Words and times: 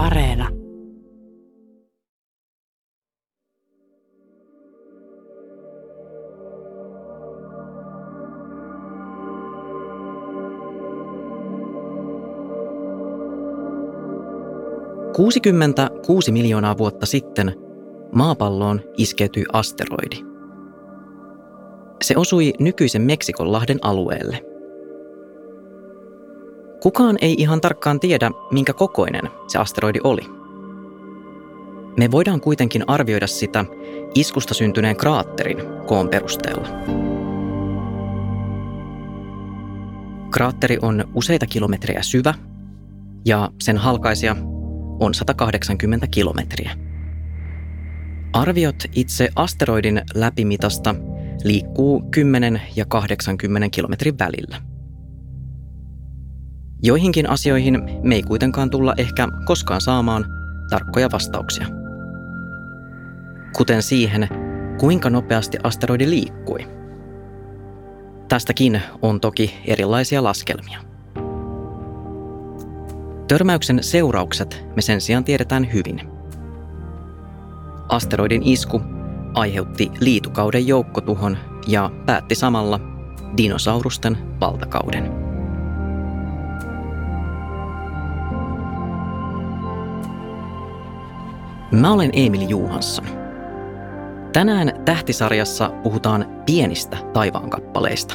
Areena. 0.00 0.48
Kuusikymmentäkuusi 15.16 16.32
miljoonaa 16.32 16.78
vuotta 16.78 17.06
sitten 17.06 17.54
maapalloon 18.12 18.80
iskeytyi 18.96 19.44
asteroidi. 19.52 20.16
Se 22.02 22.14
osui 22.16 22.52
nykyisen 22.58 23.02
Meksikonlahden 23.02 23.78
alueelle– 23.82 24.44
Kukaan 26.80 27.18
ei 27.20 27.34
ihan 27.38 27.60
tarkkaan 27.60 28.00
tiedä, 28.00 28.30
minkä 28.50 28.72
kokoinen 28.72 29.30
se 29.46 29.58
asteroidi 29.58 29.98
oli. 30.04 30.22
Me 31.96 32.10
voidaan 32.10 32.40
kuitenkin 32.40 32.84
arvioida 32.86 33.26
sitä 33.26 33.64
iskusta 34.14 34.54
syntyneen 34.54 34.96
kraatterin 34.96 35.56
koon 35.86 36.08
perusteella. 36.08 36.68
Kraatteri 40.30 40.78
on 40.82 41.04
useita 41.14 41.46
kilometrejä 41.46 42.02
syvä 42.02 42.34
ja 43.24 43.50
sen 43.60 43.76
halkaisia 43.76 44.36
on 45.00 45.14
180 45.14 46.06
kilometriä. 46.06 46.70
Arviot 48.32 48.84
itse 48.94 49.28
asteroidin 49.36 50.02
läpimitasta 50.14 50.94
liikkuu 51.44 52.02
10 52.10 52.62
ja 52.76 52.84
80 52.84 53.68
kilometrin 53.68 54.18
välillä– 54.18 54.62
Joihinkin 56.82 57.30
asioihin 57.30 57.82
me 58.02 58.14
ei 58.14 58.22
kuitenkaan 58.22 58.70
tulla 58.70 58.94
ehkä 58.96 59.28
koskaan 59.44 59.80
saamaan 59.80 60.24
tarkkoja 60.70 61.08
vastauksia. 61.12 61.66
Kuten 63.56 63.82
siihen, 63.82 64.28
kuinka 64.78 65.10
nopeasti 65.10 65.58
asteroidi 65.62 66.10
liikkui. 66.10 66.68
Tästäkin 68.28 68.82
on 69.02 69.20
toki 69.20 69.54
erilaisia 69.64 70.24
laskelmia. 70.24 70.80
Törmäyksen 73.28 73.82
seuraukset 73.82 74.64
me 74.76 74.82
sen 74.82 75.00
sijaan 75.00 75.24
tiedetään 75.24 75.72
hyvin. 75.72 76.00
Asteroidin 77.88 78.42
isku 78.42 78.82
aiheutti 79.34 79.90
liitukauden 80.00 80.66
joukkotuhon 80.66 81.38
ja 81.66 81.90
päätti 82.06 82.34
samalla 82.34 82.80
dinosaurusten 83.36 84.18
valtakauden. 84.40 85.29
Mä 91.72 91.92
olen 91.92 92.10
Emil 92.12 92.48
Juhansson. 92.48 93.06
Tänään 94.32 94.72
tähtisarjassa 94.84 95.70
puhutaan 95.82 96.42
pienistä 96.46 96.96
taivaankappaleista. 97.12 98.14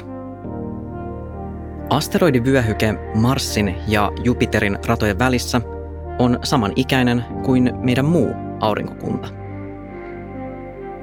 Asteroidivyöhyke 1.90 2.96
Marsin 3.14 3.76
ja 3.88 4.12
Jupiterin 4.24 4.78
ratojen 4.88 5.20
välissä 5.20 5.62
on 6.20 6.40
samanikäinen 6.44 7.26
kuin 7.44 7.72
meidän 7.78 8.06
muu 8.06 8.34
aurinkokunta. 8.60 9.28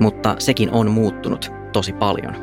Mutta 0.01 0.37
sekin 0.39 0.71
on 0.71 0.91
muuttunut 0.91 1.53
tosi 1.73 1.93
paljon. 1.93 2.37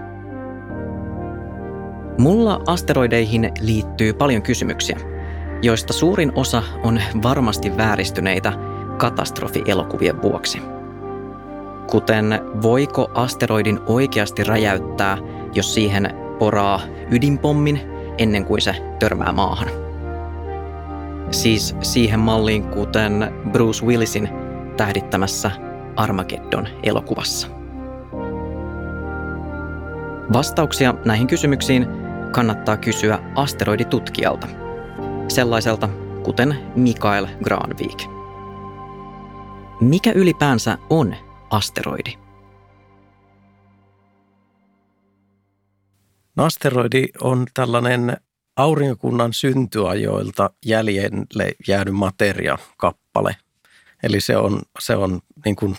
Mulla 2.18 2.62
asteroideihin 2.68 3.52
liittyy 3.62 4.14
paljon 4.14 4.42
kysymyksiä, 4.42 4.98
joista 5.62 5.94
suurin 5.94 6.32
osa 6.36 6.64
on 6.84 7.02
varmasti 7.23 7.78
vääristyneitä– 7.78 8.54
katastrofielokuvien 9.00 10.22
vuoksi. 10.22 10.61
Kuten 11.88 12.42
voiko 12.61 13.11
asteroidin 13.14 13.80
oikeasti 13.88 14.44
räjäyttää, 14.44 15.17
jos 15.54 15.73
siihen 15.73 16.10
poraa 16.39 16.82
ydinpommin 17.11 17.82
ennen 18.17 18.45
kuin 18.45 18.61
se 18.61 18.76
törmää 18.99 19.32
maahan. 19.32 19.67
Siis 21.32 21.76
siihen 21.82 22.20
malliin, 22.20 22.64
kuten 22.64 23.33
Bruce 23.52 23.86
Willisin 23.86 24.30
tähdittämässä 24.77 25.52
Armageddon 25.95 26.67
elokuvassa. 26.83 27.48
Vastauksia 30.33 30.93
näihin 31.05 31.27
kysymyksiin 31.27 31.88
kannattaa 32.32 32.77
kysyä 32.77 33.20
asteroiditutkijalta, 33.36 34.48
sellaiselta 35.27 35.89
kuten 36.23 36.55
Mikael 36.76 37.27
Granvik. 37.43 38.19
Mikä 39.82 40.12
ylipäänsä 40.12 40.78
on 40.90 41.16
asteroidi? 41.50 42.14
No 46.36 46.45
asteroidi 46.45 47.06
on 47.22 47.48
tällainen 47.54 48.18
aurinkokunnan 48.56 49.34
syntyajoilta 49.34 50.50
jäljelle 50.66 51.52
jäänyt 51.68 51.94
materiakappale. 51.94 53.36
Eli 54.04 54.22
se 54.22 54.38
on, 54.38 54.62
se 54.80 54.95
on 54.95 55.20
niin 55.45 55.56
kuin 55.56 55.78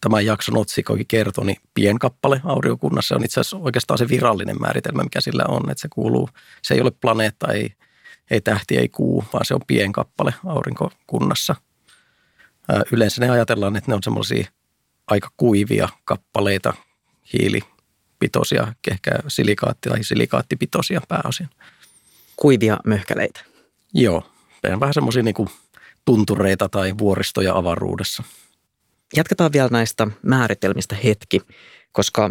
tämän 0.00 0.26
jakson 0.26 0.56
otsikokin 0.56 1.06
kertoi, 1.06 1.46
niin 1.46 1.60
pienkappale 1.74 2.40
aurinkokunnassa. 2.44 3.14
On 3.14 3.24
itse 3.24 3.40
asiassa 3.40 3.56
oikeastaan 3.56 3.98
se 3.98 4.08
virallinen 4.08 4.60
määritelmä, 4.60 5.02
mikä 5.02 5.20
sillä 5.20 5.44
on, 5.48 5.70
että 5.70 5.82
se 5.82 5.88
kuuluu, 5.88 6.28
se 6.62 6.74
ei 6.74 6.80
ole 6.80 6.90
planeetta, 6.90 7.52
ei, 7.52 7.72
ei 8.30 8.40
tähti, 8.40 8.76
ei 8.76 8.88
kuu, 8.88 9.24
vaan 9.32 9.44
se 9.44 9.54
on 9.54 9.60
pienkappale 9.66 10.34
aurinkokunnassa– 10.46 11.54
Yleensä 12.92 13.20
ne 13.20 13.30
ajatellaan, 13.30 13.76
että 13.76 13.90
ne 13.90 13.94
on 13.94 14.02
semmoisia 14.02 14.46
aika 15.06 15.28
kuivia 15.36 15.88
kappaleita, 16.04 16.74
hiilipitoisia, 17.32 18.72
ehkä 18.90 19.10
silikaatti- 19.28 19.88
tai 19.90 20.04
silikaattipitoisia 20.04 21.00
pääosin. 21.08 21.48
Kuivia 22.36 22.78
möhkäleitä? 22.84 23.40
Joo, 23.94 24.22
vähän 24.80 24.94
semmoisia 24.94 25.22
niin 25.22 25.48
tuntureita 26.04 26.68
tai 26.68 26.94
vuoristoja 26.98 27.56
avaruudessa. 27.56 28.22
Jatketaan 29.16 29.52
vielä 29.52 29.68
näistä 29.72 30.06
määritelmistä 30.22 30.96
hetki, 30.96 31.40
koska 31.92 32.30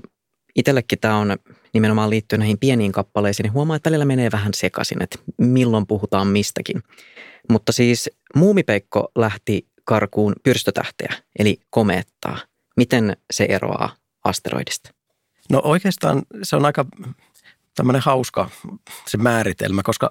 itsellekin 0.56 1.00
tämä 1.00 1.18
on 1.18 1.38
nimenomaan 1.74 2.10
liittyen 2.10 2.40
näihin 2.40 2.60
pieniin 2.60 2.92
kappaleisiin, 2.92 3.44
niin 3.44 3.54
huomaa, 3.54 3.76
että 3.76 3.90
välillä 3.90 4.06
menee 4.06 4.32
vähän 4.32 4.54
sekaisin, 4.54 5.04
että 5.04 5.20
milloin 5.38 5.88
puhutaan 5.88 6.28
mistäkin. 6.28 6.84
Mutta 7.50 7.72
siis 7.72 8.10
Muumipeikko 8.36 9.12
lähti 9.16 9.68
karkuun 9.90 10.34
pyrstötähteä, 10.44 11.14
eli 11.40 11.60
komeettaa. 11.70 12.38
Miten 12.78 13.18
se 13.32 13.46
eroaa 13.50 13.96
asteroidista? 14.24 14.94
No 15.50 15.62
oikeastaan 15.64 16.22
se 16.44 16.56
on 16.56 16.66
aika 16.66 16.86
tämmöinen 17.76 18.02
hauska 18.02 18.50
se 19.08 19.18
määritelmä, 19.18 19.84
koska 19.84 20.10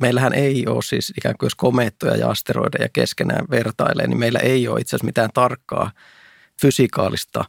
meillähän 0.00 0.34
ei 0.34 0.66
ole 0.66 0.82
siis 0.82 1.12
ikään 1.18 1.34
kuin 1.38 1.46
jos 1.46 1.54
komeettoja 1.54 2.16
ja 2.16 2.30
asteroideja 2.30 2.88
keskenään 2.92 3.46
vertailee, 3.50 4.06
niin 4.06 4.18
meillä 4.18 4.38
ei 4.38 4.68
ole 4.68 4.80
itse 4.80 4.90
asiassa 4.96 5.06
mitään 5.06 5.30
tarkkaa 5.34 5.92
fysikaalista 6.60 7.44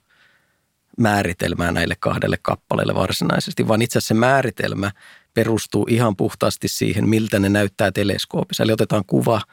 määritelmää 0.97 1.71
näille 1.71 1.95
kahdelle 1.99 2.37
kappaleelle 2.41 2.95
varsinaisesti, 2.95 3.67
vaan 3.67 3.81
itse 3.81 3.97
asiassa 3.97 4.13
se 4.15 4.19
määritelmä 4.19 4.91
perustuu 5.33 5.85
ihan 5.89 6.15
puhtaasti 6.15 6.67
siihen, 6.67 7.09
miltä 7.09 7.39
ne 7.39 7.49
näyttää 7.49 7.91
teleskoopissa. 7.91 8.63
Eli 8.63 8.71
otetaan 8.71 9.03
kuva– 9.07 9.41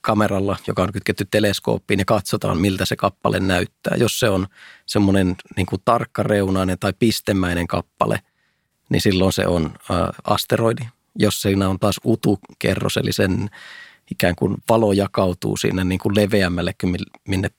kameralla, 0.00 0.56
joka 0.66 0.82
on 0.82 0.92
kytketty 0.92 1.26
teleskooppiin 1.30 1.98
ja 1.98 2.04
katsotaan, 2.04 2.58
miltä 2.58 2.84
se 2.84 2.96
kappale 2.96 3.40
näyttää. 3.40 3.96
Jos 3.96 4.20
se 4.20 4.28
on 4.28 4.46
semmoinen 4.86 5.36
niin 5.56 5.66
kuin 5.66 5.82
tarkkareunainen 5.84 6.78
tai 6.78 6.92
pistemäinen 6.98 7.66
kappale, 7.66 8.20
niin 8.90 9.00
silloin 9.00 9.32
se 9.32 9.46
on 9.46 9.74
asteroidi. 10.24 10.82
Jos 11.16 11.42
siinä 11.42 11.68
on 11.68 11.78
taas 11.78 12.00
utukerros, 12.04 12.96
eli 12.96 13.12
sen 13.12 13.50
ikään 14.10 14.34
kuin 14.36 14.56
valo 14.68 14.92
jakautuu 14.92 15.56
siinä 15.56 15.84
niin 15.84 15.98
kuin 15.98 16.16
leveämmälle, 16.16 16.74
minne 17.28 17.50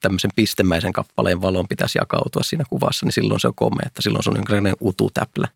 tämmöisen 0.00 0.30
pistemäisen 0.36 0.92
kappaleen 0.92 1.42
valon 1.42 1.68
pitäisi 1.68 1.98
jakautua 1.98 2.42
siinä 2.42 2.64
kuvassa, 2.70 3.06
niin 3.06 3.12
silloin 3.12 3.40
se 3.40 3.48
on 3.48 3.54
komea, 3.54 3.86
että 3.86 4.02
silloin 4.02 4.24
se 4.24 4.30
on 4.30 4.36
jonkinlainen 4.36 4.76
ututäplä. 4.80 5.48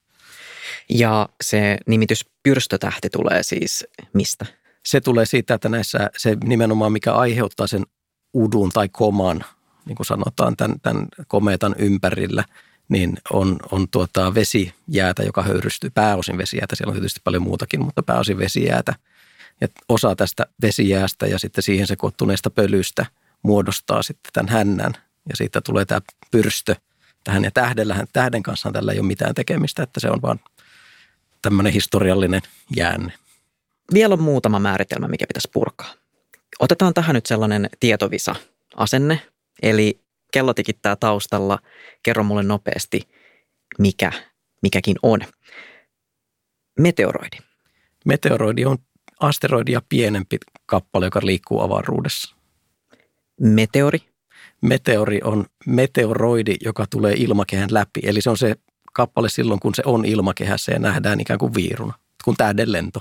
Ja 0.88 1.28
se 1.40 1.78
nimitys 1.86 2.26
pyrstötähti 2.42 3.10
tulee 3.10 3.42
siis 3.42 3.86
mistä? 4.12 4.46
Se 4.86 5.00
tulee 5.00 5.26
siitä, 5.26 5.54
että 5.54 5.68
näissä 5.68 6.10
se 6.16 6.36
nimenomaan 6.44 6.92
mikä 6.92 7.12
aiheuttaa 7.12 7.66
sen 7.66 7.86
udun 8.34 8.70
tai 8.70 8.88
koman, 8.88 9.44
niin 9.84 9.96
kuin 9.96 10.06
sanotaan, 10.06 10.56
tämän, 10.56 10.80
tämän 10.80 11.06
komeetan 11.28 11.74
ympärillä, 11.78 12.44
niin 12.88 13.18
on, 13.32 13.56
on 13.72 13.88
tuota 13.90 14.34
vesijäätä, 14.34 15.22
joka 15.22 15.42
höyrystyy, 15.42 15.90
pääosin 15.90 16.38
vesijäätä, 16.38 16.76
siellä 16.76 16.90
on 16.90 16.94
tietysti 16.94 17.20
paljon 17.24 17.42
muutakin, 17.42 17.84
mutta 17.84 18.02
pääosin 18.02 18.38
vesijäätä. 18.38 18.94
Ja 19.60 19.68
osa 19.88 20.16
tästä 20.16 20.46
vesijäästä 20.62 21.26
ja 21.26 21.38
sitten 21.38 21.62
siihen 21.62 21.86
sekoittuneesta 21.86 22.50
pölystä 22.50 23.06
muodostaa 23.42 24.02
sitten 24.02 24.32
tämän 24.32 24.48
hännän 24.48 24.92
ja 25.28 25.36
siitä 25.36 25.60
tulee 25.60 25.84
tämä 25.84 26.00
pyrstö 26.30 26.76
tähän 27.24 27.44
ja 27.44 27.50
tähdellähän, 27.50 28.06
tähden 28.12 28.42
kanssa 28.42 28.72
tällä 28.72 28.92
ei 28.92 28.98
ole 28.98 29.06
mitään 29.06 29.34
tekemistä, 29.34 29.82
että 29.82 30.00
se 30.00 30.10
on 30.10 30.22
vaan 30.22 30.40
tämmöinen 31.42 31.72
historiallinen 31.72 32.42
jäänne. 32.76 33.12
Vielä 33.94 34.12
on 34.12 34.22
muutama 34.22 34.58
määritelmä, 34.58 35.08
mikä 35.08 35.26
pitäisi 35.26 35.48
purkaa. 35.52 35.94
Otetaan 36.58 36.94
tähän 36.94 37.14
nyt 37.14 37.26
sellainen 37.26 37.70
tietovisa-asenne, 37.80 39.22
eli 39.62 40.00
kello 40.32 40.54
tikittää 40.54 40.96
taustalla. 40.96 41.58
Kerro 42.02 42.24
mulle 42.24 42.42
nopeasti, 42.42 43.08
mikä 43.78 44.12
mikäkin 44.62 44.96
on. 45.02 45.20
Meteoroidi. 46.78 47.36
Meteoroidi 48.04 48.64
on 48.64 48.78
asteroidia 49.20 49.82
pienempi 49.88 50.38
kappale, 50.66 51.06
joka 51.06 51.20
liikkuu 51.22 51.60
avaruudessa. 51.60 52.36
Meteori. 53.40 53.98
Meteori 54.60 55.20
on 55.24 55.46
meteoroidi, 55.66 56.56
joka 56.64 56.86
tulee 56.90 57.14
ilmakehän 57.16 57.68
läpi. 57.72 58.00
Eli 58.02 58.20
se 58.20 58.30
on 58.30 58.38
se 58.38 58.56
kappale 58.92 59.28
silloin, 59.28 59.60
kun 59.60 59.74
se 59.74 59.82
on 59.86 60.04
ilmakehässä 60.04 60.72
ja 60.72 60.78
nähdään 60.78 61.20
ikään 61.20 61.38
kuin 61.38 61.54
viiruna, 61.54 61.94
kun 62.24 62.36
tähden 62.36 62.72
lento. 62.72 63.00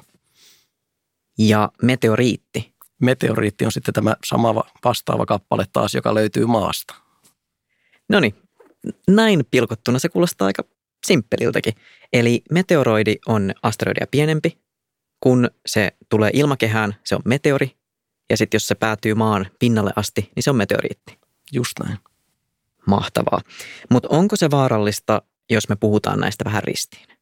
Ja 1.38 1.72
meteoriitti. 1.82 2.74
Meteoriitti 3.02 3.66
on 3.66 3.72
sitten 3.72 3.94
tämä 3.94 4.16
sama 4.26 4.64
vastaava 4.84 5.26
kappale 5.26 5.66
taas, 5.74 5.96
joka 5.96 6.14
löytyy 6.14 6.46
maasta. 6.46 6.96
No 8.10 8.20
niin, 8.20 8.36
näin 9.08 9.46
pilkottuna 9.52 10.00
se 10.00 10.10
kuulostaa 10.10 10.46
aika 10.46 10.64
simppeliltäkin. 11.08 11.74
Eli 12.14 12.42
meteoroidi 12.52 13.16
on 13.28 13.52
asteroidia 13.64 14.08
pienempi. 14.12 14.58
Kun 15.20 15.50
se 15.66 15.92
tulee 16.10 16.32
ilmakehään, 16.34 16.96
se 17.04 17.16
on 17.16 17.22
meteori. 17.26 17.76
Ja 18.30 18.38
sitten 18.38 18.56
jos 18.56 18.68
se 18.68 18.76
päätyy 18.76 19.14
maan 19.14 19.46
pinnalle 19.60 19.92
asti, 19.96 20.32
niin 20.36 20.44
se 20.44 20.50
on 20.50 20.56
meteoriitti. 20.56 21.20
Just 21.52 21.74
näin. 21.84 21.98
Mahtavaa. 22.88 23.42
Mutta 23.90 24.10
onko 24.12 24.36
se 24.36 24.52
vaarallista, 24.52 25.22
jos 25.50 25.70
me 25.70 25.76
puhutaan 25.76 26.20
näistä 26.20 26.46
vähän 26.46 26.64
ristiin? 26.64 27.17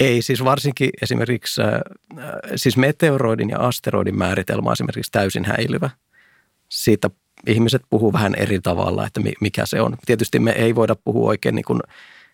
Ei, 0.00 0.22
siis 0.22 0.44
varsinkin 0.44 0.90
esimerkiksi 1.02 1.62
äh, 1.62 1.80
siis 2.56 2.76
meteoroidin 2.76 3.50
ja 3.50 3.58
asteroidin 3.58 4.18
määritelmä 4.18 4.68
on 4.68 4.72
esimerkiksi 4.72 5.12
täysin 5.12 5.44
häilyvä. 5.44 5.90
Siitä 6.68 7.10
ihmiset 7.46 7.82
puhuu 7.90 8.12
vähän 8.12 8.34
eri 8.34 8.60
tavalla, 8.60 9.06
että 9.06 9.20
mikä 9.40 9.66
se 9.66 9.80
on. 9.80 9.96
Tietysti 10.06 10.38
me 10.38 10.50
ei 10.50 10.74
voida 10.74 10.96
puhua 11.04 11.28
oikein 11.28 11.54
niin 11.54 11.64
kuin 11.64 11.80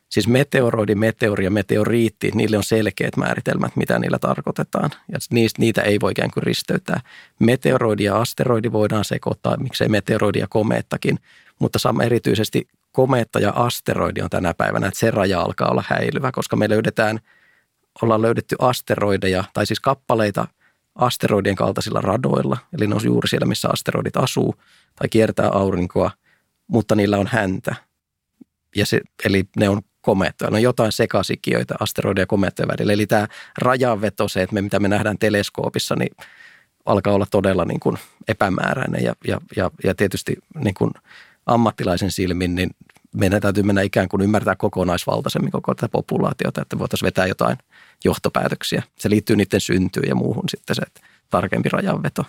Siis 0.08 0.28
meteoroidi, 0.28 0.94
meteori 0.94 1.44
ja 1.44 1.50
meteoriitti, 1.50 2.30
niille 2.34 2.56
on 2.56 2.64
selkeät 2.64 3.16
määritelmät, 3.16 3.76
mitä 3.76 3.98
niillä 3.98 4.18
tarkoitetaan. 4.18 4.90
Ja 5.12 5.18
niistä, 5.30 5.60
niitä 5.60 5.82
ei 5.82 6.00
voi 6.00 6.12
ikään 6.12 6.30
kuin 6.30 6.42
risteyttää. 6.42 7.00
Meteoroidi 7.38 8.04
ja 8.04 8.20
asteroidi 8.20 8.72
voidaan 8.72 9.04
sekoittaa, 9.04 9.56
miksei 9.56 9.88
meteoroidi 9.88 10.38
ja 10.38 10.46
komeettakin. 10.50 11.18
Mutta 11.58 11.78
sama 11.78 12.02
erityisesti 12.02 12.68
komeetta 12.92 13.40
ja 13.40 13.50
asteroidi 13.50 14.20
on 14.20 14.30
tänä 14.30 14.54
päivänä, 14.54 14.86
että 14.86 15.00
se 15.00 15.10
raja 15.10 15.40
alkaa 15.40 15.70
olla 15.70 15.84
häilyvä, 15.88 16.32
koska 16.32 16.56
me 16.56 16.68
löydetään, 16.68 17.20
ollaan 18.02 18.22
löydetty 18.22 18.56
asteroideja, 18.58 19.44
tai 19.52 19.66
siis 19.66 19.80
kappaleita 19.80 20.48
asteroidien 20.94 21.56
kaltaisilla 21.56 22.00
radoilla, 22.00 22.58
eli 22.78 22.86
ne 22.86 22.94
on 22.94 23.00
juuri 23.04 23.28
siellä, 23.28 23.46
missä 23.46 23.68
asteroidit 23.72 24.16
asuu 24.16 24.54
tai 24.98 25.08
kiertää 25.08 25.48
aurinkoa, 25.48 26.10
mutta 26.66 26.94
niillä 26.94 27.18
on 27.18 27.26
häntä. 27.26 27.74
Ja 28.76 28.86
se, 28.86 29.00
eli 29.24 29.44
ne 29.56 29.68
on 29.68 29.82
komeettoja. 30.00 30.50
No 30.50 30.58
jotain 30.58 30.92
sekasikiöitä 30.92 31.74
asteroideja 31.80 32.22
ja 32.22 32.26
komeettojen 32.26 32.68
välillä. 32.68 32.92
Eli 32.92 33.06
tämä 33.06 33.28
rajanveto, 33.58 34.28
se, 34.28 34.42
että 34.42 34.54
me, 34.54 34.62
mitä 34.62 34.80
me 34.80 34.88
nähdään 34.88 35.18
teleskoopissa, 35.18 35.96
niin 35.96 36.16
alkaa 36.84 37.12
olla 37.12 37.26
todella 37.30 37.64
niin 37.64 37.80
kuin 37.80 37.96
epämääräinen 38.28 39.04
ja, 39.04 39.14
ja, 39.28 39.40
ja, 39.56 39.70
ja 39.84 39.94
tietysti 39.94 40.36
niin 40.64 40.74
kuin 40.74 40.90
ammattilaisen 41.46 42.10
silmin, 42.10 42.54
niin 42.54 42.70
meidän 43.14 43.40
täytyy 43.40 43.62
mennä 43.62 43.82
ikään 43.82 44.08
kuin 44.08 44.22
ymmärtää 44.22 44.56
kokonaisvaltaisemmin 44.56 45.50
koko 45.50 45.74
tätä 45.74 45.88
populaatiota, 45.88 46.62
että 46.62 46.78
voitaisiin 46.78 47.06
vetää 47.06 47.26
jotain 47.26 47.58
johtopäätöksiä. 48.04 48.82
Se 48.98 49.10
liittyy 49.10 49.36
niiden 49.36 49.60
syntyyn 49.60 50.08
ja 50.08 50.14
muuhun 50.14 50.48
sitten 50.48 50.76
se 50.76 50.82
tarkempi 51.30 51.68
rajanveto. 51.68 52.24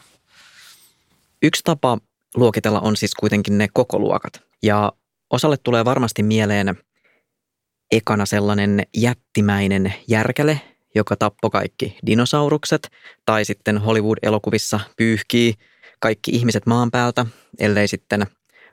Yksi 1.41 1.61
tapa 1.63 1.97
luokitella 2.35 2.79
on 2.79 2.97
siis 2.97 3.15
kuitenkin 3.15 3.57
ne 3.57 3.67
kokoluokat. 3.73 4.41
Ja 4.63 4.93
osalle 5.29 5.57
tulee 5.57 5.85
varmasti 5.85 6.23
mieleen 6.23 6.77
ekana 7.91 8.25
sellainen 8.25 8.83
jättimäinen 8.97 9.93
järkäle, 10.07 10.61
joka 10.95 11.15
tappoi 11.15 11.49
kaikki 11.49 11.97
dinosaurukset, 12.05 12.91
tai 13.25 13.45
sitten 13.45 13.77
Hollywood-elokuvissa 13.77 14.79
pyyhkii 14.97 15.53
kaikki 15.99 16.31
ihmiset 16.31 16.65
maan 16.65 16.91
päältä, 16.91 17.25
ellei 17.59 17.87
sitten 17.87 18.27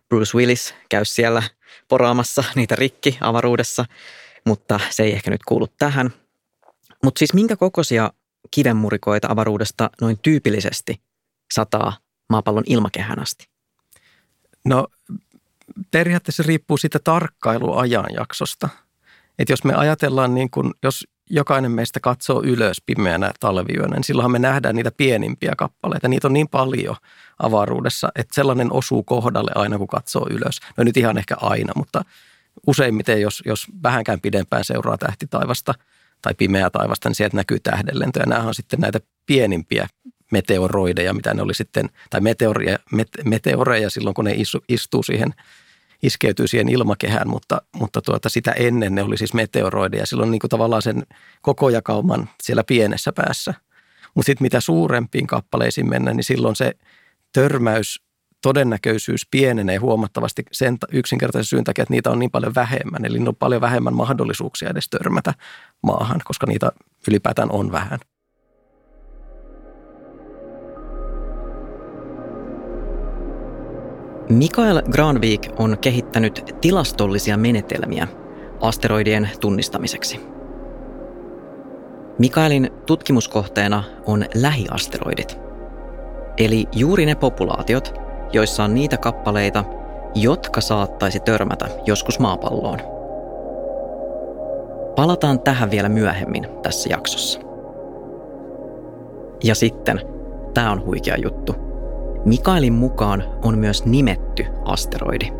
Bruce 0.08 0.38
Willis 0.38 0.74
käy 0.88 1.04
siellä 1.04 1.42
poraamassa 1.88 2.44
niitä 2.54 2.76
rikki 2.76 3.18
avaruudessa, 3.20 3.84
mutta 4.46 4.80
se 4.90 5.02
ei 5.02 5.12
ehkä 5.12 5.30
nyt 5.30 5.44
kuulu 5.48 5.66
tähän. 5.78 6.10
Mutta 7.04 7.18
siis 7.18 7.34
minkä 7.34 7.56
kokoisia 7.56 8.12
kivenmurikoita 8.50 9.28
avaruudesta 9.30 9.90
noin 10.00 10.18
tyypillisesti 10.22 11.02
sataa 11.54 11.96
maapallon 12.28 12.64
ilmakehään 12.66 13.22
asti? 13.22 13.48
No 14.64 14.86
periaatteessa 15.90 16.42
riippuu 16.46 16.76
siitä 16.76 16.98
tarkkailuajanjaksosta– 16.98 18.68
että 19.38 19.52
jos 19.52 19.64
me 19.64 19.74
ajatellaan 19.74 20.34
niin 20.34 20.50
kuin, 20.50 20.74
jos 20.82 21.08
jokainen 21.30 21.70
meistä 21.70 22.00
katsoo 22.00 22.42
ylös 22.44 22.82
pimeänä 22.86 23.32
talviyönä, 23.40 23.94
niin 23.96 24.04
silloinhan 24.04 24.30
me 24.30 24.38
nähdään 24.38 24.76
niitä 24.76 24.90
pienimpiä 24.96 25.52
kappaleita. 25.56 26.08
Niitä 26.08 26.26
on 26.26 26.32
niin 26.32 26.48
paljon 26.48 26.96
avaruudessa, 27.38 28.08
että 28.14 28.34
sellainen 28.34 28.72
osuu 28.72 29.02
kohdalle 29.02 29.50
aina, 29.54 29.78
kun 29.78 29.86
katsoo 29.86 30.26
ylös. 30.30 30.60
No 30.76 30.84
nyt 30.84 30.96
ihan 30.96 31.18
ehkä 31.18 31.36
aina, 31.40 31.72
mutta 31.76 32.04
useimmiten, 32.66 33.20
jos, 33.20 33.42
jos 33.46 33.66
vähänkään 33.82 34.20
pidempään 34.20 34.64
seuraa 34.64 34.98
tähtitaivasta 34.98 35.74
tai 36.22 36.34
pimeää 36.34 36.70
taivasta, 36.70 37.08
niin 37.08 37.16
sieltä 37.16 37.36
näkyy 37.36 37.60
tähdenlentoja. 37.60 38.26
Nämä 38.26 38.42
on 38.42 38.54
sitten 38.54 38.80
näitä 38.80 39.00
pienimpiä 39.26 39.88
meteoroideja, 40.32 41.14
mitä 41.14 41.34
ne 41.34 41.42
oli 41.42 41.54
sitten, 41.54 41.90
tai 42.10 42.20
meteoreja, 42.20 42.78
meteoreja 43.24 43.90
silloin, 43.90 44.14
kun 44.14 44.24
ne 44.24 44.34
istuu 44.68 45.02
siihen– 45.02 45.34
iskeytyy 46.02 46.46
siihen 46.46 46.68
ilmakehään, 46.68 47.28
mutta, 47.28 47.62
mutta 47.72 48.02
tuota, 48.02 48.28
sitä 48.28 48.52
ennen 48.52 48.94
ne 48.94 49.02
oli 49.02 49.16
siis 49.16 49.34
meteoroideja. 49.34 50.06
Silloin 50.06 50.30
niin 50.30 50.40
kuin 50.40 50.50
tavallaan 50.50 50.82
sen 50.82 51.02
koko 51.42 51.68
jakauman 51.68 52.28
siellä 52.42 52.64
pienessä 52.64 53.12
päässä. 53.12 53.54
Mutta 54.14 54.26
sitten 54.26 54.44
mitä 54.44 54.60
suurempiin 54.60 55.26
kappaleisiin 55.26 55.88
mennä, 55.88 56.14
niin 56.14 56.24
silloin 56.24 56.56
se 56.56 56.72
törmäys 57.32 58.00
todennäköisyys 58.42 59.26
pienenee 59.30 59.76
huomattavasti 59.76 60.42
sen 60.52 60.78
yksinkertaisen 60.92 61.44
syyn 61.48 61.64
takia, 61.64 61.82
että 61.82 61.94
niitä 61.94 62.10
on 62.10 62.18
niin 62.18 62.30
paljon 62.30 62.54
vähemmän. 62.54 63.04
Eli 63.04 63.18
on 63.28 63.36
paljon 63.36 63.60
vähemmän 63.60 63.94
mahdollisuuksia 63.94 64.70
edes 64.70 64.88
törmätä 64.88 65.34
maahan, 65.82 66.20
koska 66.24 66.46
niitä 66.46 66.72
ylipäätään 67.08 67.52
on 67.52 67.72
vähän. 67.72 67.98
Mikael 74.28 74.82
Granvik 74.82 75.48
on 75.58 75.78
kehittänyt 75.80 76.56
tilastollisia 76.60 77.36
menetelmiä 77.36 78.08
asteroidien 78.60 79.30
tunnistamiseksi. 79.40 80.20
Mikaelin 82.18 82.70
tutkimuskohteena 82.86 83.84
on 84.06 84.24
lähiasteroidit, 84.34 85.38
eli 86.38 86.64
juuri 86.72 87.06
ne 87.06 87.14
populaatiot, 87.14 87.94
joissa 88.32 88.64
on 88.64 88.74
niitä 88.74 88.96
kappaleita, 88.96 89.64
jotka 90.14 90.60
saattaisi 90.60 91.20
törmätä 91.20 91.68
joskus 91.86 92.18
maapalloon. 92.18 92.78
Palataan 94.96 95.40
tähän 95.40 95.70
vielä 95.70 95.88
myöhemmin 95.88 96.48
tässä 96.62 96.88
jaksossa. 96.88 97.40
Ja 99.44 99.54
sitten, 99.54 100.00
tämä 100.54 100.70
on 100.70 100.84
huikea 100.84 101.16
juttu– 101.16 101.54
Mikaelin 102.26 102.72
mukaan 102.72 103.24
on 103.42 103.58
myös 103.58 103.84
nimetty 103.84 104.46
asteroidi. 104.64 105.32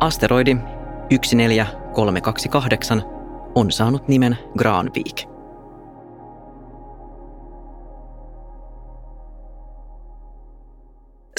Asteroidi 0.00 0.56
14328 1.10 3.02
on 3.54 3.70
saanut 3.72 4.08
nimen 4.08 4.38
Granvik. 4.58 5.28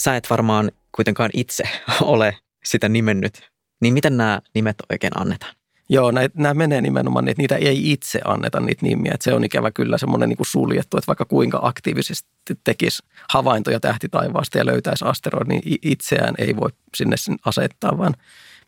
Sä 0.01 0.15
et 0.15 0.29
varmaan 0.29 0.71
kuitenkaan 0.95 1.29
itse 1.33 1.63
ole 2.01 2.37
sitä 2.65 2.89
nimennyt. 2.89 3.51
Niin 3.81 3.93
miten 3.93 4.17
nämä 4.17 4.41
nimet 4.55 4.75
oikein 4.91 5.19
annetaan? 5.19 5.55
Joo, 5.89 6.11
nämä 6.33 6.53
menee 6.53 6.81
nimenomaan 6.81 7.25
niin, 7.25 7.31
että 7.31 7.43
niitä 7.43 7.55
ei 7.55 7.91
itse 7.91 8.19
anneta 8.25 8.59
niitä 8.59 8.85
nimiä. 8.85 9.11
Että 9.13 9.23
se 9.23 9.33
on 9.33 9.43
ikävä 9.43 9.71
kyllä 9.71 9.97
semmoinen 9.97 10.29
niin 10.29 10.37
suljettu, 10.41 10.97
että 10.97 11.07
vaikka 11.07 11.25
kuinka 11.25 11.59
aktiivisesti 11.63 12.29
tekisi 12.63 13.03
havaintoja 13.29 13.79
tähtitaivaasta 13.79 14.57
ja 14.57 14.65
löytäisi 14.65 15.05
asteroid, 15.05 15.47
niin 15.47 15.79
itseään 15.81 16.35
ei 16.37 16.55
voi 16.55 16.69
sinne 16.95 17.15
asettaa, 17.45 17.97
vaan 17.97 18.13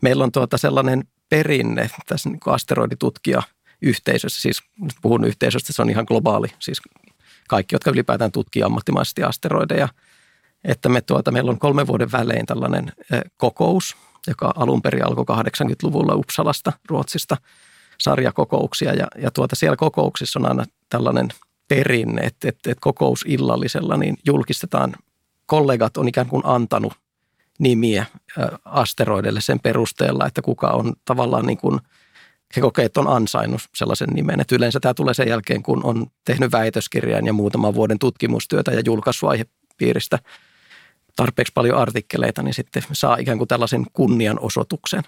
meillä 0.01 0.23
on 0.23 0.31
tuota 0.31 0.57
sellainen 0.57 1.03
perinne 1.29 1.89
tässä 2.07 2.29
niin 2.29 2.39
asteroiditutkija 2.45 3.41
yhteisössä, 3.81 4.41
siis 4.41 4.61
puhun 5.01 5.25
yhteisöstä, 5.25 5.73
se 5.73 5.81
on 5.81 5.89
ihan 5.89 6.05
globaali, 6.07 6.47
siis 6.59 6.81
kaikki, 7.47 7.75
jotka 7.75 7.91
ylipäätään 7.91 8.31
tutkii 8.31 8.63
ammattimaisesti 8.63 9.23
asteroideja, 9.23 9.89
että 10.63 10.89
me 10.89 11.01
tuota, 11.01 11.31
meillä 11.31 11.51
on 11.51 11.59
kolmen 11.59 11.87
vuoden 11.87 12.11
välein 12.11 12.45
tällainen 12.45 12.91
kokous, 13.37 13.95
joka 14.27 14.53
alun 14.55 14.81
perin 14.81 15.05
alkoi 15.05 15.25
80-luvulla 15.37 16.15
Uppsalasta, 16.15 16.73
Ruotsista, 16.89 17.37
sarjakokouksia. 17.99 18.93
Ja, 18.93 19.07
ja 19.17 19.31
tuota, 19.31 19.55
siellä 19.55 19.75
kokouksissa 19.75 20.39
on 20.39 20.45
aina 20.45 20.65
tällainen 20.89 21.29
perinne, 21.67 22.21
että, 22.21 22.49
että, 22.49 22.71
että 22.71 22.81
kokousillallisella 22.81 23.97
niin 23.97 24.17
julkistetaan, 24.25 24.95
kollegat 25.45 25.97
on 25.97 26.07
ikään 26.07 26.27
kuin 26.27 26.41
antanut 26.45 26.93
nimiä 27.59 28.05
asteroidelle 28.65 29.41
sen 29.41 29.59
perusteella, 29.59 30.27
että 30.27 30.41
kuka 30.41 30.67
on 30.67 30.93
tavallaan 31.05 31.45
niin 31.45 31.57
kuin, 31.57 31.79
he 32.55 32.61
kokee, 32.61 32.85
että 32.85 32.99
on 32.99 33.07
ansainnut 33.07 33.61
sellaisen 33.75 34.09
nimen. 34.09 34.39
Että 34.39 34.55
yleensä 34.55 34.79
tämä 34.79 34.93
tulee 34.93 35.13
sen 35.13 35.27
jälkeen, 35.27 35.63
kun 35.63 35.83
on 35.83 36.07
tehnyt 36.25 36.51
väitöskirjan 36.51 37.25
ja 37.25 37.33
muutaman 37.33 37.73
vuoden 37.73 37.99
tutkimustyötä 37.99 38.71
ja 38.71 38.81
julkaissut 38.85 39.29
aihepiiristä 39.29 40.19
tarpeeksi 41.19 41.53
paljon 41.53 41.77
artikkeleita, 41.77 42.43
niin 42.43 42.53
sitten 42.53 42.83
saa 42.91 43.17
ikään 43.17 43.37
kuin 43.37 43.47
tällaisen 43.47 43.85
kunnianosoituksen. 43.93 45.03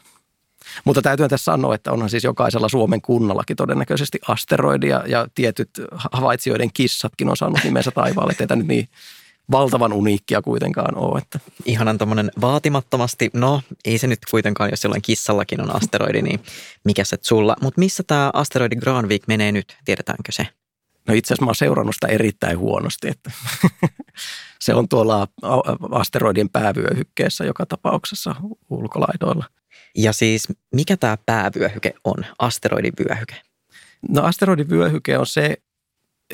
Mutta 0.85 1.01
täytyy 1.01 1.29
tässä 1.29 1.43
sanoa, 1.43 1.75
että 1.75 1.91
onhan 1.91 2.09
siis 2.09 2.23
jokaisella 2.23 2.69
Suomen 2.69 3.01
kunnallakin 3.01 3.57
todennäköisesti 3.57 4.19
asteroidia 4.27 5.03
ja 5.07 5.27
tietyt 5.35 5.69
havaitsijoiden 6.11 6.69
kissatkin 6.73 7.29
on 7.29 7.37
saanut 7.37 7.63
nimensä 7.63 7.91
taivaalle. 7.91 8.35
Että 8.39 8.55
nyt 8.55 8.67
niin 8.67 8.87
valtavan 9.51 9.93
uniikkia 9.93 10.41
kuitenkaan 10.41 10.97
ole. 10.97 11.17
Että. 11.17 11.39
Ihanan 11.65 11.97
tuommoinen 11.97 12.31
vaatimattomasti, 12.41 13.29
no 13.33 13.61
ei 13.85 13.97
se 13.97 14.07
nyt 14.07 14.19
kuitenkaan, 14.31 14.69
jos 14.69 14.83
jollain 14.83 15.01
kissallakin 15.01 15.61
on 15.61 15.75
asteroidi, 15.75 16.21
niin 16.21 16.39
mikä 16.83 17.03
se 17.03 17.17
sulla. 17.21 17.55
Mutta 17.61 17.79
missä 17.79 18.03
tämä 18.07 18.31
asteroidi 18.33 18.75
Granvik 18.75 19.27
menee 19.27 19.51
nyt, 19.51 19.77
tiedetäänkö 19.85 20.31
se? 20.31 20.47
No 21.07 21.13
itse 21.13 21.33
asiassa 21.33 21.45
mä 21.45 21.49
oon 21.49 21.55
seurannut 21.55 21.95
sitä 21.95 22.07
erittäin 22.07 22.57
huonosti, 22.57 23.07
että 23.07 23.31
se 24.61 24.73
on 24.73 24.89
tuolla 24.89 25.27
asteroidien 25.91 26.49
päävyöhykkeessä 26.49 27.45
joka 27.45 27.65
tapauksessa 27.65 28.35
ulkolaidoilla. 28.69 29.45
Ja 29.97 30.13
siis 30.13 30.47
mikä 30.75 30.97
tämä 30.97 31.17
päävyöhyke 31.25 31.93
on, 32.03 32.25
asteroidivyöhyke? 32.39 33.41
No 34.09 34.23
asteroidivyöhyke 34.23 35.17
on 35.17 35.25
se, 35.25 35.57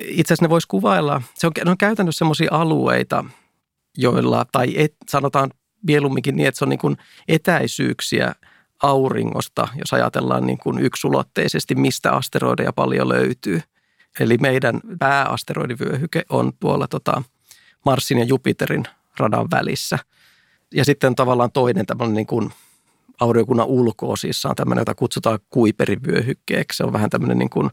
itse 0.02 0.34
asiassa 0.34 0.46
ne 0.46 0.50
voisi 0.50 0.68
kuvailla, 0.68 1.22
se 1.36 1.48
on, 1.48 1.54
ne 1.66 1.72
on 1.72 1.78
käytännössä 1.78 2.20
sellaisia 2.20 2.50
alueita, 2.52 3.26
joilla, 3.98 4.46
tai 4.52 4.74
et, 4.76 4.96
sanotaan 5.10 5.52
mieluumminkin 5.88 6.36
niin, 6.36 6.48
että 6.48 6.58
se 6.58 6.66
on 6.66 6.70
niin 6.70 6.80
kuin 6.80 6.98
etäisyyksiä 7.28 8.36
auringosta, 8.84 9.68
jos 9.76 9.94
ajatellaan 9.94 10.48
niin 10.48 10.58
kuin 10.58 10.80
yksulotteisesti, 10.80 11.76
mistä 11.76 12.12
asteroideja 12.12 12.74
paljon 12.74 13.10
löytyy. 13.10 13.62
Eli 14.20 14.38
meidän 14.38 14.82
pääasteroidivyöhyke 15.00 16.24
on 16.30 16.54
tuolla 16.60 16.88
tota 16.88 17.24
Marsin 17.86 18.18
ja 18.18 18.24
Jupiterin 18.24 18.84
radan 19.18 19.48
välissä. 19.52 20.00
Ja 20.74 20.86
sitten 20.86 21.16
tavallaan 21.16 21.52
toinen 21.52 21.86
tämmöinen 21.86 22.16
niin 22.16 22.28
kuin 22.28 22.52
aurinkokunnan 23.20 23.68
ulkoosissa 23.68 24.50
on 24.50 24.56
tämmöinen, 24.56 24.82
jota 24.82 24.96
kutsutaan 24.96 25.40
kuiperivyöhykkeeksi. 25.50 26.78
Se 26.78 26.84
on 26.84 26.94
vähän 26.94 27.10
tämmöinen 27.10 27.38
niin 27.38 27.50
kuin, 27.50 27.70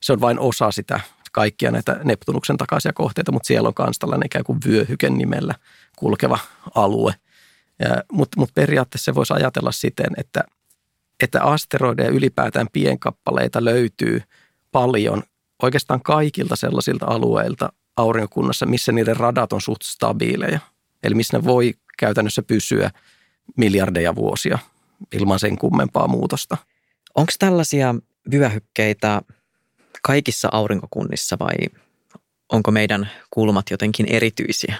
se 0.00 0.12
on 0.12 0.20
vain 0.20 0.38
osa 0.38 0.70
sitä 0.70 1.00
kaikkia 1.32 1.70
näitä 1.70 2.00
Neptunuksen 2.04 2.56
takaisia 2.56 2.92
kohteita, 2.92 3.32
mutta 3.32 3.46
siellä 3.46 3.68
on 3.68 3.74
myös 3.78 3.98
tällainen 3.98 4.26
ikään 4.26 4.44
kuin 4.44 4.58
vyöhyken 4.66 5.18
nimellä 5.18 5.54
kulkeva 5.96 6.38
alue. 6.74 7.14
Mutta 8.12 8.40
mut 8.40 8.50
periaatteessa 8.54 9.04
se 9.04 9.14
voisi 9.14 9.32
ajatella 9.32 9.72
siten, 9.72 10.10
että, 10.16 10.44
että 11.22 11.42
asteroideja 11.42 12.10
ylipäätään 12.10 12.66
pienkappaleita 12.72 13.64
löytyy 13.64 14.22
paljon 14.72 15.22
oikeastaan 15.62 16.02
kaikilta 16.02 16.56
sellaisilta 16.56 17.06
alueilta 17.06 17.72
aurinkokunnassa, 17.96 18.66
missä 18.66 18.92
niiden 18.92 19.16
radat 19.16 19.52
on 19.52 19.60
suht 19.60 19.82
stabiileja. 19.82 20.60
Eli 21.02 21.14
missä 21.14 21.38
ne 21.38 21.44
voi 21.44 21.74
käytännössä 21.98 22.42
pysyä 22.42 22.90
miljardeja 23.56 24.14
vuosia 24.14 24.58
ilman 25.12 25.38
sen 25.38 25.58
kummempaa 25.58 26.08
muutosta. 26.08 26.56
Onko 27.14 27.32
tällaisia 27.38 27.94
vyöhykkeitä 28.30 29.22
kaikissa 30.02 30.48
aurinkokunnissa 30.52 31.36
vai 31.38 31.56
onko 32.52 32.70
meidän 32.70 33.10
kulmat 33.30 33.70
jotenkin 33.70 34.06
erityisiä? 34.06 34.74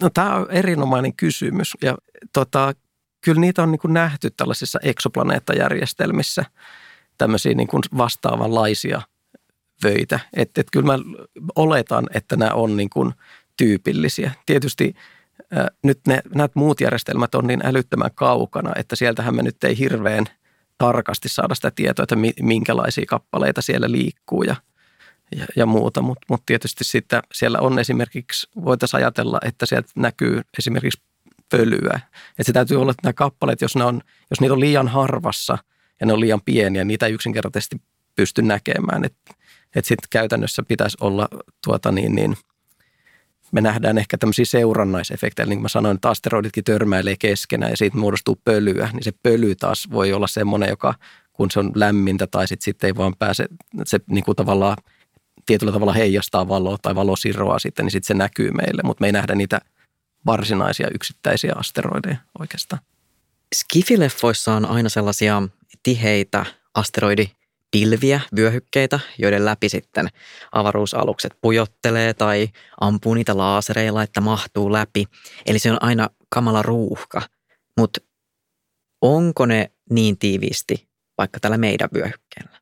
No 0.00 0.10
tämä 0.10 0.34
on 0.34 0.50
erinomainen 0.50 1.16
kysymys 1.16 1.72
ja 1.82 1.96
tota, 2.32 2.72
kyllä 3.20 3.40
niitä 3.40 3.62
on 3.62 3.70
niin 3.70 3.80
kuin 3.80 3.94
nähty 3.94 4.30
tällaisissa 4.30 4.78
eksoplaneettajärjestelmissä 4.82 6.44
tämmöisiä 7.18 7.54
niin 7.54 7.68
kuin 7.68 7.82
vastaavanlaisia 7.96 9.02
vöitä. 9.84 10.20
Että 10.36 10.60
et 10.60 10.66
kyllä 10.72 10.86
mä 10.86 10.98
oletan, 11.56 12.06
että 12.14 12.36
nämä 12.36 12.50
on 12.50 12.76
niin 12.76 12.90
kuin 12.90 13.12
tyypillisiä. 13.56 14.30
Tietysti 14.46 14.94
ää, 15.50 15.68
nyt 15.82 16.00
ne, 16.06 16.22
nämä 16.34 16.48
muut 16.54 16.80
järjestelmät 16.80 17.34
on 17.34 17.46
niin 17.46 17.66
älyttömän 17.66 18.10
kaukana, 18.14 18.72
että 18.76 18.96
sieltähän 18.96 19.36
me 19.36 19.42
nyt 19.42 19.64
ei 19.64 19.78
hirveän– 19.78 20.24
tarkasti 20.78 21.28
saada 21.28 21.54
sitä 21.54 21.70
tietoa, 21.70 22.02
että 22.02 22.16
minkälaisia 22.42 23.04
kappaleita 23.08 23.62
siellä 23.62 23.90
liikkuu 23.90 24.42
ja, 24.42 24.56
ja, 25.36 25.46
ja 25.56 25.66
muuta. 25.66 26.02
Mutta 26.02 26.26
mut 26.30 26.42
tietysti 26.46 26.84
sitten 26.84 27.22
siellä 27.34 27.58
on 27.60 27.78
esimerkiksi, 27.78 28.48
voitaisiin 28.64 28.98
ajatella, 28.98 29.38
että 29.44 29.66
sieltä 29.66 29.88
näkyy 29.96 30.42
esimerkiksi 30.58 31.02
pölyä. 31.50 32.00
Että 32.30 32.44
se 32.44 32.52
täytyy 32.52 32.80
olla, 32.80 32.90
että 32.90 33.06
nämä 33.06 33.12
kappaleet, 33.12 33.60
jos, 33.60 33.76
ne 33.76 33.84
on, 33.84 34.00
jos 34.30 34.40
niitä 34.40 34.52
on 34.52 34.60
liian 34.60 34.88
harvassa 34.88 35.58
ja 36.00 36.06
ne 36.06 36.12
on 36.12 36.20
liian 36.20 36.42
pieniä, 36.44 36.84
niitä 36.84 37.06
ei 37.06 37.12
yksinkertaisesti 37.12 37.76
pysty 38.14 38.42
näkemään. 38.42 39.04
Että 39.04 39.34
et 39.76 39.84
sitten 39.84 40.08
käytännössä 40.10 40.62
pitäisi 40.68 40.96
olla 41.00 41.28
tuota 41.64 41.92
niin, 41.92 42.14
niin– 42.14 42.36
me 43.52 43.60
nähdään 43.60 43.98
ehkä 43.98 44.18
tämmöisiä 44.18 44.44
seurannaisefektejä. 44.44 45.46
Niin 45.46 45.58
kuin 45.58 45.62
mä 45.62 45.68
sanoin, 45.68 45.94
että 45.94 46.10
asteroiditkin 46.10 46.64
törmäilee 46.64 47.16
keskenään 47.18 47.72
ja 47.72 47.76
siitä 47.76 47.98
muodostuu 47.98 48.40
pölyä, 48.44 48.90
niin 48.92 49.04
se 49.04 49.12
pöly 49.22 49.54
taas 49.54 49.88
voi 49.92 50.12
olla 50.12 50.26
semmoinen, 50.26 50.68
joka 50.68 50.94
kun 51.32 51.50
se 51.50 51.60
on 51.60 51.72
lämmintä 51.74 52.26
tai 52.26 52.48
sitten 52.48 52.64
sit 52.64 52.84
ei 52.84 52.96
vaan 52.96 53.16
pääse, 53.18 53.46
se 53.84 54.00
niin 54.06 54.24
kuin 54.24 54.36
tavallaan 54.36 54.76
tietyllä 55.46 55.72
tavalla 55.72 55.92
heijastaa 55.92 56.48
valoa 56.48 56.76
tai 56.82 56.94
valosiroa 56.94 57.58
sitten, 57.58 57.84
niin 57.84 57.90
sitten 57.90 58.06
se 58.06 58.14
näkyy 58.14 58.50
meille, 58.50 58.82
mutta 58.84 59.00
me 59.00 59.08
ei 59.08 59.12
nähdä 59.12 59.34
niitä 59.34 59.60
varsinaisia 60.26 60.88
yksittäisiä 60.94 61.52
asteroideja 61.56 62.16
oikeastaan. 62.38 62.82
Skifileffoissa 63.54 64.54
on 64.54 64.66
aina 64.66 64.88
sellaisia 64.88 65.42
tiheitä 65.82 66.46
asteroidi 66.74 67.30
pilviä, 67.76 68.20
vyöhykkeitä, 68.36 69.00
joiden 69.18 69.44
läpi 69.44 69.68
sitten 69.68 70.08
avaruusalukset 70.52 71.32
pujottelee 71.40 72.14
tai 72.14 72.48
ampuu 72.80 73.14
niitä 73.14 73.36
laasereilla, 73.36 74.02
että 74.02 74.20
mahtuu 74.20 74.72
läpi. 74.72 75.04
Eli 75.46 75.58
se 75.58 75.72
on 75.72 75.82
aina 75.82 76.10
kamala 76.28 76.62
ruuhka. 76.62 77.22
Mutta 77.78 78.00
onko 79.02 79.46
ne 79.46 79.70
niin 79.90 80.18
tiiviisti 80.18 80.88
vaikka 81.18 81.40
tällä 81.40 81.58
meidän 81.58 81.88
vyöhykkeellä? 81.94 82.60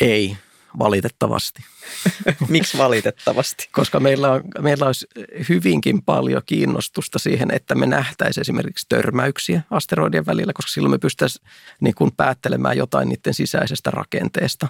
Ei 0.00 0.36
valitettavasti. 0.78 1.62
Miksi 2.48 2.78
valitettavasti? 2.78 3.68
Koska 3.72 4.00
meillä, 4.00 4.32
on, 4.32 4.42
meillä 4.60 4.86
olisi 4.86 5.06
hyvinkin 5.48 6.02
paljon 6.02 6.42
kiinnostusta 6.46 7.18
siihen, 7.18 7.50
että 7.50 7.74
me 7.74 7.86
nähtäisiin 7.86 8.42
esimerkiksi 8.42 8.86
törmäyksiä 8.88 9.62
asteroidien 9.70 10.26
välillä, 10.26 10.52
koska 10.52 10.70
silloin 10.70 10.90
me 10.90 10.98
pystyttäisiin 10.98 11.46
niin 11.80 11.94
kuin 11.94 12.12
päättelemään 12.16 12.76
jotain 12.76 13.08
niiden 13.08 13.34
sisäisestä 13.34 13.90
rakenteesta. 13.90 14.68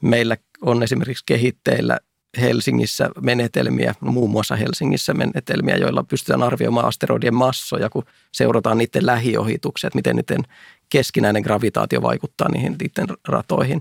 Meillä 0.00 0.36
on 0.62 0.82
esimerkiksi 0.82 1.24
kehitteillä 1.26 1.98
Helsingissä 2.40 3.10
menetelmiä, 3.20 3.94
muun 4.00 4.30
muassa 4.30 4.56
Helsingissä 4.56 5.14
menetelmiä, 5.14 5.76
joilla 5.76 6.02
pystytään 6.02 6.42
arvioimaan 6.42 6.86
asteroidien 6.86 7.34
massoja, 7.34 7.90
kun 7.90 8.04
seurataan 8.32 8.78
niiden 8.78 9.06
lähiohituksia, 9.06 9.88
että 9.88 9.96
miten 9.96 10.16
niiden 10.16 10.42
keskinäinen 10.88 11.42
gravitaatio 11.42 12.02
vaikuttaa 12.02 12.48
niihin 12.48 12.76
niiden 12.80 13.16
ratoihin. 13.28 13.80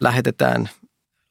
Lähetetään 0.00 0.68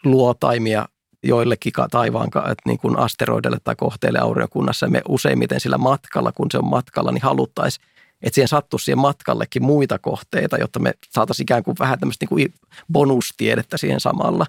luotaimia 0.06 0.86
joillekin 1.24 1.74
taivaan 1.92 2.30
niin 2.66 2.80
kuin 2.80 3.00
asteroidelle 3.00 3.58
tai 3.64 3.76
kohteelle 3.76 4.20
aurinkokunnassa. 4.20 4.88
Me 4.88 5.02
useimmiten 5.10 5.60
sillä 5.60 5.78
matkalla, 5.78 6.32
kun 6.32 6.48
se 6.52 6.58
on 6.58 6.70
matkalla, 6.70 7.12
niin 7.12 7.22
haluttaisiin, 7.22 7.86
että 8.22 8.36
siihen 8.36 8.48
sattuisi 8.48 8.84
siihen 8.84 9.00
matkallekin 9.00 9.64
muita 9.64 10.00
kohteita, 10.00 10.58
jotta 10.58 10.80
me 10.80 10.94
saataisiin 11.10 11.44
ikään 11.44 11.64
kuin 11.64 11.76
vähän 11.80 12.00
tämmöistä 12.00 12.24
niin 12.24 12.30
kuin 12.30 12.54
bonustiedettä 12.92 13.78
siihen 13.78 14.00
samalla. 14.00 14.46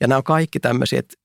Ja 0.00 0.08
nämä 0.08 0.16
on 0.16 0.24
kaikki 0.24 0.60
tämmöisiä, 0.60 0.98
että 0.98 1.16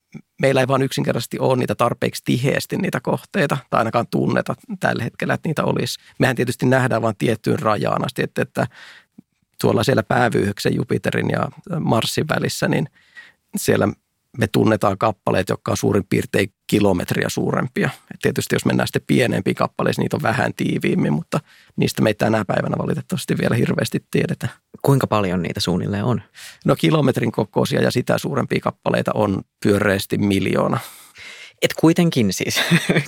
meillä 0.42 0.62
ei 0.62 0.68
vaan 0.68 0.82
yksinkertaisesti 0.82 1.40
ole 1.40 1.56
niitä 1.58 1.76
tarpeeksi 1.76 2.22
tiheästi 2.26 2.78
niitä 2.78 3.00
kohteita, 3.00 3.58
tai 3.70 3.78
ainakaan 3.78 4.08
tunneta 4.12 4.56
tällä 4.80 5.04
hetkellä, 5.04 5.34
että 5.34 5.50
niitä 5.50 5.64
olisi. 5.64 6.00
Mehän 6.20 6.36
tietysti 6.36 6.66
nähdään 6.66 7.02
vain 7.02 7.16
tiettyyn 7.18 7.60
rajaan 7.60 8.06
asti, 8.06 8.24
että, 8.24 8.42
että 8.42 8.68
tuolla 9.62 9.84
siellä 9.84 10.04
päävyyhyksen 10.04 10.76
Jupiterin 10.76 11.30
ja 11.30 11.50
Marsin 11.80 12.26
välissä, 12.30 12.68
niin– 12.68 12.90
siellä 13.58 13.88
me 14.38 14.48
tunnetaan 14.48 14.98
kappaleet, 14.98 15.50
jotka 15.50 15.72
on 15.72 15.78
suurin 15.78 16.06
piirtein 16.10 16.54
kilometriä 16.68 17.30
suurempia. 17.30 17.90
Et 18.14 18.20
tietysti 18.22 18.56
jos 18.56 18.66
mennään 18.66 18.88
sitten 18.88 19.02
pienempiin 19.08 19.56
kappaleisiin, 19.56 20.04
niitä 20.04 20.18
on 20.18 20.24
vähän 20.24 20.54
tiiviimmin, 20.54 21.14
mutta 21.14 21.40
niistä 21.76 22.02
me 22.02 22.10
ei 22.10 22.14
tänä 22.14 22.46
päivänä 22.46 22.78
valitettavasti 22.78 23.38
vielä 23.38 23.56
hirveästi 23.56 24.06
tiedetä. 24.12 24.48
Kuinka 24.82 25.08
paljon 25.08 25.42
niitä 25.42 25.60
suunnilleen 25.60 26.04
on? 26.04 26.22
No 26.66 26.76
kilometrin 26.76 27.32
kokoisia 27.32 27.82
ja 27.82 27.92
sitä 27.92 28.18
suurempia 28.18 28.60
kappaleita 28.60 29.12
on 29.14 29.42
pyöreästi 29.64 30.18
miljoona. 30.18 30.80
Et 31.62 31.74
kuitenkin 31.74 32.34
siis. 32.34 32.58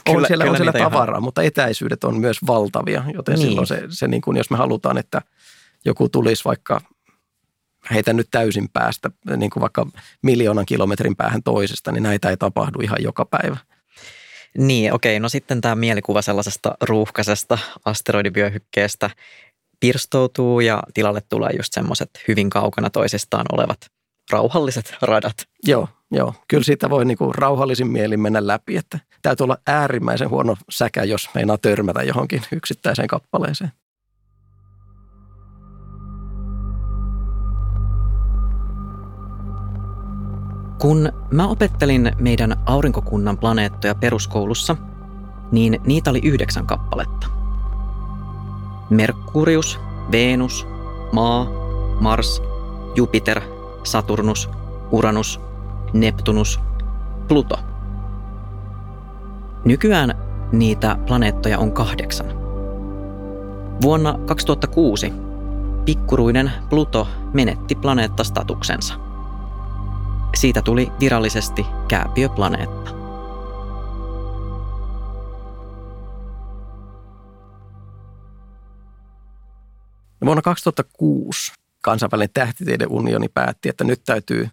on 0.10 0.25
siellä, 0.27 0.27
kyllä 0.27 0.51
on 0.51 0.58
siellä 0.58 0.72
tavaraa, 0.72 1.13
ihan... 1.13 1.24
mutta 1.24 1.44
etäisyydet 1.44 2.04
on 2.04 2.20
myös 2.20 2.38
valtavia, 2.48 3.04
joten 3.13 3.36
niin. 3.36 3.48
silloin 3.48 3.68
se, 3.68 3.84
se 3.89 4.08
niin 4.08 4.22
kuin, 4.22 4.38
jos 4.38 4.50
me 4.50 4.58
halutaan, 4.58 4.98
että 4.98 5.22
joku 5.86 6.10
tulisi 6.10 6.46
vaikka 6.46 6.82
heitä 7.94 8.13
nyt 8.13 8.27
täysin 8.32 8.70
päästä 8.74 9.10
niin 9.38 9.50
kuin 9.50 9.62
vaikka 9.62 9.88
miljoonan 10.24 10.65
kilometrin 10.65 11.15
päähän 11.15 11.44
toisesta, 11.44 11.91
niin 11.91 12.03
näitä 12.03 12.29
ei 12.29 12.38
tapahdu 12.38 12.79
ihan 12.79 13.03
joka 13.03 13.25
päivä. 13.25 13.58
Niin, 14.58 14.94
okei. 14.94 15.20
No 15.20 15.29
sitten 15.29 15.62
tämä 15.62 15.75
mielikuva 15.75 16.22
sellaisesta 16.22 16.77
ruuhkaisesta 16.82 17.58
asteroidivyöhykkeestä 17.86 19.10
pirstoutuu 19.79 20.60
ja 20.60 20.84
tilalle 20.94 21.22
tulee 21.29 21.51
just 21.58 21.74
semmoiset 21.74 22.10
hyvin 22.27 22.50
kaukana 22.50 22.89
toisistaan 22.89 23.46
olevat 23.53 23.77
rauhalliset 24.32 24.96
radat. 25.01 25.36
Joo, 25.65 25.88
joo. 26.12 26.34
Kyllä 26.48 26.63
siitä 26.63 26.89
voi 26.89 27.06
niinku 27.06 27.34
rauhallisin 27.34 27.88
mielin 27.88 28.20
mennä 28.20 28.48
läpi, 28.48 28.77
että 28.77 29.00
täytyy 29.22 29.44
olla 29.44 29.58
äärimmäisen 29.67 30.29
huono 30.29 30.56
säkä, 30.70 31.03
jos 31.03 31.29
meinaa 31.36 31.58
törmätä 31.58 32.03
johonkin 32.03 32.41
yksittäiseen 32.51 33.08
kappaleeseen. 33.08 33.72
Kun 40.80 41.12
mä 41.32 41.48
opettelin 41.48 42.12
meidän 42.20 42.56
aurinkokunnan 42.66 43.38
planeettoja 43.38 43.96
peruskoulussa, 43.96 44.76
niin 45.52 45.82
niitä 45.86 46.10
oli 46.10 46.20
yhdeksän 46.24 46.68
kappaletta. 46.68 47.28
Merkurius, 48.90 49.80
Venus, 50.12 50.68
Maa, 51.12 51.48
Mars, 52.00 52.42
Jupiter, 52.96 53.42
Saturnus, 53.84 54.50
Uranus, 54.92 55.40
Neptunus, 55.94 56.60
Pluto. 57.28 57.60
Nykyään 59.66 60.18
niitä 60.52 60.98
planeettoja 61.08 61.60
on 61.60 61.72
kahdeksan. 61.72 62.28
Vuonna 63.82 64.20
2006 64.26 65.14
pikkuruinen 65.86 66.52
Pluto 66.70 67.08
menetti 67.34 67.76
planeettastatuksensa– 67.76 68.94
siitä 70.36 70.62
tuli 70.62 70.92
virallisesti 71.00 71.66
kääpiöplaneetta. 71.88 72.92
Vuonna 80.26 80.42
2006 80.42 81.52
kansainvälinen 81.82 82.30
tähtitiedeunioni 82.34 83.28
päätti, 83.30 83.70
että 83.70 83.84
nyt 83.84 84.02
täytyy 84.06 84.50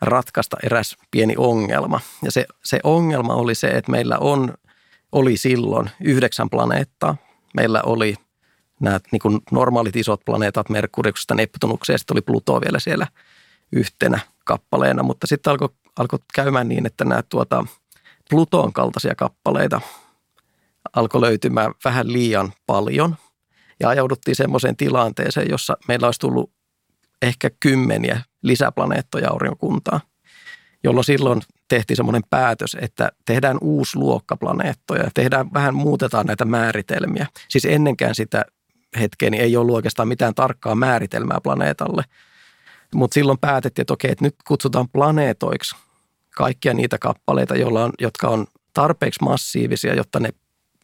ratkaista 0.00 0.56
eräs 0.62 0.96
pieni 1.10 1.34
ongelma. 1.36 2.00
Ja 2.22 2.30
se, 2.30 2.46
se 2.64 2.80
ongelma 2.84 3.34
oli 3.34 3.54
se, 3.54 3.68
että 3.68 3.90
meillä 3.90 4.18
on, 4.18 4.54
oli 5.12 5.36
silloin 5.36 5.90
yhdeksän 6.00 6.50
planeettaa. 6.50 7.16
Meillä 7.54 7.82
oli 7.82 8.14
nämä 8.80 9.00
niin 9.12 9.20
kuin 9.20 9.40
normaalit 9.50 9.96
isot 9.96 10.24
planeetat 10.24 10.68
Merkuriuksesta 10.68 11.34
sitten 11.96 12.14
oli 12.14 12.20
Pluto 12.20 12.60
vielä 12.60 12.78
siellä 12.78 13.06
yhtenä 13.72 14.20
kappaleena, 14.50 15.02
mutta 15.02 15.26
sitten 15.26 15.50
alkoi 15.50 15.68
alko 15.98 16.18
käymään 16.34 16.68
niin, 16.68 16.86
että 16.86 17.04
nämä 17.04 17.22
tuota, 17.22 17.64
Pluton 18.30 18.72
kaltaisia 18.72 19.14
kappaleita 19.14 19.80
alkoi 20.96 21.20
löytymään 21.20 21.74
vähän 21.84 22.12
liian 22.12 22.52
paljon. 22.66 23.16
Ja 23.80 23.88
ajauduttiin 23.88 24.36
semmoiseen 24.36 24.76
tilanteeseen, 24.76 25.50
jossa 25.50 25.76
meillä 25.88 26.06
olisi 26.06 26.20
tullut 26.20 26.52
ehkä 27.22 27.50
kymmeniä 27.60 28.22
lisäplaneettoja 28.42 29.30
aurinkokuntaa, 29.30 30.00
jolloin 30.84 31.04
silloin 31.04 31.40
tehtiin 31.68 31.96
semmoinen 31.96 32.22
päätös, 32.30 32.76
että 32.80 33.12
tehdään 33.26 33.58
uusi 33.60 33.98
luokka 33.98 34.36
planeettoja, 34.36 35.10
tehdään 35.14 35.52
vähän 35.54 35.74
muutetaan 35.74 36.26
näitä 36.26 36.44
määritelmiä. 36.44 37.26
Siis 37.48 37.64
ennenkään 37.64 38.14
sitä 38.14 38.44
hetkeä 39.00 39.30
niin 39.30 39.42
ei 39.42 39.56
ollut 39.56 39.74
oikeastaan 39.74 40.08
mitään 40.08 40.34
tarkkaa 40.34 40.74
määritelmää 40.74 41.38
planeetalle– 41.42 42.04
mutta 42.94 43.14
silloin 43.14 43.38
päätettiin, 43.38 43.82
että 43.82 43.94
okei, 43.94 44.10
että 44.10 44.24
nyt 44.24 44.36
kutsutaan 44.46 44.88
planeetoiksi 44.88 45.76
kaikkia 46.36 46.74
niitä 46.74 46.98
kappaleita, 46.98 47.56
joilla 47.56 47.84
on, 47.84 47.92
jotka 48.00 48.28
on 48.28 48.46
tarpeeksi 48.74 49.22
massiivisia, 49.22 49.94
jotta 49.94 50.20
ne 50.20 50.30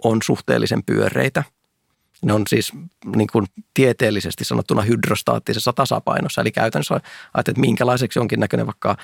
on 0.05 0.19
suhteellisen 0.25 0.83
pyöreitä. 0.85 1.45
Ne 2.23 2.33
on 2.33 2.43
siis 2.49 2.73
niin 3.17 3.29
kuin 3.33 3.47
tieteellisesti 3.75 4.45
sanottuna 4.45 4.83
hydrostaattisessa 4.83 5.73
tasapainossa, 5.73 6.41
eli 6.41 6.53
käytännössä 6.53 6.95
ajattelet, 6.95 7.49
että 7.49 7.61
minkälaiseksi 7.61 8.19
jonkin 8.19 8.41
näköinen 8.41 8.67
vaikka 8.67 8.97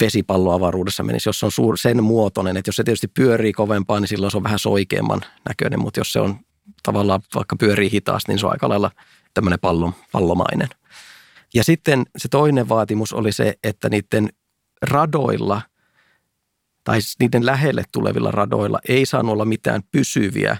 vesipallo 0.00 0.52
avaruudessa 0.52 1.02
menisi, 1.02 1.28
jos 1.28 1.40
se 1.40 1.46
on 1.46 1.52
suur, 1.52 1.78
sen 1.78 2.04
muotoinen, 2.04 2.56
että 2.56 2.68
jos 2.68 2.76
se 2.76 2.84
tietysti 2.84 3.08
pyörii 3.08 3.52
kovempaa, 3.52 4.00
niin 4.00 4.08
silloin 4.08 4.30
se 4.30 4.36
on 4.36 4.42
vähän 4.42 4.58
soikeamman 4.58 5.20
näköinen, 5.48 5.80
mutta 5.80 6.00
jos 6.00 6.12
se 6.12 6.20
on 6.20 6.36
tavallaan 6.82 7.20
vaikka 7.34 7.56
pyörii 7.56 7.92
hitaasti, 7.92 8.32
niin 8.32 8.38
se 8.38 8.46
on 8.46 8.52
aika 8.52 8.68
lailla 8.68 8.90
tämmöinen 9.34 9.58
pallon, 9.60 9.92
pallomainen– 10.12 10.68
ja 11.54 11.64
sitten 11.64 12.04
se 12.18 12.28
toinen 12.28 12.68
vaatimus 12.68 13.12
oli 13.12 13.32
se, 13.32 13.54
että 13.64 13.88
niiden 13.88 14.28
radoilla 14.82 15.62
tai 16.84 16.98
niiden 17.20 17.46
lähelle 17.46 17.84
tulevilla 17.92 18.30
radoilla 18.30 18.78
ei 18.88 19.06
saanut 19.06 19.32
olla 19.32 19.44
mitään 19.44 19.82
pysyviä 19.90 20.56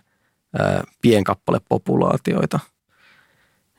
ää, 0.59 0.85
pienkappale-populaatioita. 1.03 2.59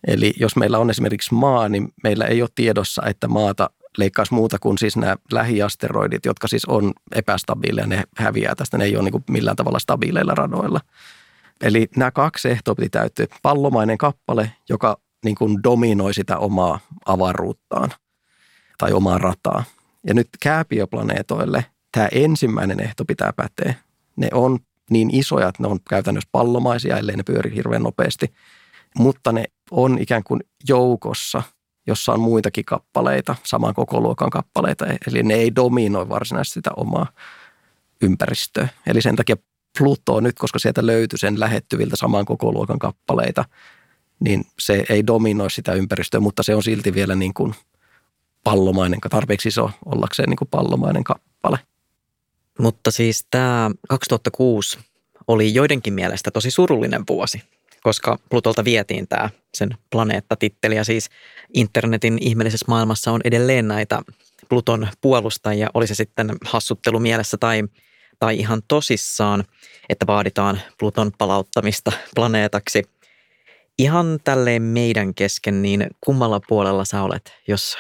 Eli 0.08 0.34
jos 0.40 0.56
meillä 0.56 0.80
on 0.80 0.90
esimerkiksi 0.90 1.34
maa, 1.34 1.70
niin 1.70 1.94
meillä 2.04 2.26
ei 2.26 2.42
ole 2.42 2.50
tiedossa, 2.56 3.02
että 3.06 3.28
maata 3.28 3.70
leikkaisi 3.98 4.34
muuta 4.34 4.60
kuin 4.60 4.78
siis 4.78 4.98
nämä 4.98 5.16
lähiasteroidit, 5.32 6.26
jotka 6.26 6.48
siis 6.48 6.66
on 6.66 6.94
epästabiileja, 7.16 7.88
ne 7.88 8.04
häviää 8.18 8.56
tästä, 8.56 8.78
ne 8.78 8.84
ei 8.84 8.98
ole 8.98 9.10
niin 9.10 9.24
millään 9.30 9.56
tavalla 9.56 9.80
stabiileilla 9.80 10.36
radoilla. 10.36 10.80
Eli 11.62 11.88
nämä 11.96 12.12
kaksi 12.12 12.50
ehtoa 12.50 12.76
piti 12.76 12.90
täyttyä. 12.90 13.26
Pallomainen 13.42 13.98
kappale, 13.98 14.52
joka 14.70 14.98
niin 15.24 15.36
kuin 15.36 15.64
dominoi 15.64 16.14
sitä 16.14 16.38
omaa 16.38 16.80
avaruuttaan 17.06 17.92
tai 18.78 18.94
omaa 18.94 19.18
rataa. 19.18 19.64
Ja 20.08 20.14
nyt 20.14 20.30
kääpiöplaneetoille 20.42 21.66
tämä 21.92 22.08
ensimmäinen 22.12 22.80
ehto 22.80 23.06
pitää 23.06 23.34
päteä. 23.36 23.74
Ne 24.16 24.30
on 24.34 24.60
niin 24.90 25.16
isoja, 25.16 25.48
että 25.48 25.64
ne 25.64 25.70
on 25.70 25.80
käytännössä 25.90 26.30
pallomaisia, 26.32 26.98
ellei 26.98 27.16
ne 27.16 27.24
pyöri 27.24 27.56
hirveän 27.56 27.84
nopeasti. 27.84 28.34
Mutta 28.98 29.32
ne 29.32 29.44
on 29.72 29.98
ikään 30.02 30.24
kuin 30.24 30.42
joukossa, 30.68 31.44
jossa 31.88 32.14
on 32.14 32.20
muitakin 32.20 32.66
kappaleita, 32.66 33.36
saman 33.44 33.74
koko 33.74 34.02
luokan 34.02 34.30
kappaleita. 34.30 34.86
Eli 35.08 35.24
ne 35.24 35.34
ei 35.34 35.56
dominoi 35.56 36.10
varsinaisesti 36.10 36.54
sitä 36.54 36.72
omaa 36.78 37.08
ympäristöä. 38.02 38.68
Eli 38.88 39.02
sen 39.02 39.16
takia 39.16 39.36
Pluto 39.78 40.20
nyt, 40.20 40.40
koska 40.40 40.60
sieltä 40.60 40.86
löytyi 40.86 41.20
sen 41.20 41.40
lähettyviltä 41.40 41.96
saman 41.96 42.26
koko 42.26 42.52
luokan 42.52 42.80
kappaleita, 42.80 43.46
niin 44.24 44.46
se 44.60 44.86
ei 44.90 45.08
dominoi 45.08 45.52
sitä 45.52 45.74
ympäristöä, 45.74 46.20
mutta 46.20 46.44
se 46.44 46.56
on 46.56 46.64
silti 46.64 46.94
vielä 46.94 47.16
niin 47.16 47.34
kuin 47.34 47.56
pallomainen, 48.44 49.00
tarpeeksi 49.10 49.50
iso 49.50 49.72
ollakseen 49.86 50.30
niin 50.30 50.38
kuin 50.38 50.48
pallomainen 50.52 51.04
kappale. 51.04 51.60
Mutta 52.60 52.92
siis 52.92 53.26
tämä 53.32 53.72
2006 53.90 54.80
oli 55.28 55.54
joidenkin 55.54 55.94
mielestä 55.94 56.32
tosi 56.32 56.52
surullinen 56.52 57.04
vuosi, 57.10 57.42
koska 57.82 58.20
Plutolta 58.30 58.64
vietiin 58.64 59.08
tämä 59.08 59.30
sen 59.54 59.70
planeettatitteli 59.90 60.76
ja 60.76 60.84
siis 60.84 61.10
internetin 61.54 62.18
ihmeellisessä 62.22 62.66
maailmassa 62.68 63.12
on 63.12 63.22
edelleen 63.24 63.68
näitä 63.68 64.02
Pluton 64.50 64.88
puolustajia, 65.02 65.70
oli 65.74 65.88
se 65.88 65.96
sitten 65.96 66.36
hassuttelu 66.46 67.00
mielessä 67.00 67.38
tai, 67.38 67.64
tai 68.20 68.40
ihan 68.40 68.62
tosissaan, 68.68 69.44
että 69.90 70.08
vaaditaan 70.08 70.62
Pluton 70.80 71.12
palauttamista 71.18 71.92
planeetaksi– 72.16 72.84
Ihan 73.80 74.20
tälleen 74.24 74.62
meidän 74.62 75.14
kesken, 75.14 75.62
niin 75.62 75.88
kummalla 76.02 76.40
puolella 76.48 76.86
sä 76.86 77.04
olet, 77.04 77.34
jos 77.48 77.78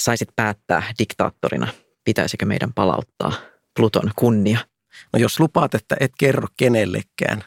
saisit 0.00 0.28
päättää 0.36 0.82
diktaattorina, 0.98 1.68
pitäisikö 2.04 2.46
meidän 2.46 2.72
palauttaa 2.74 3.32
Pluton 3.76 4.10
kunnia? 4.16 4.58
No 5.12 5.18
jos 5.18 5.40
lupaat, 5.40 5.74
että 5.74 5.96
et 6.00 6.12
kerro 6.18 6.48
kenellekään, 6.56 7.44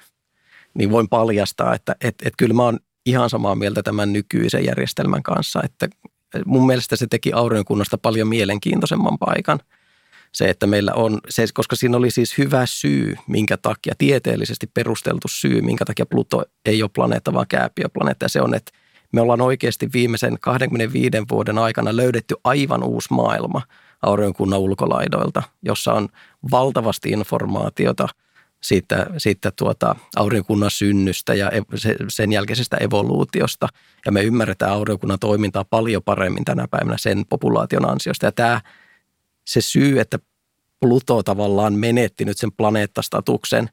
niin 0.73 0.91
voin 0.91 1.09
paljastaa, 1.09 1.75
että 1.75 1.95
et, 2.01 2.15
et 2.25 2.33
kyllä 2.37 2.53
mä 2.53 2.63
oon 2.63 2.79
ihan 3.05 3.29
samaa 3.29 3.55
mieltä 3.55 3.83
tämän 3.83 4.13
nykyisen 4.13 4.65
järjestelmän 4.65 5.23
kanssa, 5.23 5.61
että 5.63 5.87
mun 6.45 6.65
mielestä 6.67 6.95
se 6.95 7.07
teki 7.07 7.33
aurinkokunnasta 7.33 7.97
paljon 7.97 8.27
mielenkiintoisemman 8.27 9.17
paikan– 9.19 9.59
se, 10.35 10.45
että 10.45 10.67
meillä 10.67 10.93
on, 10.93 11.19
se, 11.29 11.45
koska 11.53 11.75
siinä 11.75 11.97
oli 11.97 12.11
siis 12.11 12.37
hyvä 12.37 12.65
syy, 12.65 13.15
minkä 13.27 13.57
takia, 13.57 13.93
tieteellisesti 13.97 14.67
perusteltu 14.73 15.27
syy, 15.27 15.61
minkä 15.61 15.85
takia 15.85 16.05
Pluto 16.05 16.43
ei 16.65 16.83
ole 16.83 16.91
planeetta, 16.93 17.33
vaan 17.33 17.47
kääpiöplaneetta. 17.47 18.25
Ja 18.25 18.29
se 18.29 18.41
on, 18.41 18.55
että 18.55 18.71
me 19.11 19.21
ollaan 19.21 19.41
oikeasti 19.41 19.89
viimeisen 19.93 20.37
25 20.41 21.17
vuoden 21.31 21.57
aikana 21.57 21.95
löydetty 21.95 22.35
aivan 22.43 22.83
uusi 22.83 23.13
maailma 23.13 23.61
aurinkokunnan 24.01 24.59
ulkolaidoilta, 24.59 25.43
jossa 25.63 25.93
on 25.93 26.09
valtavasti 26.51 27.09
informaatiota 27.09 28.07
siitä, 28.63 29.07
siitä 29.17 29.51
tuota 29.51 29.95
aurinkokunnan 30.15 30.71
synnystä 30.71 31.33
ja 31.33 31.51
sen 32.09 32.31
jälkeisestä 32.31 32.77
evoluutiosta. 32.77 33.67
Ja 34.05 34.11
me 34.11 34.23
ymmärretään 34.23 34.71
aurinkokunnan 34.71 35.19
toimintaa 35.19 35.65
paljon 35.65 36.03
paremmin 36.03 36.45
tänä 36.45 36.67
päivänä 36.71 36.97
sen 36.97 37.25
populaation 37.29 37.89
ansiosta. 37.89 38.25
Ja 38.25 38.31
tämä 38.31 38.61
se 39.45 39.61
syy, 39.61 39.99
että 39.99 40.19
Pluto 40.79 41.23
tavallaan 41.23 41.73
menetti 41.73 42.25
nyt 42.25 42.37
sen 42.37 42.51
planeettastatuksen, 42.51 43.69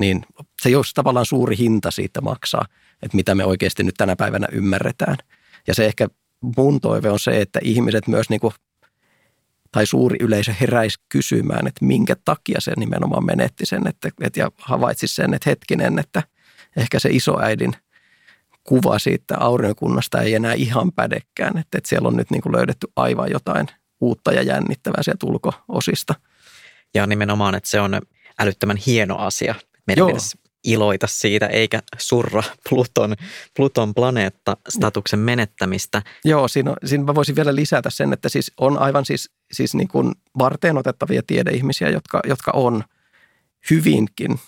niin 0.00 0.26
se 0.62 0.70
jos 0.70 0.94
tavallaan 0.94 1.26
suuri 1.26 1.58
hinta 1.58 1.90
siitä 1.90 2.20
maksaa, 2.20 2.66
että 3.02 3.16
mitä 3.16 3.34
me 3.34 3.44
oikeasti 3.44 3.82
nyt 3.82 3.94
tänä 3.98 4.16
päivänä 4.16 4.46
ymmärretään. 4.52 5.16
Ja 5.66 5.74
se 5.74 5.86
ehkä 5.86 6.08
mun 6.56 6.80
toive 6.80 7.10
on 7.10 7.18
se, 7.18 7.40
että 7.40 7.58
ihmiset 7.62 8.08
myös 8.08 8.30
niin 8.30 8.40
kuin, 8.40 8.54
tai 9.72 9.86
suuri 9.86 10.16
yleisö 10.20 10.54
heräisi 10.60 10.98
kysymään, 11.08 11.66
että 11.66 11.84
minkä 11.84 12.16
takia 12.24 12.60
se 12.60 12.72
nimenomaan 12.76 13.26
menetti 13.26 13.66
sen, 13.66 13.86
että, 13.86 14.08
että 14.20 14.40
ja 14.40 14.50
havaitsisi 14.58 15.14
sen, 15.14 15.34
että 15.34 15.50
hetkinen, 15.50 15.98
että 15.98 16.22
ehkä 16.76 16.98
se 16.98 17.08
isoäidin 17.12 17.72
kuva 18.64 18.98
siitä 18.98 19.36
aurinkokunnasta 19.38 20.20
ei 20.22 20.34
enää 20.34 20.52
ihan 20.52 20.92
pädekään, 20.92 21.58
että, 21.58 21.78
että 21.78 21.88
siellä 21.88 22.08
on 22.08 22.16
nyt 22.16 22.30
niin 22.30 22.42
kuin 22.42 22.56
löydetty 22.56 22.86
aivan 22.96 23.30
jotain 23.30 23.66
uutta 24.00 24.32
ja 24.32 24.42
jännittävää 24.42 25.02
sieltä 25.02 25.26
ulkoosista. 25.26 26.14
Ja 26.94 27.06
nimenomaan, 27.06 27.54
että 27.54 27.70
se 27.70 27.80
on 27.80 28.00
älyttömän 28.38 28.76
hieno 28.76 29.16
asia. 29.16 29.54
Meidän 29.86 30.00
Joo. 30.00 30.08
pitäisi 30.08 30.38
iloita 30.64 31.06
siitä, 31.06 31.46
eikä 31.46 31.82
surra 31.98 32.42
Pluton, 32.68 33.16
Pluton 33.56 33.94
planeetta-statuksen 33.94 35.18
menettämistä. 35.18 36.02
Joo, 36.24 36.48
siinä, 36.48 36.70
on, 36.70 36.76
siinä 36.84 37.04
mä 37.04 37.14
voisin 37.14 37.36
vielä 37.36 37.54
lisätä 37.54 37.90
sen, 37.90 38.12
että 38.12 38.28
siis 38.28 38.52
on 38.56 38.78
aivan 38.78 39.04
siis, 39.04 39.30
siis 39.52 39.74
niin 39.74 39.88
kuin 39.88 40.12
varteen 40.38 40.78
otettavia 40.78 41.22
tiedeihmisiä, 41.26 41.88
jotka, 41.88 42.20
jotka 42.28 42.50
on 42.54 42.84
hyvinkin 43.70 44.40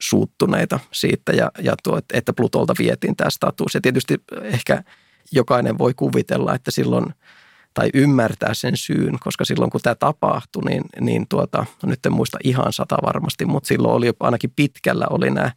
suuttuneita 0.00 0.80
siitä, 0.92 1.32
ja, 1.32 1.50
ja 1.58 1.74
tuo, 1.82 2.00
että 2.12 2.32
Plutolta 2.32 2.74
vietiin 2.78 3.16
tämä 3.16 3.30
status. 3.30 3.74
Ja 3.74 3.80
tietysti 3.80 4.22
ehkä 4.42 4.82
jokainen 5.32 5.78
voi 5.78 5.94
kuvitella, 5.94 6.54
että 6.54 6.70
silloin– 6.70 7.04
tai 7.74 7.90
ymmärtää 7.94 8.54
sen 8.54 8.76
syyn, 8.76 9.18
koska 9.20 9.44
silloin 9.44 9.70
kun 9.70 9.80
tämä 9.80 9.94
tapahtui, 9.94 10.62
niin, 10.64 10.84
niin 11.00 11.28
tuota, 11.28 11.66
no 11.82 11.88
nyt 11.88 12.06
en 12.06 12.12
muista 12.12 12.38
ihan 12.44 12.72
sata 12.72 12.96
varmasti, 13.02 13.44
mutta 13.44 13.66
silloin 13.66 13.94
oli 13.94 14.12
ainakin 14.20 14.52
pitkällä 14.56 15.06
oli 15.10 15.30
nämä, 15.30 15.52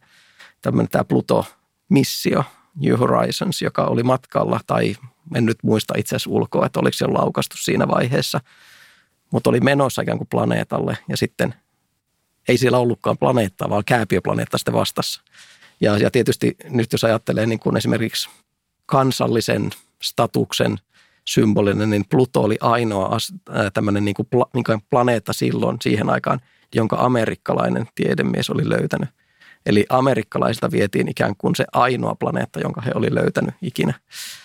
tämmöinen 0.62 0.90
tämä 0.90 1.04
Pluto-missio, 1.04 2.44
New 2.74 2.98
Horizons, 2.98 3.62
joka 3.62 3.84
oli 3.84 4.02
matkalla, 4.02 4.60
tai 4.66 4.96
en 5.34 5.46
nyt 5.46 5.58
muista 5.62 5.94
itse 5.96 6.16
asiassa 6.16 6.30
ulkoa, 6.30 6.66
että 6.66 6.80
oliko 6.80 6.94
se 6.94 7.06
laukastu 7.06 7.56
siinä 7.56 7.88
vaiheessa, 7.88 8.40
mutta 9.30 9.50
oli 9.50 9.60
menossa 9.60 10.02
ikään 10.02 10.18
kuin 10.18 10.28
planeetalle 10.28 10.98
ja 11.08 11.16
sitten 11.16 11.54
ei 12.48 12.58
siellä 12.58 12.78
ollutkaan 12.78 13.18
planeettaa, 13.18 13.70
vaan 13.70 13.84
kääpiöplaneetta 13.86 14.58
sitten 14.58 14.74
vastassa. 14.74 15.22
Ja, 15.80 15.98
ja 15.98 16.10
tietysti 16.10 16.56
nyt 16.64 16.92
jos 16.92 17.04
ajattelee 17.04 17.46
niin 17.46 17.58
kuin 17.58 17.76
esimerkiksi 17.76 18.30
kansallisen 18.86 19.70
statuksen 20.02 20.76
symbolinen, 21.28 21.90
niin 21.90 22.04
Pluto 22.10 22.42
oli 22.42 22.56
ainoa 22.60 23.18
tämmöinen 23.74 24.04
niin 24.04 24.14
kuin 24.14 24.26
pla, 24.30 24.46
planeetta 24.90 25.32
silloin 25.32 25.76
siihen 25.82 26.10
aikaan, 26.10 26.40
jonka 26.74 26.96
amerikkalainen 27.00 27.86
tiedemies 27.94 28.50
oli 28.50 28.68
löytänyt. 28.68 29.08
Eli 29.66 29.86
amerikkalaisilta 29.88 30.70
vietiin 30.70 31.08
ikään 31.08 31.34
kuin 31.38 31.56
se 31.56 31.64
ainoa 31.72 32.14
planeetta, 32.14 32.60
jonka 32.60 32.80
he 32.80 32.90
oli 32.94 33.14
löytänyt 33.14 33.54
ikinä. 33.62 33.94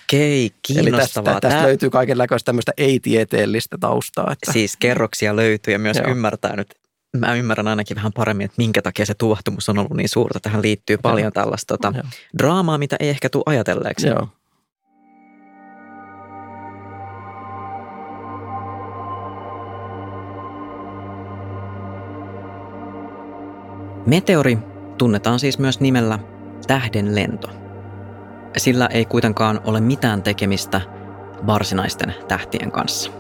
Kei, 0.07 0.51
kiinnostavaa. 0.67 1.31
Eli 1.31 1.41
tästä, 1.41 1.49
tästä 1.49 1.67
löytyy 1.67 1.89
kaikenlaista 1.89 2.45
tämmöistä 2.45 2.71
ei-tieteellistä 2.77 3.77
taustaa. 3.79 4.31
Että... 4.31 4.51
Siis 4.51 4.77
kerroksia 4.77 5.35
löytyy 5.35 5.73
ja 5.73 5.79
myös 5.79 5.97
Joo. 5.97 6.11
ymmärtää 6.11 6.55
nyt 6.55 6.75
mä 7.17 7.35
ymmärrän 7.35 7.67
ainakin 7.67 7.95
vähän 7.95 8.13
paremmin, 8.13 8.45
että 8.45 8.55
minkä 8.57 8.81
takia 8.81 9.05
se 9.05 9.13
tuohtumus 9.13 9.69
on 9.69 9.77
ollut 9.77 9.97
niin 9.97 10.09
suurta. 10.09 10.39
Tähän 10.39 10.61
liittyy 10.61 10.97
paljon 10.97 11.33
tällaista 11.33 11.77
tota, 11.77 11.93
draamaa, 12.37 12.77
mitä 12.77 12.95
ei 12.99 13.09
ehkä 13.09 13.29
tule 13.29 13.43
ajatelleeksi. 13.45 14.07
Joo. 14.07 14.27
Meteori 24.05 24.57
tunnetaan 24.97 25.39
siis 25.39 25.59
myös 25.59 25.79
nimellä 25.79 26.19
tähden 26.67 27.15
lento. 27.15 27.49
Sillä 28.57 28.85
ei 28.85 29.05
kuitenkaan 29.05 29.61
ole 29.63 29.81
mitään 29.81 30.23
tekemistä 30.23 30.81
varsinaisten 31.47 32.13
tähtien 32.27 32.71
kanssa. 32.71 33.11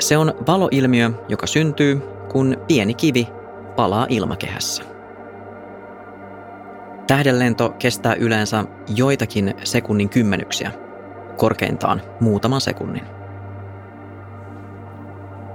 Se 0.00 0.18
on 0.18 0.34
valoilmiö, 0.46 1.10
joka 1.28 1.46
syntyy, 1.46 2.00
kun 2.32 2.56
pieni 2.66 2.94
kivi 2.94 3.28
palaa 3.76 4.06
ilmakehässä. 4.08 4.82
Tähdenlento 7.06 7.74
kestää 7.78 8.14
yleensä 8.14 8.64
joitakin 8.96 9.54
sekunnin 9.64 10.08
kymmenyksiä, 10.08 10.72
korkeintaan 11.36 12.02
muutaman 12.20 12.60
sekunnin. 12.60 13.02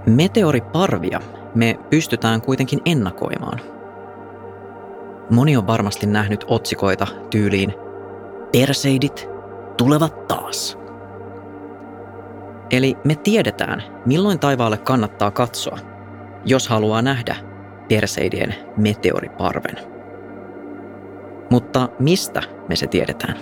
Meteoriparvia 0.05 1.19
me 1.55 1.79
pystytään 1.89 2.41
kuitenkin 2.41 2.81
ennakoimaan. 2.85 3.59
Moni 5.29 5.57
on 5.57 5.67
varmasti 5.67 6.05
nähnyt 6.05 6.45
otsikoita 6.47 7.07
tyyliin 7.29 7.73
Perseidit 8.51 9.29
tulevat 9.77 10.27
taas. 10.27 10.77
Eli 12.71 12.97
me 13.03 13.15
tiedetään, 13.15 13.83
milloin 14.05 14.39
taivaalle 14.39 14.77
kannattaa 14.77 15.31
katsoa, 15.31 15.77
jos 16.45 16.67
haluaa 16.67 17.01
nähdä 17.01 17.35
Perseidien 17.87 18.55
meteoriparven. 18.77 19.77
Mutta 21.49 21.89
mistä 21.99 22.41
me 22.69 22.75
se 22.75 22.87
tiedetään? 22.87 23.37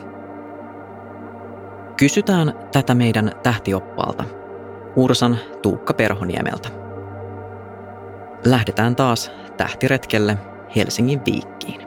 Kysytään 1.98 2.54
tätä 2.72 2.96
meidän 2.96 3.32
tähtioppaalta, 3.44 4.24
Ursan 4.96 5.38
Tuukka 5.62 5.94
Perhoniemeltä 5.94 6.83
lähdetään 8.46 8.96
taas 8.96 9.32
tähtiretkelle 9.58 10.38
Helsingin 10.76 11.22
viikkiin. 11.26 11.82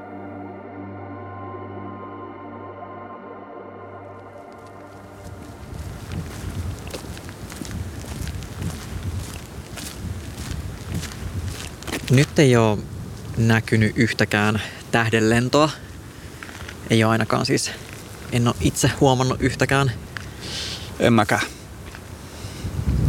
Nyt 12.11 12.39
ei 12.39 12.57
ole 12.57 12.79
näkynyt 13.37 13.93
yhtäkään 13.97 14.61
tähdenlentoa. 14.93 15.71
Ei 16.91 17.05
ole 17.05 17.13
ainakaan 17.13 17.47
siis, 17.47 17.71
en 18.33 18.49
ole 18.49 18.57
itse 18.61 18.91
huomannut 19.01 19.41
yhtäkään. 19.41 19.93
En 21.01 21.13
mäkään. 21.13 21.43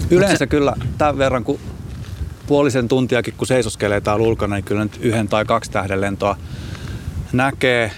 Yleensä 0.09 0.37
se... 0.37 0.47
kyllä 0.47 0.73
tämän 0.97 1.17
verran, 1.17 1.43
kun 1.43 1.59
puolisen 2.47 2.87
tuntiakin, 2.87 3.33
kun 3.37 3.47
seisoskelee 3.47 4.01
täällä 4.01 4.27
ulkona, 4.27 4.55
niin 4.55 4.63
kyllä 4.63 4.83
nyt 4.83 4.99
yhden 5.01 5.27
tai 5.27 5.45
kaksi 5.45 5.71
tähdenlentoa 5.71 6.37
näkee. 7.33 7.91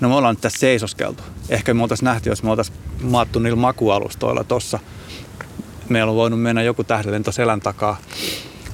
No 0.00 0.08
me 0.08 0.14
ollaan 0.14 0.34
nyt 0.34 0.40
tässä 0.40 0.58
seisoskeltu. 0.58 1.22
Ehkä 1.48 1.74
me 1.74 1.82
oltaisiin 1.82 2.04
nähty, 2.04 2.30
jos 2.30 2.42
me 2.42 2.50
oltaisiin 2.50 2.78
maattu 3.02 3.38
niillä 3.38 3.56
makualustoilla 3.56 4.44
tossa. 4.44 4.78
Meillä 5.88 6.10
on 6.10 6.16
voinut 6.16 6.42
mennä 6.42 6.62
joku 6.62 6.84
tähdenlento 6.84 7.32
selän 7.32 7.60
takaa. 7.60 7.96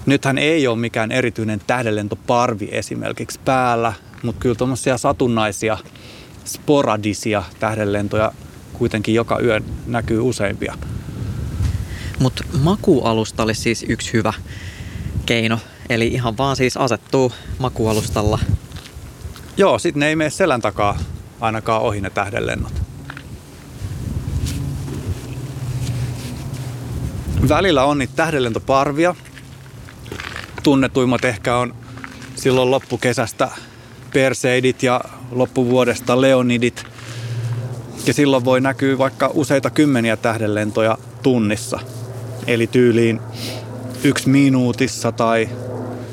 Nythän 0.06 0.38
ei 0.38 0.66
ole 0.66 0.78
mikään 0.78 1.12
erityinen 1.12 1.60
tähdenlentoparvi 1.66 2.68
esimerkiksi 2.72 3.40
päällä, 3.44 3.92
mutta 4.22 4.40
kyllä 4.40 4.54
tuommoisia 4.54 4.98
satunnaisia, 4.98 5.78
sporadisia 6.44 7.42
tähdenlentoja 7.60 8.32
kuitenkin 8.72 9.14
joka 9.14 9.38
yö 9.40 9.60
näkyy 9.86 10.20
useimpia. 10.20 10.74
Mutta 12.20 12.44
makualusta 12.62 13.42
olisi 13.42 13.60
siis 13.60 13.84
yksi 13.88 14.12
hyvä 14.12 14.32
keino. 15.26 15.58
Eli 15.88 16.06
ihan 16.06 16.38
vaan 16.38 16.56
siis 16.56 16.76
asettuu 16.76 17.32
makualustalla. 17.58 18.38
Joo, 19.56 19.78
sitten 19.78 20.00
ne 20.00 20.08
ei 20.08 20.16
mene 20.16 20.30
selän 20.30 20.60
takaa 20.60 20.98
ainakaan 21.40 21.82
ohi 21.82 22.00
ne 22.00 22.10
tähdenlennot. 22.10 22.72
Välillä 27.48 27.84
on 27.84 27.98
niitä 27.98 28.12
tähdenlentoparvia. 28.16 29.14
Tunnetuimmat 30.62 31.24
ehkä 31.24 31.56
on 31.56 31.74
silloin 32.36 32.70
loppukesästä 32.70 33.48
Perseidit 34.12 34.82
ja 34.82 35.00
loppuvuodesta 35.30 36.20
Leonidit. 36.20 36.84
Ja 38.06 38.14
silloin 38.14 38.44
voi 38.44 38.60
näkyä 38.60 38.98
vaikka 38.98 39.30
useita 39.34 39.70
kymmeniä 39.70 40.16
tähdenlentoja 40.16 40.98
tunnissa– 41.22 41.80
Eli 42.50 42.66
tyyliin 42.66 43.20
yksi 44.04 44.28
minuutissa 44.28 45.12
tai 45.12 45.48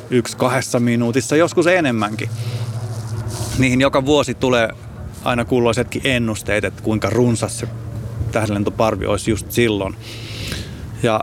yksi 0.09 0.37
kahdessa 0.37 0.79
minuutissa, 0.79 1.35
joskus 1.35 1.67
enemmänkin. 1.67 2.29
Niihin 3.57 3.81
joka 3.81 4.05
vuosi 4.05 4.33
tulee 4.33 4.69
aina 5.23 5.45
kulloisetkin 5.45 6.01
ennusteet, 6.05 6.63
että 6.63 6.83
kuinka 6.83 7.09
runsas 7.09 7.59
se 7.59 7.67
tähdenlentoparvi 8.31 9.05
olisi 9.05 9.31
just 9.31 9.51
silloin. 9.51 9.95
Ja 11.03 11.21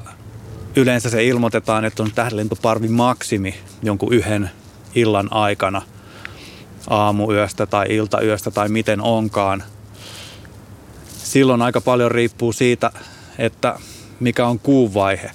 yleensä 0.77 1.11
se 1.11 1.25
ilmoitetaan, 1.25 1.85
että 1.85 2.03
on 2.03 2.13
tähdenlentoparvi 2.15 2.89
maksimi 2.89 3.55
jonkun 3.83 4.13
yhden 4.13 4.51
illan 4.95 5.29
aikana 5.33 5.83
aamuyöstä 6.91 7.67
tai 7.67 7.87
iltayöstä 7.89 8.51
tai 8.51 8.69
miten 8.69 9.01
onkaan. 9.01 9.63
Silloin 11.19 11.63
aika 11.63 11.81
paljon 11.81 12.11
riippuu 12.11 12.53
siitä, 12.53 12.91
että 13.39 13.79
mikä 14.21 14.47
on 14.47 14.59
kuun 14.59 14.95
vaihe, 14.95 15.31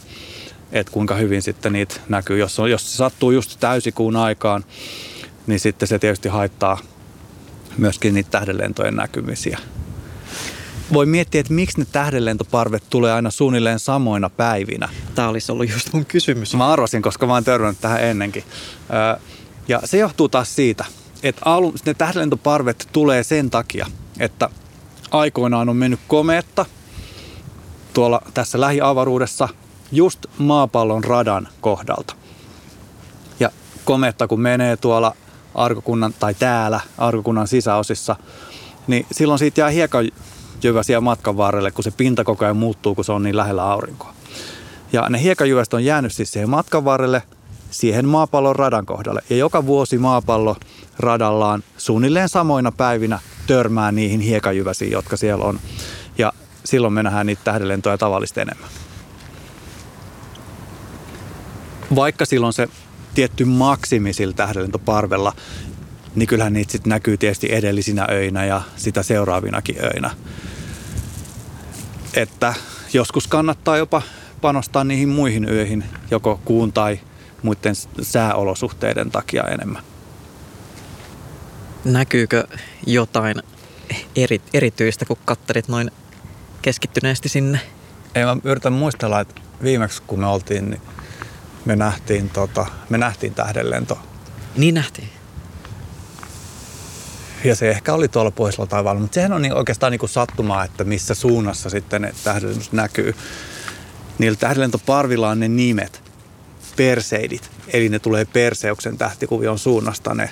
että 0.71 0.93
kuinka 0.93 1.15
hyvin 1.15 1.41
sitten 1.41 1.73
niitä 1.73 1.95
näkyy. 2.09 2.37
Jos, 2.37 2.59
on, 2.59 2.71
jos 2.71 2.91
se 2.91 2.97
sattuu 2.97 3.31
just 3.31 3.59
täysikuun 3.59 4.15
aikaan, 4.15 4.65
niin 5.47 5.59
sitten 5.59 5.87
se 5.87 5.99
tietysti 5.99 6.29
haittaa 6.29 6.77
myöskin 7.77 8.13
niitä 8.13 8.29
tähdenlentojen 8.31 8.95
näkymisiä. 8.95 9.59
voi 10.93 11.05
miettiä, 11.05 11.41
että 11.41 11.53
miksi 11.53 11.79
ne 11.79 11.85
tähdenlentoparvet 11.91 12.83
tulee 12.89 13.13
aina 13.13 13.31
suunnilleen 13.31 13.79
samoina 13.79 14.29
päivinä. 14.29 14.89
Tämä 15.15 15.27
olisi 15.27 15.51
ollut 15.51 15.69
just 15.69 15.93
mun 15.93 16.05
kysymys. 16.05 16.55
Mä 16.55 16.67
arvasin, 16.67 17.01
koska 17.01 17.27
mä 17.27 17.33
oon 17.33 17.43
törmännyt 17.43 17.81
tähän 17.81 18.03
ennenkin. 18.03 18.43
Ja 19.67 19.81
se 19.85 19.97
johtuu 19.97 20.29
taas 20.29 20.55
siitä, 20.55 20.85
että 21.23 21.41
ne 21.85 21.93
tähdenlentoparvet 21.93 22.87
tulee 22.91 23.23
sen 23.23 23.49
takia, 23.49 23.87
että 24.19 24.49
aikoinaan 25.11 25.69
on 25.69 25.75
mennyt 25.75 25.99
komeetta 26.07 26.65
tuolla 27.99 28.21
tässä 28.33 28.61
lähiavaruudessa 28.61 29.49
just 29.91 30.25
maapallon 30.37 31.03
radan 31.03 31.47
kohdalta. 31.61 32.15
Ja 33.39 33.49
kometta 33.85 34.27
kun 34.27 34.41
menee 34.41 34.77
tuolla 34.77 35.15
arkokunnan 35.55 36.13
tai 36.19 36.33
täällä 36.33 36.79
arkokunnan 36.97 37.47
sisäosissa, 37.47 38.15
niin 38.87 39.05
silloin 39.11 39.39
siitä 39.39 39.61
jää 39.61 39.69
hiekajyväsiä 39.69 41.01
matkan 41.01 41.37
varrelle, 41.37 41.71
kun 41.71 41.83
se 41.83 41.91
pinta 41.91 42.23
koko 42.23 42.45
ajan 42.45 42.57
muuttuu, 42.57 42.95
kun 42.95 43.05
se 43.05 43.11
on 43.11 43.23
niin 43.23 43.37
lähellä 43.37 43.63
aurinkoa. 43.71 44.13
Ja 44.93 45.09
ne 45.09 45.21
hiekajyväset 45.21 45.73
on 45.73 45.85
jäänyt 45.85 46.13
siis 46.13 46.31
siihen 46.31 46.49
matkan 46.49 46.85
varrelle 46.85 47.23
siihen 47.71 48.07
maapallon 48.07 48.55
radan 48.55 48.85
kohdalle. 48.85 49.21
Ja 49.29 49.37
joka 49.37 49.65
vuosi 49.65 49.97
maapallo 49.97 50.55
radallaan 50.99 51.63
suunnilleen 51.77 52.29
samoina 52.29 52.71
päivinä 52.71 53.19
törmää 53.47 53.91
niihin 53.91 54.19
hiekajyväsiin, 54.19 54.91
jotka 54.91 55.17
siellä 55.17 55.45
on. 55.45 55.59
Ja 56.17 56.33
silloin 56.69 56.93
me 56.93 57.03
nähdään 57.03 57.25
niitä 57.25 57.41
tähdenlentoja 57.43 57.97
tavallista 57.97 58.41
enemmän. 58.41 58.69
Vaikka 61.95 62.25
silloin 62.25 62.53
se 62.53 62.67
tietty 63.13 63.45
maksimi 63.45 64.13
sillä 64.13 64.33
tähdenlentoparvella, 64.33 65.33
niin 66.15 66.27
kyllähän 66.27 66.53
niitä 66.53 66.71
sitten 66.71 66.89
näkyy 66.89 67.17
tietysti 67.17 67.53
edellisinä 67.53 68.07
öinä 68.11 68.45
ja 68.45 68.61
sitä 68.75 69.03
seuraavinakin 69.03 69.75
öinä. 69.83 70.11
Että 72.13 72.53
joskus 72.93 73.27
kannattaa 73.27 73.77
jopa 73.77 74.01
panostaa 74.41 74.83
niihin 74.83 75.09
muihin 75.09 75.49
öihin, 75.49 75.83
joko 76.11 76.39
kuun 76.45 76.73
tai 76.73 76.99
muiden 77.43 77.75
sääolosuhteiden 78.01 79.11
takia 79.11 79.43
enemmän. 79.43 79.83
Näkyykö 81.85 82.47
jotain 82.87 83.35
eri, 84.15 84.41
erityistä, 84.53 85.05
kun 85.05 85.17
katterit 85.25 85.67
noin 85.67 85.91
keskittyneesti 86.69 87.29
sinne? 87.29 87.59
Ei, 88.15 88.25
mä 88.25 88.37
yritän 88.43 88.73
muistella, 88.73 89.19
että 89.19 89.41
viimeksi 89.63 90.01
kun 90.07 90.19
me 90.19 90.27
oltiin, 90.27 90.69
niin 90.69 90.81
me 91.65 91.75
nähtiin, 91.75 92.29
tota, 92.29 92.65
me 92.89 92.97
nähtiin 92.97 93.33
tähdenlento. 93.33 93.99
Niin 94.57 94.75
nähtiin. 94.75 95.09
Ja 97.43 97.55
se 97.55 97.69
ehkä 97.69 97.93
oli 97.93 98.07
tuolla 98.07 98.31
pohjoisella 98.31 98.67
taivaalla, 98.67 99.01
mutta 99.01 99.15
sehän 99.15 99.33
on 99.33 99.41
niin 99.41 99.53
oikeastaan 99.53 99.91
niin 99.91 99.99
kuin 99.99 100.09
sattumaa, 100.09 100.63
että 100.63 100.83
missä 100.83 101.13
suunnassa 101.13 101.69
sitten 101.69 102.01
ne 102.01 102.13
tähdenlennot 102.23 102.71
näkyy. 102.71 103.15
Niillä 104.17 104.37
tähdenlentoparvilla 104.37 105.29
on 105.29 105.39
ne 105.39 105.47
nimet, 105.47 106.03
perseidit, 106.75 107.51
eli 107.67 107.89
ne 107.89 107.99
tulee 107.99 108.25
Perseuksen 108.25 108.97
tähtikuvion 108.97 109.59
suunnasta 109.59 110.13
ne 110.13 110.29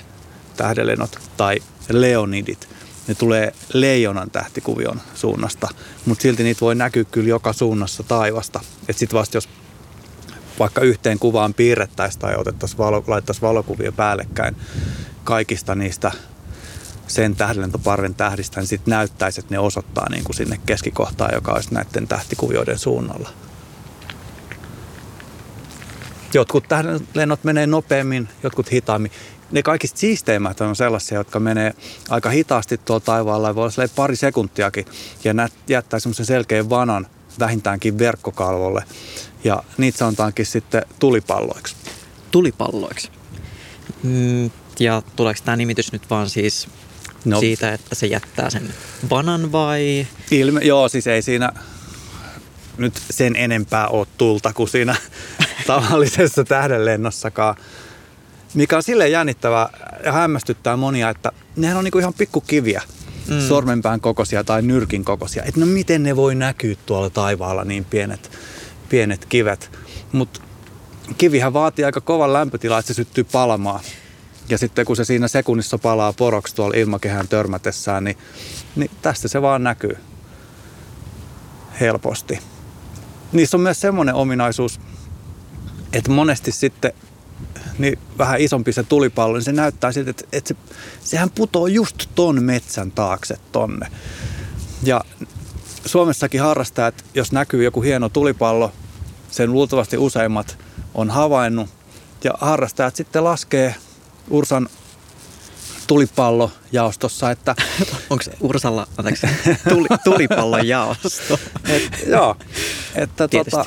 tähdenlennot, 0.58 1.20
tai 1.38 1.60
leonidit, 1.90 2.70
ne 3.08 3.16
tulee 3.16 3.54
leijonan 3.74 4.32
tähtikuvion 4.32 5.02
suunnasta, 5.16 5.68
mutta 6.06 6.22
silti 6.22 6.44
niitä 6.44 6.62
voi 6.62 6.76
näkyä 6.76 7.04
kyllä 7.04 7.30
joka 7.30 7.54
suunnassa 7.54 8.04
taivasta. 8.04 8.60
Että 8.82 9.00
sitten 9.00 9.20
vasta 9.20 9.38
jos 9.38 9.50
vaikka 10.60 10.82
yhteen 10.82 11.20
kuvaan 11.20 11.54
piirrettäisiin 11.54 12.22
tai 12.22 12.36
otettaisiin 12.36 12.78
valo, 12.78 13.04
laittaisiin 13.08 13.42
valokuvia 13.42 13.92
päällekkäin 13.92 14.56
kaikista 15.24 15.76
niistä 15.76 16.12
sen 17.08 17.36
tähdenlentoparven 17.36 18.16
tähdistä, 18.16 18.60
niin 18.60 18.68
sitten 18.68 18.92
näyttäisi, 18.92 19.40
että 19.40 19.54
ne 19.54 19.60
osoittaa 19.60 20.10
niin 20.10 20.24
kuin 20.24 20.36
sinne 20.36 20.60
keskikohtaan, 20.66 21.34
joka 21.34 21.52
olisi 21.52 21.74
näiden 21.74 22.08
tähtikuvioiden 22.08 22.78
suunnalla. 22.78 23.30
Jotkut 26.34 26.66
tähdenlennot 26.68 27.44
menee 27.44 27.68
nopeammin, 27.68 28.30
jotkut 28.44 28.72
hitaammin. 28.72 29.12
Ne 29.52 29.64
kaikista 29.64 30.00
siisteimmät 30.00 30.62
on 30.62 30.76
sellaisia, 30.76 31.18
jotka 31.18 31.40
menee 31.40 31.74
aika 32.10 32.30
hitaasti 32.30 32.78
tuolla 32.78 33.06
taivaalla, 33.06 33.56
voi 33.56 33.64
olla 33.64 33.88
pari 33.96 34.16
sekuntiakin, 34.16 34.86
ja 35.24 35.34
jättää 35.68 36.00
semmoisen 36.00 36.26
selkeän 36.26 36.70
vanan 36.70 37.08
vähintäänkin 37.40 38.00
verkkokalvolle. 38.00 38.84
Ja 39.44 39.64
niitä 39.78 39.98
sanotaankin 39.98 40.46
sitten 40.46 40.86
tulipalloiksi. 41.00 41.76
Tulipalloiksi. 42.32 43.10
Mm, 44.04 44.52
ja 44.80 45.02
tuleeko 45.16 45.42
tämä 45.46 45.56
nimitys 45.56 45.92
nyt 45.92 46.10
vaan 46.10 46.30
siis 46.30 46.68
no. 47.26 47.40
siitä, 47.40 47.74
että 47.74 47.96
se 47.96 48.08
jättää 48.08 48.50
sen 48.50 48.74
vanan 49.10 49.52
vai? 49.52 50.08
Ilme, 50.32 50.60
joo, 50.64 50.90
siis 50.90 51.08
ei 51.08 51.22
siinä 51.22 51.52
nyt 52.78 52.94
sen 53.10 53.36
enempää 53.36 53.88
ole 53.88 54.08
tulta 54.18 54.54
kuin 54.54 54.70
siinä 54.70 54.96
tavallisessa 55.68 56.44
tähdenlennossakaan. 56.44 57.56
Mikä 58.58 58.78
on 58.78 58.84
silleen 58.84 59.12
jännittävää 59.12 59.70
ja 60.06 60.12
hämmästyttää 60.12 60.78
monia, 60.78 61.10
että 61.10 61.32
nehän 61.56 61.78
on 61.78 61.84
niinku 61.84 62.00
ihan 62.00 62.14
pikkukiviä, 62.14 62.82
mm. 63.28 63.40
sormenpään 63.40 64.02
kokoisia 64.02 64.44
tai 64.44 64.62
nyrkin 64.62 65.06
kokoisia. 65.06 65.44
Että 65.44 65.60
no 65.60 65.66
miten 65.66 66.04
ne 66.04 66.16
voi 66.16 66.36
näkyä 66.36 66.76
tuolla 66.86 67.10
taivaalla 67.10 67.64
niin 67.64 67.86
pienet, 67.86 68.32
pienet 68.90 69.26
kivet. 69.26 69.72
Mutta 70.12 70.42
kivihän 71.18 71.54
vaatii 71.54 71.86
aika 71.86 72.02
kovan 72.02 72.34
lämpötila, 72.34 72.80
että 72.80 72.88
se 72.88 72.94
syttyy 72.94 73.24
palamaan. 73.24 73.80
Ja 74.50 74.58
sitten 74.58 74.86
kun 74.86 74.96
se 74.96 75.06
siinä 75.06 75.28
sekunnissa 75.28 75.78
palaa 75.78 76.14
poroksi 76.14 76.56
tuolla 76.56 76.78
ilmakehän 76.78 77.28
törmätessään, 77.28 78.04
niin, 78.04 78.18
niin 78.76 78.92
tästä 79.02 79.28
se 79.28 79.42
vaan 79.42 79.64
näkyy 79.64 79.98
helposti. 81.80 82.40
Niissä 83.32 83.58
on 83.58 83.62
myös 83.62 83.82
semmoinen 83.82 84.16
ominaisuus, 84.16 84.80
että 85.94 86.12
monesti 86.12 86.52
sitten 86.52 86.94
niin 87.78 88.00
vähän 88.18 88.42
isompi 88.42 88.74
se 88.74 88.84
tulipallo, 88.84 89.34
niin 89.34 89.44
se 89.44 89.52
näyttää 89.52 89.92
siltä, 89.92 90.10
että, 90.10 90.26
että 90.32 90.48
se, 90.48 90.56
sehän 91.04 91.30
putoo 91.30 91.68
just 91.68 91.96
ton 92.16 92.44
metsän 92.44 92.92
taakse 92.92 93.38
tonne. 93.52 93.88
Ja 94.84 95.02
Suomessakin 95.86 96.42
harrastajat, 96.42 97.06
jos 97.14 97.32
näkyy 97.32 97.64
joku 97.64 97.82
hieno 97.82 98.10
tulipallo, 98.10 98.72
sen 99.32 99.52
luultavasti 99.52 99.98
useimmat 99.98 100.58
on 100.94 101.10
havainnut, 101.10 101.70
ja 102.24 102.32
harrastajat 102.42 102.96
sitten 102.96 103.24
laskee 103.24 103.76
Ursan 104.30 104.70
tulipallo 105.88 106.52
jaostossa, 106.72 107.32
että... 107.32 107.56
Onko 108.10 108.24
Ursalla, 108.40 108.88
anteeksi, 108.98 109.28
tuli, 109.70 109.88
tulipallon 110.04 110.68
jaosto? 110.68 111.40
Et, 111.70 112.08
joo, 112.08 112.36
että 112.96 113.28
tota, 113.28 113.66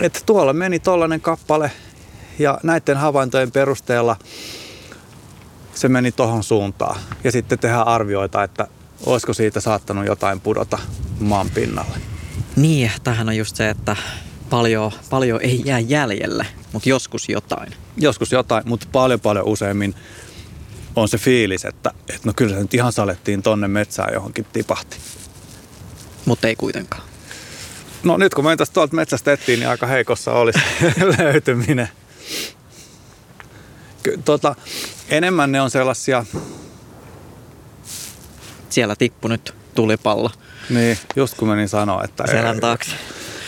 että 0.00 0.20
tuolla 0.26 0.52
meni 0.52 0.78
tollainen 0.78 1.20
kappale 1.20 1.70
ja 2.38 2.58
näiden 2.62 2.96
havaintojen 2.96 3.52
perusteella 3.52 4.16
se 5.74 5.88
meni 5.88 6.12
tohon 6.12 6.42
suuntaan. 6.42 7.00
Ja 7.24 7.32
sitten 7.32 7.58
tehdään 7.58 7.86
arvioita, 7.86 8.42
että 8.42 8.66
olisiko 9.06 9.34
siitä 9.34 9.60
saattanut 9.60 10.06
jotain 10.06 10.40
pudota 10.40 10.78
maan 11.20 11.50
pinnalle. 11.50 11.98
Niin, 12.56 12.90
tähän 13.04 13.28
on 13.28 13.36
just 13.36 13.56
se, 13.56 13.68
että 13.68 13.96
paljon, 14.50 14.92
paljon 15.10 15.40
ei 15.42 15.62
jää 15.64 15.78
jäljelle, 15.78 16.46
mutta 16.72 16.88
joskus 16.88 17.28
jotain. 17.28 17.74
Joskus 17.96 18.32
jotain, 18.32 18.68
mutta 18.68 18.86
paljon 18.92 19.20
paljon 19.20 19.46
useimmin 19.46 19.94
on 20.96 21.08
se 21.08 21.18
fiilis, 21.18 21.64
että, 21.64 21.90
että 22.08 22.22
no 22.24 22.32
kyllä 22.36 22.54
se 22.54 22.60
nyt 22.60 22.74
ihan 22.74 22.92
salettiin 22.92 23.42
tonne 23.42 23.68
metsään 23.68 24.14
johonkin 24.14 24.46
tipahti. 24.52 24.96
Mutta 26.24 26.48
ei 26.48 26.56
kuitenkaan. 26.56 27.02
No 28.02 28.16
nyt 28.16 28.34
kun 28.34 28.44
me 28.44 28.56
tästä 28.56 28.74
tuolta 28.74 28.96
metsästä 28.96 29.32
etsiin, 29.32 29.60
niin 29.60 29.68
aika 29.68 29.86
heikossa 29.86 30.32
olisi 30.32 30.58
löytyminen. 31.18 31.88
Tota, 34.24 34.54
enemmän 35.08 35.52
ne 35.52 35.60
on 35.60 35.70
sellaisia... 35.70 36.24
Siellä 38.68 38.96
tippu 38.96 39.28
nyt 39.28 39.54
tulipallo. 39.74 40.30
Niin, 40.70 40.98
just 41.16 41.34
kun 41.34 41.48
menin 41.48 41.68
sanoa, 41.68 42.04
että... 42.04 42.24
Selän 42.26 42.60
taakse. 42.60 42.90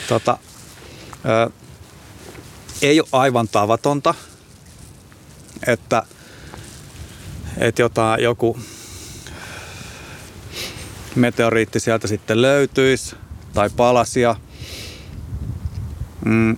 Tota, 0.09 0.39
ö, 1.25 1.51
ei 2.83 3.01
ole 3.01 3.09
aivan 3.13 3.49
tavatonta, 3.49 4.15
että, 5.67 6.03
että 7.59 7.83
jotain, 7.83 8.23
joku 8.23 8.59
meteoriitti 11.15 11.81
sieltä 11.81 12.09
sitten 12.09 12.43
löytyisi 12.43 13.17
tai 13.55 13.71
palasia. 13.77 14.37
Mm, 16.25 16.57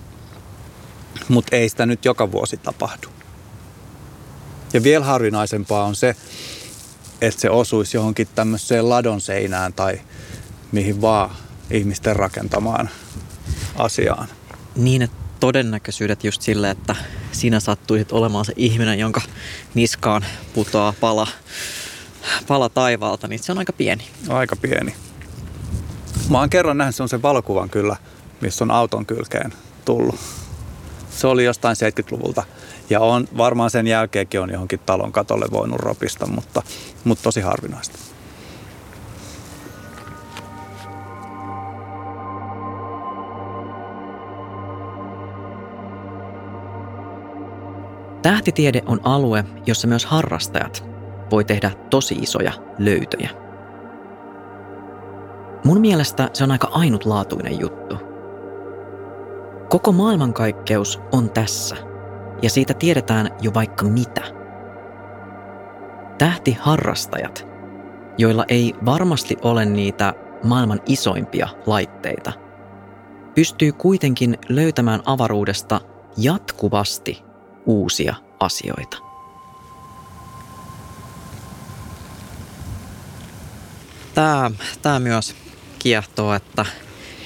Mutta 1.29 1.55
ei 1.55 1.69
sitä 1.69 1.85
nyt 1.85 2.05
joka 2.05 2.31
vuosi 2.31 2.57
tapahdu. 2.57 3.07
Ja 4.73 4.83
vielä 4.83 5.05
harvinaisempaa 5.05 5.83
on 5.83 5.95
se, 5.95 6.15
että 7.21 7.41
se 7.41 7.49
osuisi 7.49 7.97
johonkin 7.97 8.27
tämmöiseen 8.35 8.89
ladon 8.89 9.21
seinään 9.21 9.73
tai 9.73 10.01
mihin 10.71 11.01
vaan 11.01 11.35
ihmisten 11.71 12.15
rakentamaan 12.15 12.89
asiaan. 13.75 14.27
Niin, 14.75 15.01
että 15.01 15.17
todennäköisyydet 15.39 16.23
just 16.23 16.41
sille, 16.41 16.69
että 16.69 16.95
sinä 17.31 17.59
sattuisit 17.59 18.11
olemaan 18.11 18.45
se 18.45 18.53
ihminen, 18.55 18.99
jonka 18.99 19.21
niskaan 19.73 20.25
putoaa 20.53 20.93
pala, 20.99 21.27
pala 22.47 22.69
taivaalta, 22.69 23.27
niin 23.27 23.43
se 23.43 23.51
on 23.51 23.57
aika 23.57 23.73
pieni. 23.73 24.07
Aika 24.29 24.55
pieni. 24.55 24.95
Mä 26.29 26.39
oon 26.39 26.49
kerran 26.49 26.77
nähnyt 26.77 26.95
sen 26.95 27.21
valokuvan 27.21 27.69
kyllä, 27.69 27.95
missä 28.41 28.63
on 28.63 28.71
auton 28.71 29.05
kylkeen 29.05 29.53
tullut. 29.85 30.19
Se 31.15 31.27
oli 31.27 31.45
jostain 31.45 31.75
70-luvulta. 31.75 32.43
Ja 32.89 32.99
on 32.99 33.27
varmaan 33.37 33.69
sen 33.69 33.87
jälkeenkin 33.87 34.41
on 34.41 34.49
johonkin 34.49 34.79
talon 34.85 35.11
katolle 35.11 35.45
voinut 35.51 35.79
ropista, 35.79 36.27
mutta, 36.27 36.61
mutta 37.03 37.23
tosi 37.23 37.41
harvinaista. 37.41 37.99
Tähtitiede 48.21 48.81
on 48.85 48.99
alue, 49.03 49.45
jossa 49.65 49.87
myös 49.87 50.05
harrastajat 50.05 50.85
voi 51.31 51.43
tehdä 51.43 51.71
tosi 51.89 52.15
isoja 52.15 52.51
löytöjä. 52.77 53.29
Mun 55.63 55.81
mielestä 55.81 56.29
se 56.33 56.43
on 56.43 56.51
aika 56.51 56.69
ainutlaatuinen 56.71 57.59
juttu. 57.59 58.12
Koko 59.73 59.91
maailmankaikkeus 59.91 60.99
on 61.11 61.29
tässä, 61.29 61.75
ja 62.41 62.49
siitä 62.49 62.73
tiedetään 62.73 63.29
jo 63.41 63.53
vaikka 63.53 63.85
mitä. 63.85 64.21
Tähtiharrastajat, 66.17 67.47
joilla 68.17 68.45
ei 68.47 68.73
varmasti 68.85 69.37
ole 69.41 69.65
niitä 69.65 70.13
maailman 70.43 70.81
isoimpia 70.85 71.47
laitteita, 71.65 72.33
pystyy 73.35 73.71
kuitenkin 73.71 74.37
löytämään 74.49 75.01
avaruudesta 75.05 75.81
jatkuvasti 76.17 77.23
uusia 77.65 78.15
asioita. 78.39 78.97
Tämä, 84.13 84.51
tämä 84.81 84.99
myös 84.99 85.35
kiehtoo, 85.79 86.33
että 86.33 86.65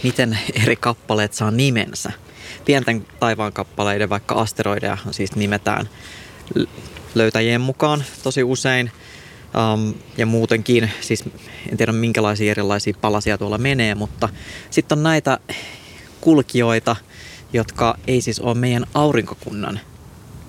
miten 0.03 0.39
eri 0.63 0.75
kappaleet 0.75 1.33
saa 1.33 1.51
nimensä. 1.51 2.26
Pienten 2.67 3.05
taivaan 3.19 3.53
kappaleiden, 3.53 4.09
vaikka 4.09 4.35
asteroideja, 4.35 4.97
siis 5.11 5.35
nimetään 5.35 5.89
löytäjien 7.15 7.61
mukaan 7.61 8.03
tosi 8.23 8.43
usein. 8.43 8.91
Um, 9.73 9.93
ja 10.17 10.25
muutenkin, 10.25 10.91
siis 11.01 11.23
en 11.71 11.77
tiedä 11.77 11.91
minkälaisia 11.91 12.51
erilaisia 12.51 12.93
palasia 13.01 13.37
tuolla 13.37 13.57
menee, 13.57 13.95
mutta 13.95 14.29
sitten 14.69 14.97
on 14.97 15.03
näitä 15.03 15.39
kulkijoita, 16.21 16.95
jotka 17.53 17.97
ei 18.07 18.21
siis 18.21 18.39
ole 18.39 18.53
meidän 18.53 18.85
aurinkokunnan 18.93 19.79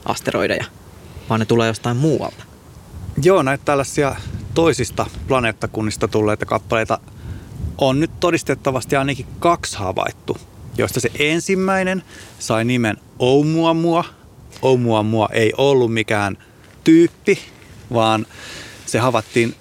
asteroideja, 0.05 0.65
vaan 1.29 1.41
ne 1.41 1.47
tulee 1.47 1.69
jostain 1.69 1.97
muualta. 1.97 2.45
Joo, 3.23 3.43
näitä 3.43 3.65
tällaisia 3.65 4.17
toisista 4.55 5.07
planeettakunnista 5.29 6.09
tulleita 6.09 6.47
kappaleita 6.47 6.99
on 7.79 8.01
nyt 8.01 8.11
todistettavasti 8.21 8.97
ainakin 8.97 9.27
kaksi 9.39 9.79
havaittu, 9.79 10.37
joista 10.79 11.01
se 11.01 11.11
ensimmäinen 11.19 12.03
sai 12.39 12.65
nimen 12.65 12.97
Oumuamua. 13.19 14.05
Oumuamua 14.63 15.29
ei 15.33 15.53
ollut 15.57 15.93
mikään 15.93 16.39
tyyppi, 16.85 17.39
vaan 17.93 18.27
se 18.87 18.99
havaittiin 18.99 19.55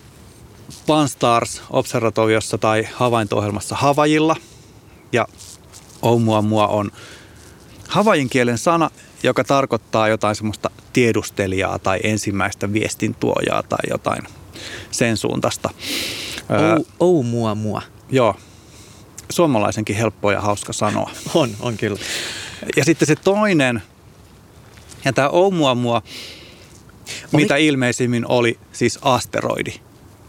Pan-STARRS 0.87 1.61
observatoriossa 1.69 2.57
tai 2.57 2.87
havainto-ohjelmassa 2.93 3.75
Havajilla. 3.75 4.35
Ja 5.11 5.27
Oumuamua 6.01 6.67
on 6.67 6.91
havajin 7.87 8.29
kielen 8.29 8.57
sana, 8.57 8.89
joka 9.23 9.43
tarkoittaa 9.43 10.07
jotain 10.07 10.35
semmoista 10.35 10.69
tiedustelijaa 10.93 11.79
tai 11.79 11.99
ensimmäistä 12.03 12.73
viestintuojaa 12.73 13.63
tai 13.63 13.79
jotain 13.89 14.23
sen 14.91 15.17
suuntaista. 15.17 15.69
Ou, 16.49 16.85
ou 16.99 17.23
mua 17.23 17.55
mua. 17.55 17.81
Joo. 18.09 18.35
Suomalaisenkin 19.29 19.95
helppo 19.95 20.31
ja 20.31 20.41
hauska 20.41 20.73
sanoa. 20.73 21.11
On, 21.33 21.49
on 21.59 21.77
kyllä. 21.77 21.99
Ja 22.75 22.85
sitten 22.85 23.07
se 23.07 23.15
toinen, 23.15 23.81
ja 25.05 25.13
tämä 25.13 25.29
Oumua 25.29 25.75
mua, 25.75 26.01
oli... 27.33 27.41
mitä 27.43 27.55
ilmeisimmin 27.55 28.25
oli 28.27 28.59
siis 28.71 28.99
asteroidi, 29.01 29.73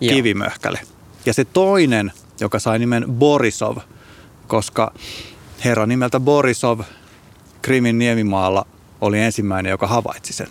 Joo. 0.00 0.14
kivimöhkäle. 0.14 0.80
Ja 1.26 1.34
se 1.34 1.44
toinen, 1.44 2.12
joka 2.40 2.58
sai 2.58 2.78
nimen 2.78 3.04
Borisov, 3.08 3.76
koska 4.46 4.94
herra 5.64 5.86
nimeltä 5.86 6.20
Borisov 6.20 6.80
Krimin 7.62 7.98
niemimaalla 7.98 8.66
oli 9.00 9.18
ensimmäinen, 9.18 9.70
joka 9.70 9.86
havaitsi 9.86 10.32
sen. 10.32 10.48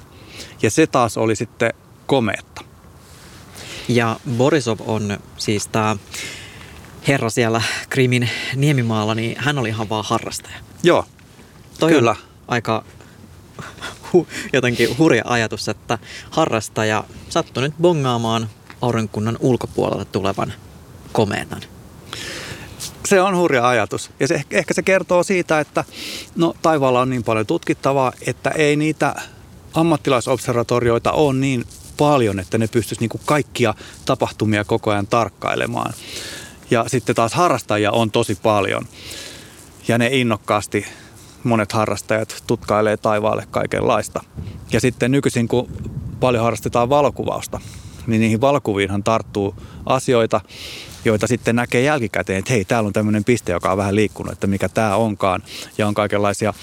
Ja 0.61 0.71
se 0.71 0.87
taas 0.87 1.17
oli 1.17 1.35
sitten 1.35 1.73
komeetta. 2.05 2.61
Ja 3.87 4.19
Borisov 4.37 4.79
on 4.85 5.19
siis 5.37 5.67
tämä 5.67 5.95
herra 7.07 7.29
siellä 7.29 7.61
Krimin 7.89 8.29
niemimaalla, 8.55 9.15
niin 9.15 9.35
hän 9.39 9.57
oli 9.57 9.69
ihan 9.69 9.89
vaan 9.89 10.05
harrastaja. 10.07 10.55
Joo, 10.83 11.05
Toi 11.79 11.91
kyllä. 11.91 12.15
aika 12.47 12.83
hu, 14.13 14.27
jotenkin 14.53 14.97
hurja 14.97 15.23
ajatus, 15.25 15.69
että 15.69 15.97
harrastaja 16.29 17.03
sattui 17.29 17.63
nyt 17.63 17.73
bongaamaan 17.81 18.49
aurinkunnan 18.81 19.37
ulkopuolelta 19.41 20.05
tulevan 20.05 20.53
komeetan 21.11 21.61
se 23.07 23.21
on 23.21 23.37
hurja 23.37 23.67
ajatus. 23.67 24.11
Ja 24.19 24.27
se, 24.27 24.41
ehkä 24.51 24.73
se 24.73 24.81
kertoo 24.81 25.23
siitä, 25.23 25.59
että 25.59 25.83
no, 26.35 26.53
taivaalla 26.61 27.01
on 27.01 27.09
niin 27.09 27.23
paljon 27.23 27.45
tutkittavaa, 27.45 28.13
että 28.27 28.49
ei 28.49 28.75
niitä 28.75 29.15
ammattilaisobservatorioita 29.73 31.11
ole 31.11 31.33
niin 31.33 31.65
paljon, 31.97 32.39
että 32.39 32.57
ne 32.57 32.67
pystyisi 32.67 33.01
niin 33.01 33.21
kaikkia 33.25 33.73
tapahtumia 34.05 34.63
koko 34.63 34.91
ajan 34.91 35.07
tarkkailemaan. 35.07 35.93
Ja 36.71 36.85
sitten 36.87 37.15
taas 37.15 37.33
harrastajia 37.33 37.91
on 37.91 38.11
tosi 38.11 38.35
paljon. 38.43 38.85
Ja 39.87 39.97
ne 39.97 40.09
innokkaasti 40.11 40.85
monet 41.43 41.71
harrastajat 41.71 42.43
tutkailee 42.47 42.97
taivaalle 42.97 43.47
kaikenlaista. 43.51 44.23
Ja 44.71 44.79
sitten 44.79 45.11
nykyisin, 45.11 45.47
kun 45.47 45.69
paljon 46.19 46.43
harrastetaan 46.43 46.89
valokuvausta, 46.89 47.59
niin 48.07 48.21
niihin 48.21 48.41
valokuviinhan 48.41 49.03
tarttuu 49.03 49.55
asioita, 49.85 50.41
joita 51.05 51.27
sitten 51.27 51.55
näkee 51.55 51.81
jälkikäteen, 51.81 52.39
että 52.39 52.53
hei, 52.53 52.65
täällä 52.65 52.87
on 52.87 52.93
tämmöinen 52.93 53.23
piste, 53.23 53.51
joka 53.51 53.71
on 53.71 53.77
vähän 53.77 53.95
liikkunut, 53.95 54.33
että 54.33 54.47
mikä 54.47 54.69
tämä 54.69 54.95
onkaan. 54.95 55.43
Ja 55.77 55.87
on 55.87 55.93
kaikenlaisia 55.93 56.53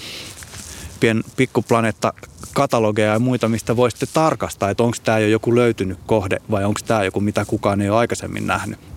pien, 0.99 1.23
pikkuplaneetta 1.37 2.13
katalogeja 2.53 3.13
ja 3.13 3.19
muita, 3.19 3.49
mistä 3.49 3.75
voi 3.75 3.91
sitten 3.91 4.09
tarkastaa, 4.13 4.69
että 4.69 4.83
onko 4.83 4.97
tämä 5.03 5.19
jo 5.19 5.27
joku 5.27 5.55
löytynyt 5.55 5.99
kohde 6.05 6.37
vai 6.51 6.65
onko 6.65 6.79
tämä 6.87 7.03
joku, 7.03 7.19
mitä 7.19 7.45
kukaan 7.45 7.81
ei 7.81 7.89
ole 7.89 7.97
aikaisemmin 7.97 8.47
nähnyt. 8.47 8.94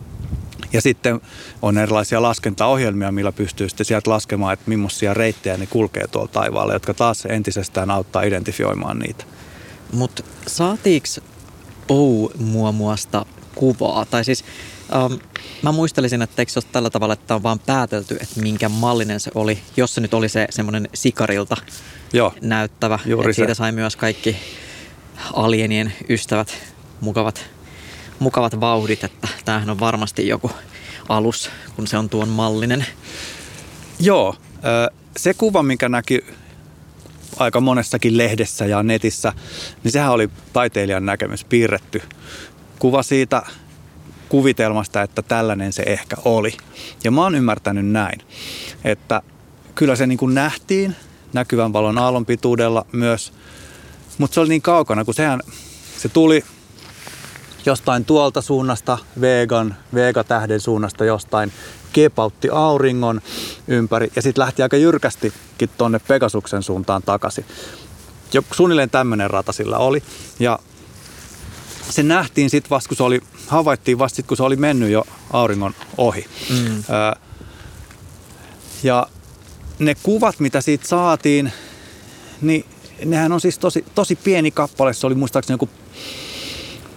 Ja 0.72 0.82
sitten 0.82 1.20
on 1.62 1.78
erilaisia 1.78 2.22
laskentaohjelmia, 2.22 3.12
millä 3.12 3.32
pystyy 3.32 3.68
sitten 3.68 3.86
sieltä 3.86 4.10
laskemaan, 4.10 4.52
että 4.52 4.68
millaisia 4.68 5.14
reittejä 5.14 5.56
ne 5.56 5.66
kulkee 5.66 6.06
tuolla 6.06 6.28
taivaalla, 6.28 6.72
jotka 6.72 6.94
taas 6.94 7.26
entisestään 7.26 7.90
auttaa 7.90 8.22
identifioimaan 8.22 8.98
niitä. 8.98 9.24
Mutta 9.92 10.22
saatiinko 10.46 11.08
Ou-muomuasta 11.88 13.26
kuvaa? 13.54 14.04
Tai 14.04 14.24
siis 14.24 14.44
Um, 14.96 15.18
mä 15.62 15.72
muistelisin, 15.72 16.22
että 16.22 16.42
eikö 16.42 16.52
se 16.52 16.58
ole 16.58 16.64
tällä 16.72 16.90
tavalla, 16.90 17.14
että 17.14 17.34
on 17.34 17.42
vaan 17.42 17.58
päätelty, 17.58 18.18
että 18.20 18.40
minkä 18.40 18.68
mallinen 18.68 19.20
se 19.20 19.30
oli, 19.34 19.58
jos 19.76 19.94
se 19.94 20.00
nyt 20.00 20.14
oli 20.14 20.28
se 20.28 20.46
semmoinen 20.50 20.88
sikarilta 20.94 21.56
Joo, 22.12 22.34
näyttävä. 22.40 22.98
Juuri 23.06 23.34
siitä 23.34 23.54
sai 23.54 23.72
myös 23.72 23.96
kaikki 23.96 24.36
alienien 25.32 25.92
ystävät 26.08 26.54
mukavat, 27.00 27.46
mukavat 28.18 28.60
vauhdit, 28.60 29.04
että 29.04 29.28
tämähän 29.44 29.70
on 29.70 29.80
varmasti 29.80 30.28
joku 30.28 30.50
alus, 31.08 31.50
kun 31.76 31.86
se 31.86 31.98
on 31.98 32.08
tuon 32.08 32.28
mallinen. 32.28 32.86
Joo, 34.00 34.36
se 35.16 35.34
kuva, 35.34 35.62
mikä 35.62 35.88
näki 35.88 36.24
aika 37.36 37.60
monessakin 37.60 38.18
lehdessä 38.18 38.66
ja 38.66 38.82
netissä, 38.82 39.32
niin 39.84 39.92
sehän 39.92 40.12
oli 40.12 40.30
taiteilijan 40.52 41.06
näkemys 41.06 41.44
piirretty. 41.44 42.02
Kuva 42.78 43.02
siitä 43.02 43.42
kuvitelmasta, 44.28 45.02
että 45.02 45.22
tällainen 45.22 45.72
se 45.72 45.82
ehkä 45.86 46.16
oli. 46.24 46.56
Ja 47.04 47.10
mä 47.10 47.22
oon 47.22 47.34
ymmärtänyt 47.34 47.86
näin, 47.86 48.20
että 48.84 49.22
kyllä 49.74 49.96
se 49.96 50.06
niin 50.06 50.18
kuin 50.18 50.34
nähtiin 50.34 50.96
näkyvän 51.32 51.72
valon 51.72 51.98
aallon 51.98 52.26
pituudella 52.26 52.86
myös, 52.92 53.32
mutta 54.18 54.34
se 54.34 54.40
oli 54.40 54.48
niin 54.48 54.62
kaukana, 54.62 55.04
kun 55.04 55.14
sehän, 55.14 55.40
se 55.98 56.08
tuli 56.08 56.44
jostain 57.68 58.04
tuolta 58.04 58.40
suunnasta, 58.42 58.98
Vegan, 59.20 59.76
Vega-tähden 59.94 60.60
suunnasta 60.60 61.04
jostain, 61.04 61.52
kepautti 61.92 62.48
auringon 62.52 63.20
ympäri 63.68 64.12
ja 64.16 64.22
sitten 64.22 64.42
lähti 64.42 64.62
aika 64.62 64.76
jyrkästikin 64.76 65.70
tuonne 65.78 65.98
Pegasuksen 65.98 66.62
suuntaan 66.62 67.02
takaisin. 67.02 67.44
Jo 68.32 68.42
suunnilleen 68.52 68.90
tämmöinen 68.90 69.30
rata 69.30 69.52
sillä 69.52 69.78
oli. 69.78 70.02
Ja 70.40 70.58
se 71.90 72.02
nähtiin 72.02 72.50
sitten 72.50 72.70
vasta, 72.70 72.88
kun 72.88 72.96
se 72.96 73.02
oli, 73.02 73.20
havaittiin 73.46 73.98
vasta 73.98 74.16
sit, 74.16 74.26
kun 74.26 74.36
se 74.36 74.42
oli 74.42 74.56
mennyt 74.56 74.90
jo 74.90 75.04
auringon 75.32 75.74
ohi. 75.96 76.26
Mm. 76.50 76.76
Öö, 76.76 77.12
ja 78.82 79.06
ne 79.78 79.94
kuvat, 80.02 80.40
mitä 80.40 80.60
siitä 80.60 80.88
saatiin, 80.88 81.52
niin 82.40 82.64
nehän 83.04 83.32
on 83.32 83.40
siis 83.40 83.58
tosi, 83.58 83.84
tosi 83.94 84.16
pieni 84.16 84.50
kappale. 84.50 84.92
Se 84.92 85.06
oli 85.06 85.14
muistaakseni 85.14 85.54
joku 85.54 85.68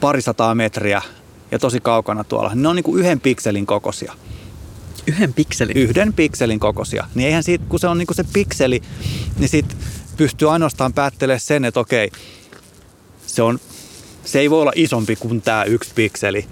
parisataa 0.01 0.55
metriä 0.55 1.01
ja 1.51 1.59
tosi 1.59 1.79
kaukana 1.79 2.23
tuolla. 2.23 2.51
Ne 2.55 2.67
on 2.67 2.75
niin 2.75 2.83
kuin 2.83 2.99
yhden 2.99 3.19
pikselin 3.19 3.65
kokoisia. 3.65 4.13
Yhden 5.07 5.33
pikselin? 5.33 5.77
Yhden 5.77 6.13
pikselin 6.13 6.59
kokoisia. 6.59 7.07
Niin 7.15 7.27
eihän 7.27 7.43
siitä, 7.43 7.65
kun 7.69 7.79
se 7.79 7.87
on 7.87 7.97
niinku 7.97 8.13
se 8.13 8.23
pikseli, 8.33 8.81
niin 9.39 9.49
sit 9.49 9.77
pystyy 10.17 10.51
ainoastaan 10.51 10.93
päättelemään 10.93 11.39
sen, 11.39 11.65
että 11.65 11.79
okei, 11.79 12.11
se, 13.27 13.41
on, 13.41 13.59
se 14.25 14.39
ei 14.39 14.49
voi 14.49 14.61
olla 14.61 14.71
isompi 14.75 15.15
kuin 15.15 15.41
tämä 15.41 15.63
yksi 15.63 15.91
pikseli, 15.95 16.45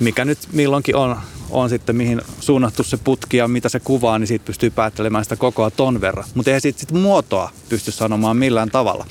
mikä 0.00 0.24
nyt 0.24 0.38
milloinkin 0.52 0.96
on, 0.96 1.16
on 1.50 1.68
sitten 1.68 1.96
mihin 1.96 2.22
suunnattu 2.40 2.82
se 2.82 2.96
putki 2.96 3.36
ja 3.36 3.48
mitä 3.48 3.68
se 3.68 3.80
kuvaa, 3.80 4.18
niin 4.18 4.26
siitä 4.26 4.44
pystyy 4.44 4.70
päättelemään 4.70 5.24
sitä 5.24 5.36
kokoa 5.36 5.70
ton 5.70 6.00
verran. 6.00 6.24
Mutta 6.34 6.50
eihän 6.50 6.60
siitä 6.60 6.80
sit 6.80 6.92
muotoa 6.92 7.50
pysty 7.68 7.92
sanomaan 7.92 8.36
millään 8.36 8.70
tavalla. 8.70 9.06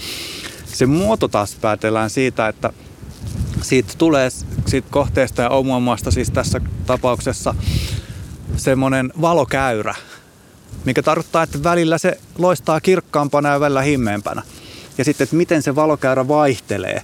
Se 0.65 0.85
muoto 0.85 1.27
taas 1.27 1.55
päätellään 1.61 2.09
siitä, 2.09 2.47
että 2.47 2.73
siitä 3.61 3.93
tulee 3.97 4.29
siitä 4.65 4.87
kohteesta 4.91 5.41
ja 5.41 5.49
omuamasta 5.49 6.11
siis 6.11 6.31
tässä 6.31 6.61
tapauksessa 6.85 7.55
semmoinen 8.57 9.13
valokäyrä, 9.21 9.95
mikä 10.85 11.03
tarkoittaa, 11.03 11.43
että 11.43 11.63
välillä 11.63 11.97
se 11.97 12.19
loistaa 12.37 12.81
kirkkaampana 12.81 13.49
ja 13.49 13.59
välillä 13.59 13.81
himmeämpänä. 13.81 14.41
Ja 14.97 15.05
sitten, 15.05 15.23
että 15.25 15.35
miten 15.35 15.61
se 15.61 15.75
valokäyrä 15.75 16.27
vaihtelee, 16.27 17.01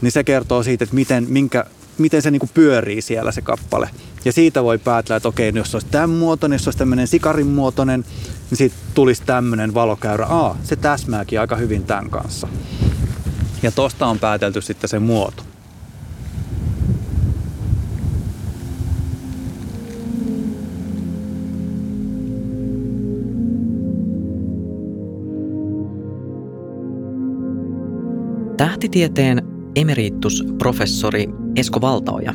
niin 0.00 0.12
se 0.12 0.24
kertoo 0.24 0.62
siitä, 0.62 0.84
että 0.84 0.94
miten, 0.94 1.26
minkä, 1.28 1.64
miten 1.98 2.22
se 2.22 2.30
niinku 2.30 2.48
pyörii 2.54 3.02
siellä 3.02 3.32
se 3.32 3.42
kappale. 3.42 3.90
Ja 4.24 4.32
siitä 4.32 4.64
voi 4.64 4.78
päätellä, 4.78 5.16
että 5.16 5.28
okei, 5.28 5.52
jos 5.54 5.70
se 5.70 5.76
olisi 5.76 5.86
tämän 5.90 6.10
muotoinen, 6.10 6.54
jos 6.54 6.64
se 6.64 6.68
olisi 6.68 6.78
tämmöinen 6.78 7.08
sikarin 7.08 7.46
muotoinen, 7.46 8.04
niin 8.50 8.58
sitten 8.58 8.80
tulisi 8.94 9.22
tämmöinen 9.26 9.74
valokäyrä. 9.74 10.26
Aa, 10.26 10.58
se 10.64 10.76
täsmääkin 10.76 11.40
aika 11.40 11.56
hyvin 11.56 11.84
tämän 11.84 12.10
kanssa. 12.10 12.48
Ja 13.62 13.72
tosta 13.72 14.06
on 14.06 14.18
päätelty 14.18 14.60
sitten 14.60 14.88
se 14.88 14.98
muoto. 14.98 15.42
Tähtitieteen 28.86 29.42
emeritusprofessori 29.76 31.28
Esko 31.56 31.80
Valtaoja 31.80 32.34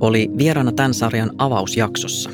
oli 0.00 0.30
vieraana 0.38 0.72
tämän 0.72 0.94
sarjan 0.94 1.30
avausjaksossa. 1.38 2.30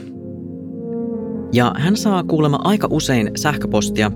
Ja 1.52 1.74
hän 1.78 1.96
saa 1.96 2.22
kuulemma 2.24 2.58
aika 2.64 2.88
usein 2.90 3.30
sähköpostia 3.36 4.12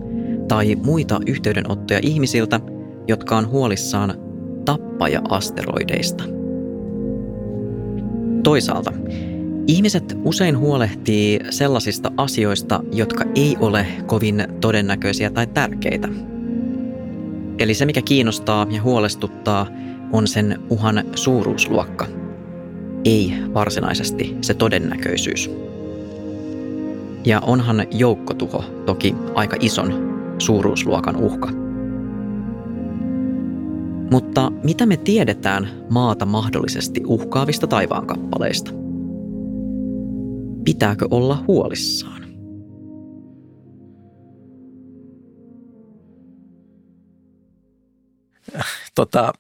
tai 0.49 0.77
muita 0.77 1.21
yhteydenottoja 1.27 2.01
ihmisiltä, 2.03 2.61
jotka 3.09 3.37
on 3.37 3.49
huolissaan 3.49 4.15
tappaja-asteroideista. 4.65 6.25
Toisaalta 8.43 8.93
ihmiset 9.67 10.17
usein 10.25 10.59
huolehtii 10.59 11.41
sellaisista 11.51 12.13
asioista, 12.17 12.81
jotka 12.93 13.25
ei 13.35 13.57
ole 13.61 13.87
kovin 14.07 14.45
todennäköisiä 14.61 15.31
tai 15.31 15.47
tärkeitä– 15.47 16.09
Eli 17.59 17.75
se, 17.75 17.87
mikä 17.87 18.03
kiinnostaa 18.03 18.67
ja 18.71 18.83
huolestuttaa, 18.83 19.67
on 20.13 20.29
sen 20.29 20.61
uhan 20.71 21.05
suuruusluokka, 21.15 22.07
ei 23.05 23.33
varsinaisesti 23.55 24.37
se 24.41 24.55
todennäköisyys. 24.55 25.51
Ja 27.25 27.41
onhan 27.41 27.87
joukkotuho 27.91 28.65
toki 28.87 29.15
aika 29.35 29.57
ison 29.61 30.15
suuruusluokan 30.39 31.17
uhka. 31.17 31.49
Mutta 34.11 34.53
mitä 34.65 34.87
me 34.87 34.97
tiedetään 34.97 35.69
maata 35.91 36.27
mahdollisesti 36.27 37.03
uhkaavista 37.07 37.67
taivaankappaleista? 37.67 38.71
Pitääkö 40.65 41.09
olla 41.11 41.45
huolissaan? 41.49 42.24
tota, 48.95 49.33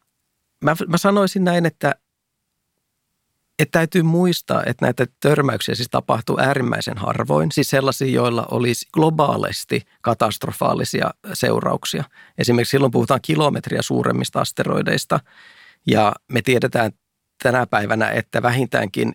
mä, 0.65 0.75
mä 0.89 0.99
sanoisin 0.99 1.45
näin, 1.45 1.67
että, 1.67 1.95
että 3.59 3.79
täytyy 3.79 4.03
muistaa, 4.03 4.63
että 4.67 4.85
näitä 4.85 5.07
törmäyksiä 5.21 5.75
siis 5.75 5.89
tapahtuu 5.91 6.39
äärimmäisen 6.41 6.99
harvoin. 6.99 7.53
Siis 7.53 7.71
sellaisia, 7.71 8.09
joilla 8.09 8.47
olisi 8.51 8.87
globaalisti 8.93 9.83
katastrofaalisia 10.01 11.11
seurauksia. 11.33 12.05
Esimerkiksi 12.39 12.71
silloin 12.71 12.93
puhutaan 12.93 13.21
kilometriä 13.23 13.83
suuremmista 13.83 14.41
asteroideista. 14.41 15.21
Ja 15.87 16.13
me 16.33 16.43
tiedetään 16.43 16.93
tänä 17.43 17.67
päivänä, 17.67 18.11
että 18.11 18.43
vähintäänkin 18.43 19.13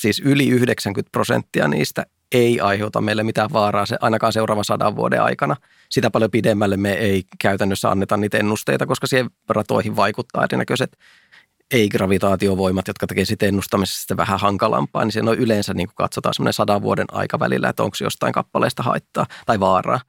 siis 0.00 0.20
yli 0.24 0.48
90 0.48 1.10
prosenttia 1.12 1.68
niistä 1.68 2.06
ei 2.32 2.60
aiheuta 2.60 3.00
meille 3.00 3.22
mitään 3.22 3.52
vaaraa 3.52 3.86
se, 3.86 3.96
ainakaan 4.00 4.32
seuraavan 4.32 4.64
sadan 4.64 4.96
vuoden 4.96 5.22
aikana. 5.22 5.56
Sitä 5.90 6.10
paljon 6.10 6.30
pidemmälle 6.30 6.76
me 6.76 6.92
ei 6.92 7.24
käytännössä 7.40 7.90
anneta 7.90 8.16
niitä 8.16 8.38
ennusteita, 8.38 8.86
koska 8.86 9.06
siihen 9.06 9.30
ratoihin 9.48 9.96
vaikuttaa 9.96 10.44
erinäköiset 10.44 10.98
ei-gravitaatiovoimat, 11.70 12.88
jotka 12.88 13.06
tekee 13.06 13.24
sitten 13.24 13.48
ennustamisesta 13.48 14.16
vähän 14.16 14.40
hankalampaa, 14.40 15.04
niin 15.04 15.12
se 15.12 15.20
on 15.20 15.38
yleensä 15.38 15.74
niin 15.74 15.86
kuin 15.86 15.94
katsotaan 15.94 16.34
semmoinen 16.34 16.52
sadan 16.52 16.82
vuoden 16.82 17.06
aikavälillä, 17.12 17.68
että 17.68 17.82
onko 17.82 17.96
jostain 18.00 18.32
kappaleesta 18.32 18.82
haittaa 18.82 19.26
tai 19.46 19.60
vaaraa. 19.60 20.00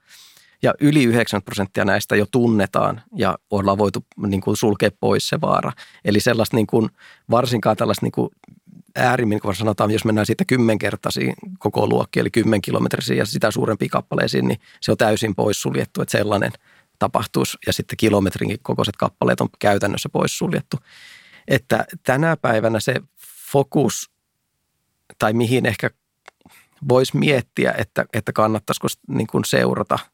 Ja 0.61 0.73
yli 0.79 1.03
90 1.03 1.45
prosenttia 1.45 1.85
näistä 1.85 2.15
jo 2.15 2.25
tunnetaan 2.31 3.01
ja 3.15 3.37
ollaan 3.49 3.77
voitu 3.77 4.05
niin 4.27 4.41
kuin 4.41 4.57
sulkea 4.57 4.89
pois 4.99 5.29
se 5.29 5.41
vaara. 5.41 5.71
Eli 6.05 6.19
sellaista 6.19 6.57
niin 6.57 6.67
kuin, 6.67 6.89
varsinkaan 7.31 7.77
tällaista 7.77 8.05
niin 8.05 8.11
kuin 8.11 8.29
äärimmin, 8.99 9.39
kun 9.39 9.55
sanotaan, 9.55 9.91
jos 9.91 10.05
mennään 10.05 10.25
siitä 10.25 10.45
kymmenkertaisiin 10.45 11.33
koko 11.59 11.87
luokki, 11.87 12.19
eli 12.19 12.31
kymmenkilometrisiin 12.31 13.17
ja 13.17 13.25
sitä 13.25 13.51
suurempiin 13.51 13.89
kappaleisiin, 13.89 14.47
niin 14.47 14.59
se 14.81 14.91
on 14.91 14.97
täysin 14.97 15.35
poissuljettu, 15.35 16.01
että 16.01 16.11
sellainen 16.11 16.51
tapahtuisi. 16.99 17.57
Ja 17.67 17.73
sitten 17.73 17.97
kilometrin 17.97 18.57
kokoiset 18.61 18.97
kappaleet 18.97 19.41
on 19.41 19.49
käytännössä 19.59 20.09
poissuljettu. 20.09 20.77
Että 21.47 21.85
tänä 22.03 22.37
päivänä 22.37 22.79
se 22.79 22.95
fokus, 23.51 24.11
tai 25.19 25.33
mihin 25.33 25.65
ehkä 25.65 25.89
voisi 26.89 27.17
miettiä, 27.17 27.73
että, 27.77 28.05
että 28.13 28.33
kannattaisiko 28.33 28.87
niin 29.07 29.27
kuin 29.27 29.45
seurata– 29.45 29.99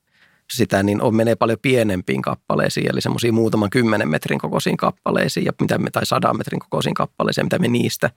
sitä, 0.53 0.83
niin 0.83 1.01
on, 1.01 1.15
menee 1.15 1.35
paljon 1.35 1.59
pienempiin 1.61 2.21
kappaleisiin, 2.21 2.91
eli 2.91 3.01
semmoisiin 3.01 3.33
muutaman 3.33 3.69
kymmenen 3.69 4.09
metrin 4.09 4.39
kokoisiin 4.39 4.77
kappaleisiin, 4.77 5.45
ja 5.45 5.51
mitä 5.61 5.77
me, 5.77 5.91
tai 5.91 6.05
sadan 6.05 6.37
metrin 6.37 6.59
kokoisiin 6.59 6.93
kappaleisiin, 6.93 7.45
mitä 7.45 7.59
me 7.59 7.67
niistä 7.67 8.09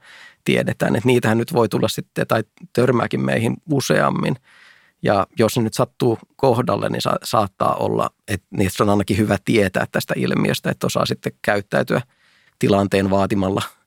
tiedetään. 0.45 0.95
Että 0.95 1.07
niitähän 1.07 1.37
nyt 1.37 1.53
voi 1.53 1.69
tulla 1.69 1.87
sitten, 1.87 2.27
tai 2.27 2.43
törmääkin 2.73 3.21
meihin 3.21 3.57
useammin. 3.71 4.35
Ja 5.01 5.27
jos 5.39 5.57
ne 5.57 5.63
nyt 5.63 5.73
sattuu 5.73 6.19
kohdalle, 6.35 6.89
niin 6.89 7.01
sa- 7.01 7.19
saattaa 7.23 7.75
olla, 7.75 8.09
että 8.27 8.47
niistä 8.57 8.83
on 8.83 8.89
ainakin 8.89 9.17
hyvä 9.17 9.37
tietää 9.45 9.85
tästä 9.91 10.13
ilmiöstä, 10.17 10.71
että 10.71 10.87
osaa 10.87 11.05
sitten 11.05 11.31
käyttäytyä 11.41 12.01
tilanteen 12.59 13.09
vaatimalla– 13.09 13.61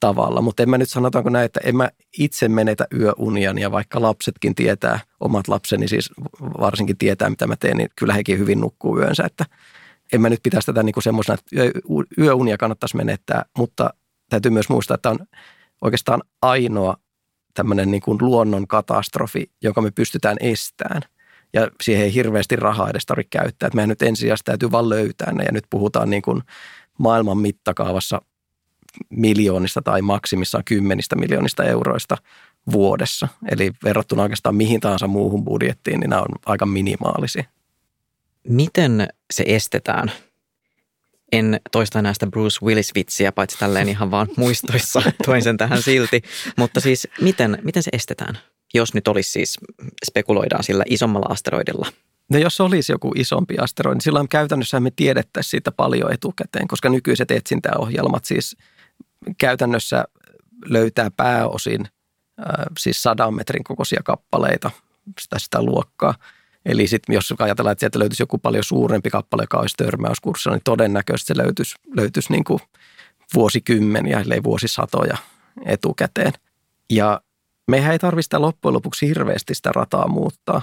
tavalla. 0.00 0.42
Mutta 0.42 0.62
en 0.62 0.70
mä 0.70 0.78
nyt 0.78 0.90
sanotaanko 0.90 1.30
näin, 1.30 1.44
että 1.44 1.60
en 1.64 1.76
mä 1.76 1.90
itse 2.18 2.48
menetä 2.48 2.86
yöunian 2.94 3.58
ja 3.58 3.70
vaikka 3.70 4.02
lapsetkin 4.02 4.54
tietää, 4.54 5.00
omat 5.20 5.48
lapseni 5.48 5.88
siis 5.88 6.10
varsinkin 6.40 6.98
tietää, 6.98 7.30
mitä 7.30 7.46
mä 7.46 7.56
teen, 7.56 7.76
niin 7.76 7.88
kyllä 7.96 8.14
hekin 8.14 8.38
hyvin 8.38 8.60
nukkuu 8.60 8.98
yönsä. 8.98 9.24
Että 9.24 9.44
en 10.12 10.20
mä 10.20 10.28
nyt 10.28 10.40
pitäisi 10.42 10.66
tätä 10.66 10.82
niin 10.82 10.92
kuin 10.92 11.04
semmoisena, 11.04 11.38
että 11.38 11.80
yöunia 12.18 12.58
kannattaisi 12.58 12.96
menettää, 12.96 13.44
mutta 13.58 13.90
täytyy 14.28 14.50
myös 14.50 14.68
muistaa, 14.68 14.94
että 14.94 15.10
on 15.10 15.18
oikeastaan 15.80 16.22
ainoa 16.42 16.96
tämmöinen 17.54 17.90
niin 17.90 18.02
kuin 18.02 18.18
luonnon 18.20 18.66
katastrofi, 18.66 19.50
jonka 19.62 19.80
me 19.80 19.90
pystytään 19.90 20.36
estämään. 20.40 21.02
Ja 21.52 21.70
siihen 21.82 22.04
ei 22.04 22.14
hirveästi 22.14 22.56
rahaa 22.56 22.90
edes 22.90 23.06
tarvitse 23.06 23.38
käyttää. 23.38 23.66
Että 23.66 23.76
meidän 23.76 23.88
nyt 23.88 24.02
ensisijaisesti 24.02 24.50
täytyy 24.50 24.70
vaan 24.70 24.88
löytää 24.88 25.32
ne 25.32 25.44
ja 25.44 25.52
nyt 25.52 25.64
puhutaan 25.70 26.10
niin 26.10 26.22
kuin 26.22 26.42
maailman 26.98 27.38
mittakaavassa 27.38 28.22
miljoonista 29.10 29.82
tai 29.82 30.02
maksimissaan 30.02 30.64
kymmenistä 30.64 31.16
miljoonista 31.16 31.64
euroista 31.64 32.16
vuodessa. 32.72 33.28
Eli 33.50 33.70
verrattuna 33.84 34.22
oikeastaan 34.22 34.54
mihin 34.54 34.80
tahansa 34.80 35.06
muuhun 35.06 35.44
budjettiin, 35.44 36.00
niin 36.00 36.10
nämä 36.10 36.22
on 36.22 36.28
aika 36.46 36.66
minimaalisia. 36.66 37.44
Miten 38.48 39.08
se 39.30 39.44
estetään? 39.46 40.12
En 41.32 41.60
toista 41.72 42.02
näistä 42.02 42.26
Bruce 42.26 42.66
Willis-vitsiä, 42.66 43.32
paitsi 43.32 43.58
tälleen 43.58 43.88
ihan 43.88 44.10
vaan 44.10 44.28
muistoissa, 44.36 45.02
toin 45.24 45.42
sen 45.42 45.56
tähän 45.56 45.82
silti. 45.82 46.22
Mutta 46.56 46.80
siis 46.80 47.08
miten, 47.20 47.58
miten 47.62 47.82
se 47.82 47.90
estetään, 47.92 48.38
jos 48.74 48.94
nyt 48.94 49.08
olisi 49.08 49.30
siis, 49.30 49.58
spekuloidaan 50.06 50.64
sillä 50.64 50.84
isommalla 50.88 51.26
asteroidilla– 51.30 51.86
No 52.30 52.38
jos 52.38 52.60
olisi 52.60 52.92
joku 52.92 53.12
isompi 53.16 53.58
asteroidi, 53.58 53.94
niin 53.94 54.02
silloin 54.02 54.28
käytännössä 54.28 54.80
me 54.80 54.90
tiedettäisiin 54.96 55.50
siitä 55.50 55.72
paljon 55.72 56.12
etukäteen, 56.12 56.68
koska 56.68 56.88
nykyiset 56.88 57.30
etsintäohjelmat 57.30 58.24
siis 58.24 58.56
käytännössä 59.38 60.04
löytää 60.64 61.10
pääosin 61.16 61.88
siis 62.78 63.02
sadan 63.02 63.34
metrin 63.34 63.64
kokoisia 63.64 64.00
kappaleita, 64.04 64.70
sitä, 65.20 65.38
sitä 65.38 65.62
luokkaa. 65.62 66.14
Eli 66.66 66.86
sitten 66.86 67.14
jos 67.14 67.34
ajatellaan, 67.38 67.72
että 67.72 67.80
sieltä 67.80 67.98
löytyisi 67.98 68.22
joku 68.22 68.38
paljon 68.38 68.64
suurempi 68.64 69.10
kappale, 69.10 69.42
joka 69.42 69.58
olisi 69.58 69.76
törmäyskurssilla, 69.76 70.56
niin 70.56 70.64
todennäköisesti 70.64 71.34
se 71.34 71.36
löytyisi, 71.36 71.74
löytyisi 71.96 72.32
niin 72.32 72.44
kuin 72.44 72.60
vuosikymmeniä, 73.34 74.20
ellei 74.20 74.42
vuosisatoja 74.42 75.16
etukäteen. 75.66 76.32
Ja 76.90 77.20
Mehän 77.70 77.92
ei 77.92 77.98
tarvitse 77.98 78.38
loppujen 78.38 78.74
lopuksi 78.74 79.08
hirveästi 79.08 79.54
sitä 79.54 79.70
rataa 79.74 80.08
muuttaa, 80.08 80.62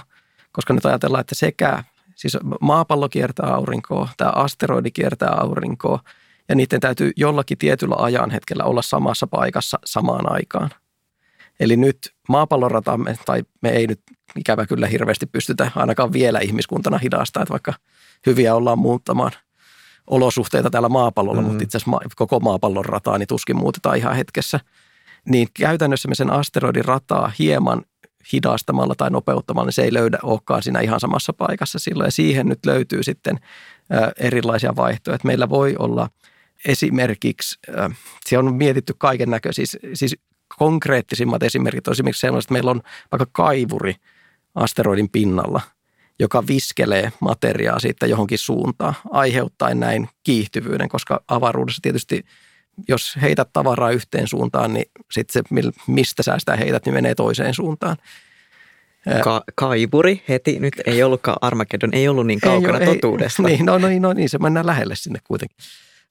koska 0.52 0.74
nyt 0.74 0.86
ajatellaan, 0.86 1.20
että 1.20 1.34
sekä 1.34 1.84
siis 2.14 2.36
maapallo 2.60 3.08
kiertää 3.08 3.46
aurinkoa, 3.46 4.08
tämä 4.16 4.30
asteroidi 4.30 4.90
kiertää 4.90 5.30
aurinkoa, 5.30 6.00
ja 6.48 6.54
niiden 6.54 6.80
täytyy 6.80 7.12
jollakin 7.16 7.58
tietyllä 7.58 7.94
ajanhetkellä 7.98 8.64
olla 8.64 8.82
samassa 8.82 9.26
paikassa 9.26 9.78
samaan 9.84 10.32
aikaan. 10.32 10.70
Eli 11.60 11.76
nyt 11.76 11.98
maapalloratamme, 12.28 13.16
tai 13.26 13.42
me 13.62 13.70
ei 13.70 13.86
nyt 13.86 14.00
ikävä 14.36 14.66
kyllä 14.66 14.86
hirveästi 14.86 15.26
pystytä 15.26 15.70
ainakaan 15.74 16.12
vielä 16.12 16.38
ihmiskuntana 16.38 16.98
hidastaa, 16.98 17.42
että 17.42 17.52
vaikka 17.52 17.74
hyviä 18.26 18.54
ollaan 18.54 18.78
muuttamaan 18.78 19.32
olosuhteita 20.06 20.70
täällä 20.70 20.88
maapallolla, 20.88 21.40
mm. 21.40 21.48
mutta 21.48 21.64
itse 21.64 21.78
asiassa 21.78 21.98
koko 22.16 22.40
maapallon 22.40 22.84
rataa 22.84 23.18
niin 23.18 23.26
tuskin 23.26 23.56
muutetaan 23.56 23.96
ihan 23.96 24.16
hetkessä. 24.16 24.60
Niin 25.24 25.48
käytännössä 25.54 26.08
me 26.08 26.14
sen 26.14 26.30
asteroidin 26.30 26.84
rataa 26.84 27.32
hieman 27.38 27.82
hidastamalla 28.32 28.94
tai 28.94 29.10
nopeuttamalla, 29.10 29.66
niin 29.66 29.72
se 29.72 29.82
ei 29.82 29.92
löydä 29.92 30.18
olekaan 30.22 30.62
siinä 30.62 30.80
ihan 30.80 31.00
samassa 31.00 31.32
paikassa 31.32 31.78
silloin. 31.78 32.06
Ja 32.06 32.12
siihen 32.12 32.46
nyt 32.46 32.66
löytyy 32.66 33.02
sitten 33.02 33.38
erilaisia 34.18 34.76
vaihtoehtoja. 34.76 35.26
Meillä 35.28 35.48
voi 35.48 35.76
olla 35.78 36.08
esimerkiksi, 36.64 37.58
se 38.26 38.38
on 38.38 38.54
mietitty 38.54 38.94
kaiken 38.98 39.30
näköisiä, 39.30 39.66
siis, 39.66 39.78
siis 39.94 40.16
konkreettisimmat 40.58 41.42
esimerkit 41.42 41.88
on 41.88 41.92
esimerkiksi 41.92 42.20
sellaiset, 42.20 42.46
että 42.46 42.52
meillä 42.52 42.70
on 42.70 42.82
vaikka 43.12 43.26
kaivuri 43.32 43.94
asteroidin 44.54 45.08
pinnalla, 45.08 45.60
joka 46.18 46.46
viskelee 46.46 47.12
materiaa 47.20 47.80
siitä 47.80 48.06
johonkin 48.06 48.38
suuntaan, 48.38 48.94
aiheuttaen 49.10 49.80
näin 49.80 50.08
kiihtyvyyden, 50.24 50.88
koska 50.88 51.24
avaruudessa 51.28 51.82
tietysti 51.82 52.24
jos 52.88 53.16
heität 53.22 53.48
tavaraa 53.52 53.90
yhteen 53.90 54.28
suuntaan, 54.28 54.74
niin 54.74 54.90
sitten 55.10 55.44
se, 55.52 55.72
mistä 55.86 56.22
sä 56.22 56.38
sitä 56.38 56.56
heität, 56.56 56.86
niin 56.86 56.94
menee 56.94 57.14
toiseen 57.14 57.54
suuntaan. 57.54 57.96
Ka- 59.24 59.44
kaivuri 59.54 60.22
heti, 60.28 60.60
nyt 60.60 60.74
ei 60.86 61.02
ollutkaan 61.02 61.36
Armageddon, 61.40 61.94
ei 61.94 62.08
ollut 62.08 62.26
niin 62.26 62.40
kaukana 62.40 62.78
ei, 62.78 62.86
totuudesta. 62.86 63.42
Ei, 63.42 63.48
niin, 63.56 63.66
no, 63.66 63.78
no, 63.78 63.88
no 64.00 64.12
niin, 64.12 64.28
se 64.28 64.38
mennään 64.38 64.66
lähelle 64.66 64.96
sinne 64.96 65.18
kuitenkin. 65.24 65.56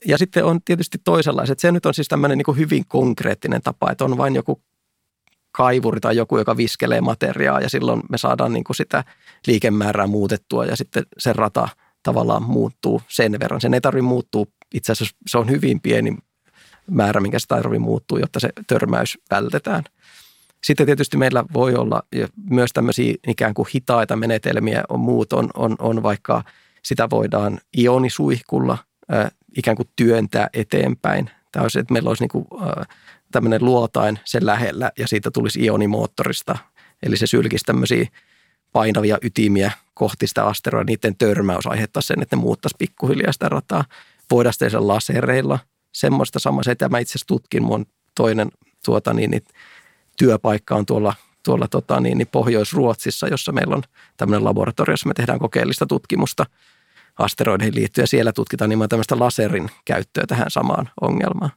Ja 0.06 0.18
sitten 0.18 0.46
on 0.46 0.60
tietysti 0.66 0.98
toisenlaiset. 1.04 1.60
Se 1.60 1.72
nyt 1.72 1.86
on 1.86 1.94
siis 1.94 2.08
tämmöinen 2.08 2.38
niin 2.38 2.58
hyvin 2.58 2.84
konkreettinen 2.88 3.62
tapa, 3.62 3.92
että 3.92 4.06
on 4.06 4.18
vain 4.18 4.36
joku 4.36 4.62
kaivuri 5.52 6.00
tai 6.00 6.16
joku, 6.16 6.38
joka 6.38 6.58
viskelee 6.58 7.02
materiaa 7.02 7.62
ja 7.62 7.70
silloin 7.70 8.02
me 8.10 8.18
saadaan 8.18 8.54
niin 8.54 8.64
kuin 8.64 8.76
sitä 8.76 9.04
liikemäärää 9.48 10.08
muutettua 10.08 10.66
ja 10.66 10.76
sitten 10.76 11.04
se 11.18 11.34
rata 11.34 11.70
tavallaan 12.04 12.44
muuttuu 12.44 13.02
sen 13.08 13.32
verran. 13.40 13.62
Sen 13.62 13.74
ei 13.74 13.82
tarvitse 13.82 14.08
muuttua, 14.08 14.46
itse 14.74 14.92
asiassa 14.92 15.16
se 15.28 15.38
on 15.38 15.50
hyvin 15.50 15.82
pieni 15.82 16.18
määrä, 16.92 17.22
minkä 17.22 17.40
se 17.40 17.48
tarvitsee 17.48 17.80
muuttua, 17.80 18.20
jotta 18.20 18.40
se 18.40 18.50
törmäys 18.68 19.18
vältetään. 19.32 19.84
Sitten 20.64 20.86
tietysti 20.86 21.18
meillä 21.18 21.46
voi 21.54 21.76
olla 21.76 22.04
myös 22.50 22.74
tämmöisiä 22.74 23.16
ikään 23.28 23.54
kuin 23.54 23.68
hitaita 23.76 24.16
menetelmiä 24.16 24.84
on 24.90 25.00
muut, 25.00 25.34
on, 25.34 25.50
on, 25.54 25.76
on 25.80 26.04
vaikka 26.04 26.44
sitä 26.84 27.10
voidaan 27.10 27.60
ionisuihkulla 27.78 28.78
ikään 29.58 29.78
kuin 29.78 29.90
työntää 29.96 30.50
eteenpäin. 30.54 31.30
Tämä 31.52 31.64
olisi, 31.64 31.80
että 31.80 31.94
meillä 31.94 32.08
olisi 32.08 32.24
niin 32.24 32.30
kuin, 32.30 32.46
tämmöinen 33.32 33.66
luotain 33.66 34.20
sen 34.26 34.46
lähellä 34.46 34.92
ja 35.00 35.08
siitä 35.08 35.32
tulisi 35.32 35.66
ionimoottorista. 35.66 36.58
Eli 37.04 37.18
se 37.18 37.28
sylkisi 37.28 37.66
tämmöisiä 37.66 38.08
painavia 38.72 39.18
ytimiä 39.22 39.72
kohti 39.94 40.28
sitä 40.28 40.46
asteroa. 40.46 40.84
Niiden 40.84 41.16
törmäys 41.16 41.68
aiheuttaa 41.68 42.02
sen, 42.02 42.22
että 42.22 42.36
ne 42.36 42.42
muuttaisi 42.42 42.76
pikkuhiljaa 42.80 43.32
sitä 43.32 43.50
rataa. 43.50 43.86
Voidaan 44.32 44.54
sen 44.54 44.88
lasereilla. 44.88 45.60
Semmoista 45.92 46.40
samaa 46.40 46.64
se, 46.64 46.72
että 46.72 46.90
mä 46.90 47.00
itse 47.00 47.12
asiassa 47.12 47.28
tutkin 47.28 47.64
mun 47.64 47.86
toinen 48.16 48.52
tuota, 48.86 49.14
niin, 49.14 49.32
niin, 49.32 49.44
työpaikka 50.18 50.76
on 50.76 50.86
tuolla, 50.86 51.14
tuolla 51.44 51.68
tota, 51.68 52.00
niin, 52.00 52.18
niin 52.18 52.28
Pohjois-Ruotsissa, 52.28 53.28
jossa 53.28 53.52
meillä 53.52 53.76
on 53.76 53.84
tämmöinen 54.18 54.44
laboratorio, 54.44 54.94
jossa 54.94 55.08
me 55.08 55.14
tehdään 55.14 55.40
kokeellista 55.40 55.86
tutkimusta– 55.86 56.46
asteroideihin 57.18 57.76
liittyen. 57.76 58.04
Ja 58.04 58.08
siellä 58.08 58.34
tutkitaan 58.34 58.70
nimenomaan 58.70 58.90
tämmöistä 58.90 59.20
laserin 59.20 59.70
käyttöä 59.86 60.24
tähän 60.28 60.52
samaan 60.52 60.90
ongelmaan. 61.02 61.52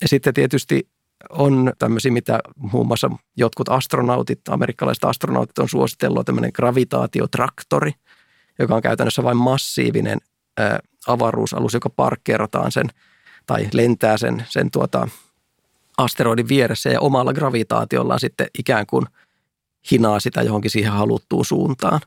Ja 0.00 0.08
sitten 0.08 0.34
tietysti 0.34 0.88
on 1.30 1.72
tämmöisiä, 1.78 2.12
mitä 2.12 2.40
muun 2.56 2.86
muassa 2.86 3.10
jotkut 3.36 3.68
astronautit, 3.68 4.48
amerikkalaiset 4.48 5.04
astronautit 5.04 5.58
on 5.58 5.68
suositellut, 5.68 6.26
tämmöinen 6.26 6.50
gravitaatiotraktori, 6.54 7.92
joka 8.58 8.74
on 8.74 8.82
käytännössä 8.82 9.22
vain 9.22 9.36
massiivinen 9.36 10.18
ää, 10.58 10.78
avaruusalus, 11.06 11.74
joka 11.74 11.90
parkkeerataan 11.90 12.72
sen 12.72 12.86
tai 13.46 13.68
lentää 13.72 14.16
sen, 14.16 14.46
sen 14.48 14.70
tuota, 14.70 15.08
asteroidin 15.98 16.48
vieressä 16.48 16.90
ja 16.90 17.00
omalla 17.00 17.32
gravitaatiollaan 17.32 18.20
sitten 18.20 18.46
ikään 18.58 18.86
kuin 18.86 19.06
hinaa 19.90 20.20
sitä 20.20 20.42
johonkin 20.42 20.70
siihen 20.70 20.92
haluttuun 20.92 21.44
suuntaan. 21.44 22.00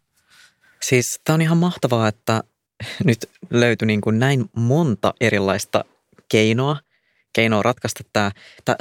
Siis 0.81 1.21
tämä 1.23 1.33
on 1.33 1.41
ihan 1.41 1.57
mahtavaa, 1.57 2.07
että 2.07 2.43
nyt 3.05 3.29
löytyi 3.49 3.85
niin 3.85 4.01
kuin 4.01 4.19
näin 4.19 4.45
monta 4.55 5.13
erilaista 5.21 5.85
keinoa, 6.29 6.77
keinoa 7.33 7.63
ratkaista 7.63 8.03
tämä. 8.13 8.31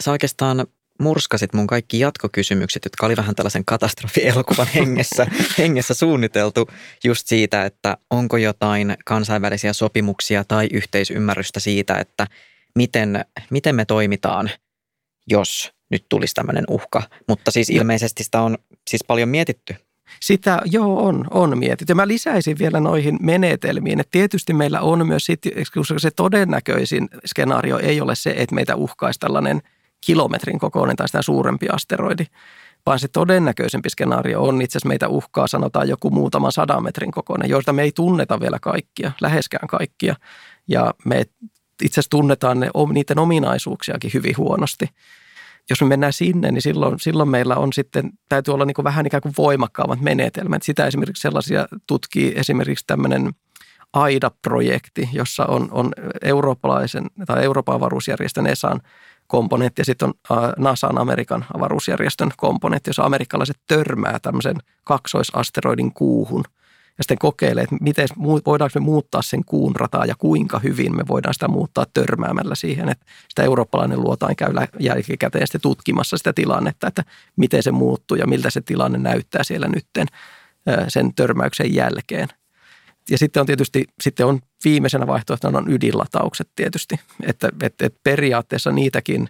Sä 0.01 0.11
oikeastaan 0.11 0.67
murskasit 1.01 1.53
mun 1.53 1.67
kaikki 1.67 1.99
jatkokysymykset, 1.99 2.85
jotka 2.85 3.07
oli 3.07 3.17
vähän 3.17 3.35
tällaisen 3.35 3.65
katastrofielokuvan 3.65 4.67
hengessä, 4.75 5.27
hengessä 5.59 5.95
suunniteltu 5.95 6.69
just 7.05 7.27
siitä, 7.27 7.65
että 7.65 7.97
onko 8.11 8.37
jotain 8.37 8.97
kansainvälisiä 9.05 9.73
sopimuksia 9.73 10.45
tai 10.45 10.69
yhteisymmärrystä 10.73 11.61
siitä, 11.61 11.99
että 11.99 12.27
miten, 12.75 13.25
miten 13.51 13.75
me 13.75 13.85
toimitaan, 13.85 14.51
jos 15.27 15.73
nyt 15.91 16.07
tulisi 16.09 16.35
tämmöinen 16.35 16.65
uhka. 16.69 17.03
Mutta 17.29 17.51
siis 17.51 17.71
ilmeisesti 17.71 18.25
sitä 18.25 18.41
on 18.41 18.59
siis 18.91 19.05
paljon 19.05 19.29
mietitty 19.29 19.77
sitä, 20.21 20.63
joo, 20.65 21.07
on, 21.07 21.25
on 21.31 21.59
mietitty. 21.59 21.91
Ja 21.91 21.95
mä 21.95 22.09
lisäisin 22.09 22.59
vielä 22.59 22.81
noihin 22.81 23.17
menetelmiin, 23.21 24.01
että 24.01 24.11
tietysti 24.11 24.53
meillä 24.53 24.81
on 24.81 25.07
myös, 25.07 25.25
sit, 25.25 25.41
koska 25.75 25.99
se 25.99 26.11
todennäköisin 26.11 27.09
skenaario 27.27 27.79
ei 27.79 28.01
ole 28.01 28.15
se, 28.15 28.35
että 28.37 28.55
meitä 28.55 28.77
uhkaisi 28.77 29.21
tällainen 29.21 29.63
kilometrin 30.01 30.59
kokoinen 30.59 30.97
tai 30.97 31.09
sitä 31.09 31.23
suurempi 31.23 31.69
asteroidi, 31.69 32.25
vaan 32.87 32.99
se 32.99 33.09
todennäköisempi 33.09 33.91
skenaario 33.91 34.43
on 34.43 34.63
itse 34.63 34.79
asiassa 34.79 34.89
meitä 34.89 35.09
uhkaa, 35.09 35.47
sanotaan 35.47 35.89
joku 35.89 36.11
muutama 36.11 36.51
sadan 36.51 36.83
metrin 36.83 37.11
kokoinen, 37.11 37.51
joista 37.51 37.73
me 37.73 37.83
ei 37.83 37.93
tunneta 37.93 38.41
vielä 38.41 38.59
kaikkia, 38.63 39.13
läheskään 39.21 39.69
kaikkia. 39.69 40.15
Ja 40.69 40.95
me 41.05 41.25
itse 41.83 42.01
asiassa 42.01 42.11
tunnetaan 42.11 42.61
ne, 42.61 42.71
niiden 42.93 43.19
ominaisuuksiakin 43.19 44.11
hyvin 44.15 44.37
huonosti 44.37 44.89
jos 45.71 45.81
me 45.81 45.87
mennään 45.87 46.13
sinne, 46.13 46.53
niin 46.53 46.63
silloin, 46.63 47.01
silloin 47.01 47.29
meillä 47.29 47.57
on 47.57 47.73
sitten, 47.73 48.11
täytyy 48.29 48.55
olla 48.55 48.65
niin 48.65 48.75
kuin 48.75 48.85
vähän 48.85 49.07
ikään 49.07 49.21
kuin 49.21 49.35
voimakkaammat 49.39 50.01
menetelmät. 50.01 50.63
Sitä 50.63 50.87
esimerkiksi 50.87 51.21
sellaisia 51.21 51.69
tutkii 51.87 52.33
esimerkiksi 52.37 52.85
tämmöinen 52.87 53.33
AIDA-projekti, 53.93 55.09
jossa 55.13 55.47
on, 55.47 55.69
on 55.71 55.93
eurooppalaisen 56.23 57.07
tai 57.27 57.45
Euroopan 57.45 57.75
avaruusjärjestön 57.75 58.47
ESAn 58.47 58.81
komponentti 59.27 59.81
ja 59.81 59.85
sitten 59.85 60.09
on 60.09 60.15
NASAn 60.59 60.99
Amerikan 60.99 61.45
avaruusjärjestön 61.55 62.31
komponentti, 62.37 62.89
jossa 62.89 63.05
amerikkalaiset 63.05 63.57
törmää 63.67 64.19
tämmöisen 64.23 64.57
kaksoisasteroidin 64.85 65.93
kuuhun– 65.93 66.45
ja 66.99 67.05
sitten 67.05 67.19
kokeilee, 67.19 67.63
että 67.63 67.77
miten, 67.81 68.09
voidaanko 68.47 68.81
me 68.81 68.85
muuttaa 68.85 69.23
sen 69.23 69.45
kuun 69.45 69.77
rataa 69.77 70.05
ja 70.05 70.15
kuinka 70.19 70.59
hyvin 70.59 70.97
me 70.97 71.05
voidaan 71.09 71.35
sitä 71.35 71.49
muuttaa 71.49 71.87
törmäämällä 71.95 72.55
siihen, 72.55 72.89
että 72.89 73.07
sitä 73.29 73.43
eurooppalainen 73.43 74.01
luotain 74.01 74.37
käy 74.37 74.53
jälkikäteen 74.79 75.47
sitten 75.47 75.61
tutkimassa 75.61 76.19
sitä 76.19 76.33
tilannetta, 76.33 76.87
että 76.87 77.05
miten 77.37 77.63
se 77.63 77.71
muuttuu 77.71 78.17
ja 78.17 78.27
miltä 78.27 78.51
se 78.51 78.61
tilanne 78.61 78.99
näyttää 78.99 79.45
siellä 79.45 79.69
nytten 79.69 80.07
sen 80.89 81.15
törmäyksen 81.15 81.75
jälkeen. 81.75 82.29
Ja 83.11 83.19
sitten 83.19 83.41
on 83.41 83.47
tietysti 83.47 83.85
sitten 84.01 84.27
on 84.27 84.41
viimeisenä 84.65 85.07
vaihtoehtona 85.07 85.59
on 85.59 85.73
ydinlataukset 85.73 86.49
tietysti, 86.57 87.01
että, 87.23 87.49
että, 87.63 87.87
että 87.87 88.01
periaatteessa 88.05 88.73
niitäkin 88.73 89.29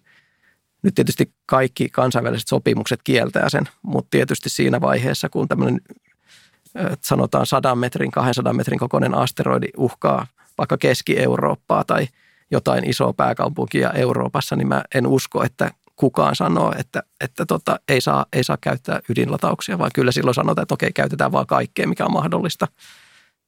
nyt 0.83 0.95
tietysti 0.95 1.33
kaikki 1.47 1.89
kansainväliset 1.89 2.49
sopimukset 2.49 3.01
kieltää 3.05 3.49
sen, 3.49 3.65
mutta 3.83 4.11
tietysti 4.11 4.49
siinä 4.49 4.81
vaiheessa, 4.81 5.29
kun 5.29 5.49
tämmöinen 5.49 5.81
sanotaan 7.05 7.47
100 7.47 7.75
metrin, 7.75 8.11
200 8.11 8.53
metrin 8.53 8.79
kokoinen 8.79 9.15
asteroidi 9.15 9.69
uhkaa 9.77 10.27
vaikka 10.59 10.77
Keski-Eurooppaa 10.79 11.85
tai 11.85 12.07
jotain 12.51 12.91
isoa 12.91 13.13
pääkaupunkia 13.13 13.93
Euroopassa, 13.93 14.57
niin 14.57 14.69
mä 14.69 14.83
en 14.95 15.07
usko, 15.07 15.45
että 15.45 15.71
kukaan 15.97 16.37
sanoo, 16.37 16.75
että, 16.79 17.03
että 17.21 17.47
tota, 17.47 17.81
ei, 17.89 18.01
saa, 18.01 18.27
ei 18.33 18.45
saa 18.45 18.59
käyttää 18.61 19.01
ydinlatauksia, 19.09 19.79
vaan 19.79 19.91
kyllä 19.95 20.13
silloin 20.13 20.35
sanotaan, 20.35 20.63
että 20.63 20.75
okei, 20.75 20.93
käytetään 20.93 21.33
vaan 21.33 21.47
kaikkea, 21.47 21.89
mikä 21.89 22.05
on 22.05 22.13
mahdollista. 22.13 22.69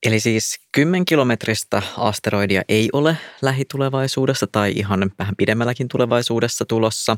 Eli 0.07 0.21
siis 0.21 0.61
10 0.73 1.05
kilometristä 1.05 1.83
asteroidia 1.97 2.63
ei 2.69 2.89
ole 2.93 3.17
lähitulevaisuudessa 3.43 4.47
tai 4.53 4.73
ihan 4.77 5.11
vähän 5.19 5.37
pidemmälläkin 5.37 5.89
tulevaisuudessa 5.89 6.65
tulossa, 6.65 7.17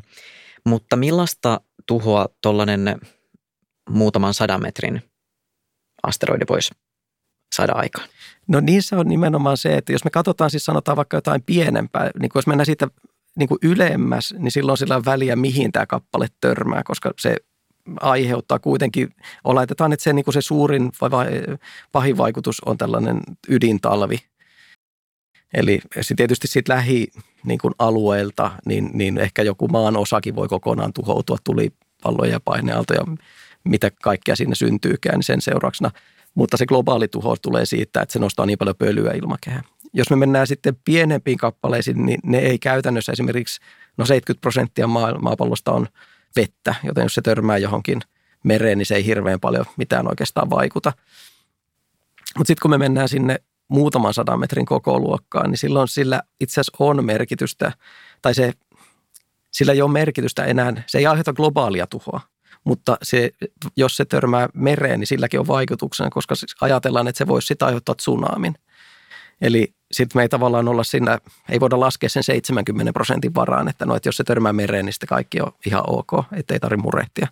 mutta 0.65 0.95
millaista 0.95 1.61
tuhoa 1.85 2.27
tuollainen 2.41 2.99
muutaman 3.89 4.33
sadan 4.33 4.61
metrin 4.61 5.01
asteroidi 6.03 6.45
voisi 6.49 6.71
saada 7.55 7.73
aikaan? 7.75 8.09
No 8.47 8.59
niissä 8.59 8.97
on 8.97 9.07
nimenomaan 9.07 9.57
se, 9.57 9.77
että 9.77 9.91
jos 9.91 10.03
me 10.03 10.09
katsotaan 10.09 10.49
siis 10.49 10.65
sanotaan 10.65 10.95
vaikka 10.95 11.17
jotain 11.17 11.43
pienempää, 11.43 12.11
niin 12.19 12.31
jos 12.35 12.47
mennään 12.47 12.65
siitä 12.65 12.87
niin 13.35 13.49
kuin 13.49 13.59
ylemmäs, 13.61 14.33
niin 14.37 14.51
silloin 14.51 14.77
sillä 14.77 14.95
on 14.95 15.05
väliä, 15.05 15.35
mihin 15.35 15.71
tämä 15.71 15.85
kappale 15.85 16.27
törmää, 16.41 16.81
koska 16.85 17.11
se 17.19 17.35
aiheuttaa 18.01 18.59
kuitenkin, 18.59 19.09
oletetaan, 19.43 19.93
että 19.93 20.03
se, 20.03 20.13
niin 20.13 20.25
kuin 20.25 20.33
se 20.33 20.41
suurin 20.41 20.91
vai, 21.01 21.11
vai 21.11 21.31
pahin 21.91 22.17
vaikutus 22.17 22.61
on 22.65 22.77
tällainen 22.77 23.21
ydintalvi. 23.49 24.17
Eli 25.53 25.81
se 26.01 26.15
tietysti 26.15 26.47
siitä 26.47 26.73
lähi 26.73 27.07
niin 27.45 27.59
kuin 27.59 27.73
alueelta, 27.79 28.51
niin, 28.65 28.89
niin 28.93 29.17
ehkä 29.17 29.43
joku 29.43 29.67
maan 29.67 29.97
osakin 29.97 30.35
voi 30.35 30.47
kokonaan 30.47 30.93
tuhoutua, 30.93 31.37
tuli 31.43 31.71
palloja 32.03 32.31
ja 32.31 32.39
painealtoja, 32.39 33.05
mitä 33.63 33.91
kaikkea 34.03 34.35
sinne 34.35 34.55
syntyykään 34.55 35.15
niin 35.15 35.23
sen 35.23 35.41
seurauksena. 35.41 35.91
Mutta 36.35 36.57
se 36.57 36.65
globaali 36.65 37.07
tuho 37.07 37.35
tulee 37.41 37.65
siitä, 37.65 38.01
että 38.01 38.13
se 38.13 38.19
nostaa 38.19 38.45
niin 38.45 38.57
paljon 38.57 38.75
pölyä 38.75 39.11
ilmakehään. 39.11 39.63
Jos 39.93 40.09
me 40.09 40.15
mennään 40.15 40.47
sitten 40.47 40.77
pienempiin 40.85 41.37
kappaleisiin, 41.37 42.05
niin 42.05 42.19
ne 42.23 42.37
ei 42.37 42.59
käytännössä 42.59 43.11
esimerkiksi, 43.11 43.61
no 43.97 44.05
70 44.05 44.41
prosenttia 44.41 44.87
maapallosta 44.87 45.71
on 45.71 45.87
vettä, 46.35 46.75
joten 46.83 47.03
jos 47.03 47.15
se 47.15 47.21
törmää 47.21 47.57
johonkin 47.57 48.01
mereen, 48.43 48.77
niin 48.77 48.85
se 48.85 48.95
ei 48.95 49.05
hirveän 49.05 49.39
paljon 49.39 49.65
mitään 49.77 50.07
oikeastaan 50.07 50.49
vaikuta. 50.49 50.93
Mutta 52.37 52.47
sitten 52.47 52.61
kun 52.61 52.71
me 52.71 52.77
mennään 52.77 53.09
sinne 53.09 53.39
muutaman 53.67 54.13
sadan 54.13 54.39
metrin 54.39 54.65
koko 54.65 54.99
luokkaan, 54.99 55.49
niin 55.49 55.57
silloin 55.57 55.87
sillä 55.87 56.21
itse 56.39 56.53
asiassa 56.53 56.77
on 56.79 57.05
merkitystä, 57.05 57.71
tai 58.21 58.35
se, 58.35 58.53
sillä 59.51 59.73
ei 59.73 59.81
ole 59.81 59.91
merkitystä 59.91 60.45
enää, 60.45 60.83
se 60.87 60.97
ei 60.97 61.05
aiheuta 61.05 61.33
globaalia 61.33 61.87
tuhoa, 61.87 62.21
mutta 62.63 62.97
se, 63.01 63.31
jos 63.75 63.97
se 63.97 64.05
törmää 64.05 64.49
mereen, 64.53 64.99
niin 64.99 65.07
silläkin 65.07 65.39
on 65.39 65.47
vaikutuksena, 65.47 66.09
koska 66.09 66.35
ajatellaan, 66.61 67.07
että 67.07 67.17
se 67.17 67.27
voisi 67.27 67.47
sitä 67.47 67.65
aiheuttaa 67.65 67.95
tsunamin. 67.95 68.55
Eli 69.41 69.73
sitten 69.91 70.19
me 70.19 70.21
ei 70.21 70.29
tavallaan 70.29 70.67
olla 70.67 70.83
siinä, 70.83 71.19
ei 71.49 71.59
voida 71.59 71.79
laskea 71.79 72.09
sen 72.09 72.23
70 72.23 72.93
prosentin 72.93 73.35
varaan, 73.35 73.67
että, 73.67 73.85
no, 73.85 73.95
että 73.95 74.09
jos 74.09 74.17
se 74.17 74.23
törmää 74.23 74.53
mereen, 74.53 74.85
niin 74.85 74.93
sitten 74.93 75.07
kaikki 75.07 75.41
on 75.41 75.51
ihan 75.65 75.83
ok, 75.87 76.11
ettei 76.31 76.59
tarvitse 76.59 76.83
murehtia. 76.83 77.27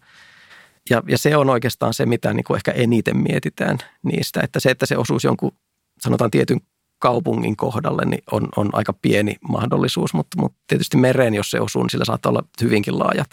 Ja, 0.90 1.04
ja 1.08 1.18
se 1.18 1.38
on 1.38 1.50
oikeastaan 1.50 1.94
se, 1.94 2.06
mitä 2.06 2.34
niin 2.34 2.44
kuin 2.44 2.56
ehkä 2.56 2.72
eniten 2.72 3.18
mietitään 3.18 3.78
niistä, 4.04 4.42
että 4.44 4.60
se, 4.60 4.72
että 4.72 4.86
se 4.86 4.98
osuisi 4.98 5.28
jonkun, 5.28 5.52
sanotaan 6.00 6.32
tietyn 6.32 6.62
kaupungin 7.00 7.58
kohdalle, 7.58 8.06
niin 8.06 8.24
on, 8.32 8.50
on 8.56 8.70
aika 8.74 8.94
pieni 8.94 9.36
mahdollisuus, 9.50 10.14
mutta, 10.14 10.42
mutta 10.42 10.60
tietysti 10.68 10.98
mereen, 10.98 11.34
jos 11.34 11.52
se 11.52 11.60
osuu, 11.60 11.84
niin 11.84 11.90
sillä 11.90 12.06
saattaa 12.06 12.30
olla 12.30 12.44
hyvinkin 12.62 13.00
laajat 13.00 13.30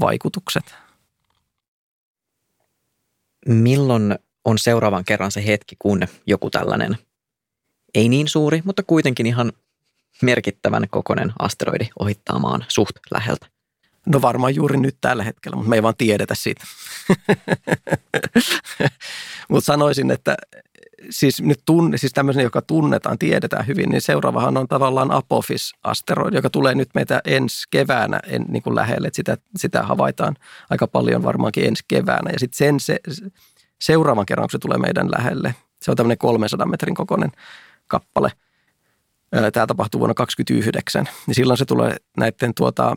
vaikutukset. 0.00 0.74
Milloin 3.46 4.18
on 4.44 4.58
seuraavan 4.58 5.04
kerran 5.04 5.32
se 5.32 5.46
hetki, 5.46 5.76
kun 5.78 6.00
joku 6.26 6.50
tällainen 6.50 6.98
ei 7.94 8.08
niin 8.08 8.28
suuri, 8.28 8.62
mutta 8.64 8.82
kuitenkin 8.82 9.26
ihan 9.26 9.52
merkittävän 10.22 10.86
kokoinen 10.90 11.32
asteroidi 11.38 11.88
ohittaa 11.98 12.38
maan 12.38 12.64
suht 12.68 12.96
läheltä? 13.10 13.46
No 14.06 14.22
varmaan 14.22 14.54
juuri 14.54 14.76
nyt 14.76 14.96
tällä 15.00 15.24
hetkellä, 15.24 15.56
mutta 15.56 15.68
me 15.70 15.76
ei 15.76 15.82
vaan 15.82 15.96
tiedetä 15.98 16.34
siitä. 16.34 16.64
mutta 19.48 19.66
sanoisin, 19.66 20.10
että 20.10 20.36
siis 21.10 21.42
nyt 21.42 21.60
tunne, 21.66 21.96
siis 21.96 22.12
tämmöisen, 22.12 22.42
joka 22.42 22.62
tunnetaan, 22.62 23.18
tiedetään 23.18 23.66
hyvin, 23.66 23.90
niin 23.90 24.00
seuraavahan 24.00 24.56
on 24.56 24.68
tavallaan 24.68 25.10
Apophis-asteroidi, 25.10 26.36
joka 26.36 26.50
tulee 26.50 26.74
nyt 26.74 26.88
meitä 26.94 27.20
ensi 27.24 27.64
keväänä 27.70 28.20
en, 28.26 28.44
niin 28.48 28.62
kuin 28.62 28.76
lähelle. 28.76 29.08
Sitä, 29.12 29.36
sitä 29.56 29.82
havaitaan 29.82 30.36
aika 30.70 30.86
paljon 30.86 31.22
varmaankin 31.22 31.64
ensi 31.64 31.84
keväänä. 31.88 32.30
Ja 32.30 32.38
sitten 32.38 32.56
sen 32.56 32.80
se, 32.80 32.98
seuraavan 33.80 34.26
kerran, 34.26 34.44
kun 34.44 34.50
se 34.50 34.58
tulee 34.58 34.78
meidän 34.78 35.10
lähelle, 35.10 35.54
se 35.82 35.90
on 35.90 35.96
tämmöinen 35.96 36.18
300 36.18 36.66
metrin 36.66 36.94
kokoinen 36.94 37.32
kappale. 37.86 38.32
Tämä 39.30 39.66
tapahtuu 39.66 39.98
vuonna 39.98 40.14
2029. 40.14 41.08
Niin 41.26 41.34
silloin 41.34 41.58
se 41.58 41.64
tulee 41.64 41.96
näiden 42.16 42.54
tuota, 42.54 42.96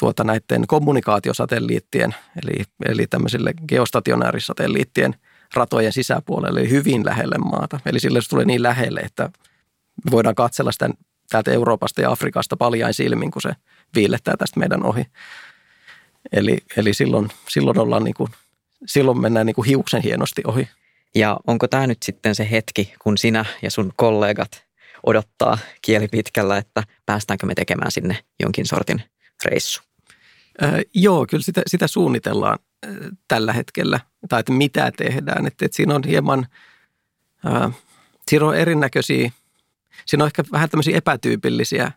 tuota 0.00 0.24
näiden 0.24 0.66
kommunikaatiosatelliittien, 0.66 2.14
eli, 2.42 2.64
eli 2.84 3.06
tämmöisille 3.06 3.54
geostationäärisatelliittien 3.68 5.14
ratojen 5.54 5.92
sisäpuolelle, 5.92 6.60
eli 6.60 6.70
hyvin 6.70 7.04
lähelle 7.04 7.38
maata. 7.38 7.80
Eli 7.86 8.00
silloin 8.00 8.22
se 8.22 8.28
tulee 8.28 8.44
niin 8.44 8.62
lähelle, 8.62 9.00
että 9.00 9.30
me 10.04 10.10
voidaan 10.10 10.34
katsella 10.34 10.72
sitä 10.72 10.90
täältä 11.30 11.50
Euroopasta 11.50 12.00
ja 12.00 12.10
Afrikasta 12.10 12.56
paljain 12.56 12.94
silmin, 12.94 13.30
kun 13.30 13.42
se 13.42 13.52
viillettää 13.94 14.36
tästä 14.36 14.60
meidän 14.60 14.86
ohi. 14.86 15.06
Eli, 16.32 16.58
eli 16.76 16.94
silloin, 16.94 17.28
silloin, 17.48 17.78
ollaan 17.78 18.04
niin 18.04 18.14
kuin, 18.14 18.30
silloin 18.86 19.20
mennään 19.20 19.46
niin 19.46 19.54
kuin 19.54 19.66
hiuksen 19.66 20.02
hienosti 20.02 20.42
ohi. 20.46 20.68
Ja 21.14 21.36
onko 21.46 21.68
tämä 21.68 21.86
nyt 21.86 22.02
sitten 22.02 22.34
se 22.34 22.50
hetki, 22.50 22.94
kun 22.98 23.18
sinä 23.18 23.44
ja 23.62 23.70
sun 23.70 23.92
kollegat 23.96 24.64
odottaa 25.06 25.58
kieli 25.82 26.08
pitkällä, 26.08 26.56
että 26.56 26.82
päästäänkö 27.06 27.46
me 27.46 27.54
tekemään 27.54 27.90
sinne 27.90 28.18
jonkin 28.40 28.66
sortin 28.66 29.02
reissu? 29.44 29.82
Äh, 30.62 30.74
joo, 30.94 31.26
kyllä 31.30 31.42
sitä, 31.42 31.62
sitä 31.66 31.86
suunnitellaan 31.86 32.58
äh, 32.86 32.94
tällä 33.28 33.52
hetkellä, 33.52 34.00
tai 34.28 34.40
että 34.40 34.52
mitä 34.52 34.92
tehdään. 34.96 35.46
Että, 35.46 35.64
että 35.64 35.76
siinä 35.76 35.94
on 35.94 36.02
hieman, 36.06 36.46
äh, 37.46 37.72
siinä 38.28 38.46
on 38.46 38.56
erinäköisiä, 38.56 39.30
siinä 40.06 40.24
on 40.24 40.28
ehkä 40.28 40.44
vähän 40.52 40.70
tämmöisiä 40.70 40.96
epätyypillisiä 40.96 41.92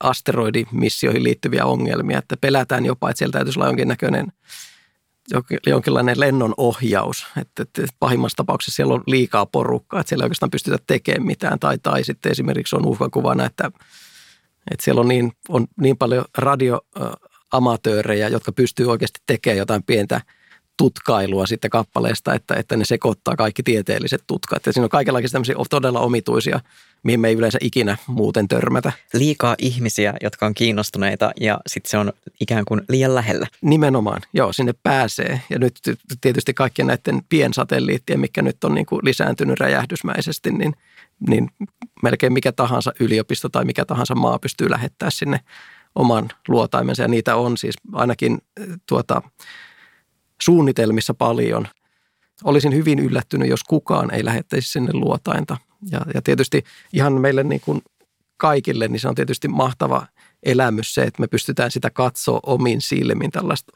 asteroidimissioihin 0.00 1.24
liittyviä 1.24 1.64
ongelmia, 1.64 2.18
että 2.18 2.36
pelätään 2.36 2.86
jopa, 2.86 3.10
että 3.10 3.18
sieltä 3.18 3.38
täytyisi 3.38 3.58
olla 3.58 3.68
jonkinnäköinen– 3.68 4.26
jonkinlainen 5.66 6.20
lennon 6.20 6.54
ohjaus, 6.56 7.26
että, 7.40 7.62
että 7.62 7.86
pahimmassa 7.98 8.36
tapauksessa 8.36 8.76
siellä 8.76 8.94
on 8.94 9.02
liikaa 9.06 9.46
porukkaa, 9.46 10.00
että 10.00 10.08
siellä 10.08 10.22
ei 10.22 10.26
oikeastaan 10.26 10.50
pystytä 10.50 10.78
tekemään 10.86 11.26
mitään, 11.26 11.58
tai, 11.58 11.78
tai 11.78 12.04
sitten 12.04 12.32
esimerkiksi 12.32 12.76
on 12.76 12.86
uhkakuvana, 12.86 13.44
että, 13.44 13.70
että 14.70 14.84
siellä 14.84 15.00
on 15.00 15.08
niin, 15.08 15.32
on 15.48 15.66
niin 15.80 15.96
paljon 15.96 16.24
radioamatöörejä, 16.38 18.28
jotka 18.28 18.52
pystyy 18.52 18.90
oikeasti 18.90 19.20
tekemään 19.26 19.58
jotain 19.58 19.82
pientä 19.82 20.20
tutkailua 20.76 21.46
sitten 21.46 21.70
kappaleesta, 21.70 22.34
että, 22.34 22.54
että 22.54 22.76
ne 22.76 22.84
sekoittaa 22.84 23.36
kaikki 23.36 23.62
tieteelliset 23.62 24.24
tutkat. 24.26 24.66
Ja 24.66 24.72
siinä 24.72 24.84
on 24.84 24.90
kaikenlaisia 24.90 25.30
tämmöisiä 25.30 25.54
todella 25.70 26.00
omituisia, 26.00 26.60
mihin 27.02 27.20
me 27.20 27.28
ei 27.28 27.34
yleensä 27.34 27.58
ikinä 27.60 27.96
muuten 28.06 28.48
törmätä. 28.48 28.92
Liikaa 29.14 29.54
ihmisiä, 29.58 30.14
jotka 30.22 30.46
on 30.46 30.54
kiinnostuneita 30.54 31.30
ja 31.40 31.60
sitten 31.66 31.90
se 31.90 31.98
on 31.98 32.12
ikään 32.40 32.64
kuin 32.64 32.80
liian 32.88 33.14
lähellä. 33.14 33.46
Nimenomaan, 33.60 34.22
joo, 34.32 34.52
sinne 34.52 34.74
pääsee. 34.82 35.40
Ja 35.50 35.58
nyt 35.58 35.80
tietysti 36.20 36.54
kaikkien 36.54 36.86
näiden 36.86 37.20
piensatelliittien, 37.28 38.20
mikä 38.20 38.42
nyt 38.42 38.64
on 38.64 38.74
niin 38.74 38.86
kuin 38.86 39.00
lisääntynyt 39.04 39.60
räjähdysmäisesti, 39.60 40.50
niin, 40.50 40.74
niin 41.28 41.50
melkein 42.02 42.32
mikä 42.32 42.52
tahansa 42.52 42.92
yliopisto 43.00 43.48
tai 43.48 43.64
mikä 43.64 43.84
tahansa 43.84 44.14
maa 44.14 44.38
pystyy 44.38 44.70
lähettää 44.70 45.10
sinne 45.10 45.40
oman 45.94 46.28
luotaimensa. 46.48 47.02
Ja 47.02 47.08
niitä 47.08 47.36
on 47.36 47.56
siis 47.56 47.74
ainakin 47.92 48.38
tuota, 48.86 49.22
suunnitelmissa 50.42 51.14
paljon. 51.14 51.68
Olisin 52.44 52.74
hyvin 52.74 52.98
yllättynyt, 52.98 53.48
jos 53.48 53.64
kukaan 53.64 54.14
ei 54.14 54.24
lähettäisi 54.24 54.70
sinne 54.70 54.90
luotainta. 54.92 55.56
Ja, 55.90 56.00
ja 56.14 56.22
tietysti 56.22 56.64
ihan 56.92 57.12
meille 57.12 57.44
niin 57.44 57.60
kuin 57.60 57.82
kaikille, 58.36 58.88
niin 58.88 59.00
se 59.00 59.08
on 59.08 59.14
tietysti 59.14 59.48
mahtava 59.48 60.06
elämys 60.42 60.94
se, 60.94 61.02
että 61.02 61.20
me 61.20 61.26
pystytään 61.26 61.70
sitä 61.70 61.90
katsoa 61.90 62.40
omin 62.42 62.80
silmin 62.80 63.30
tällaista 63.30 63.72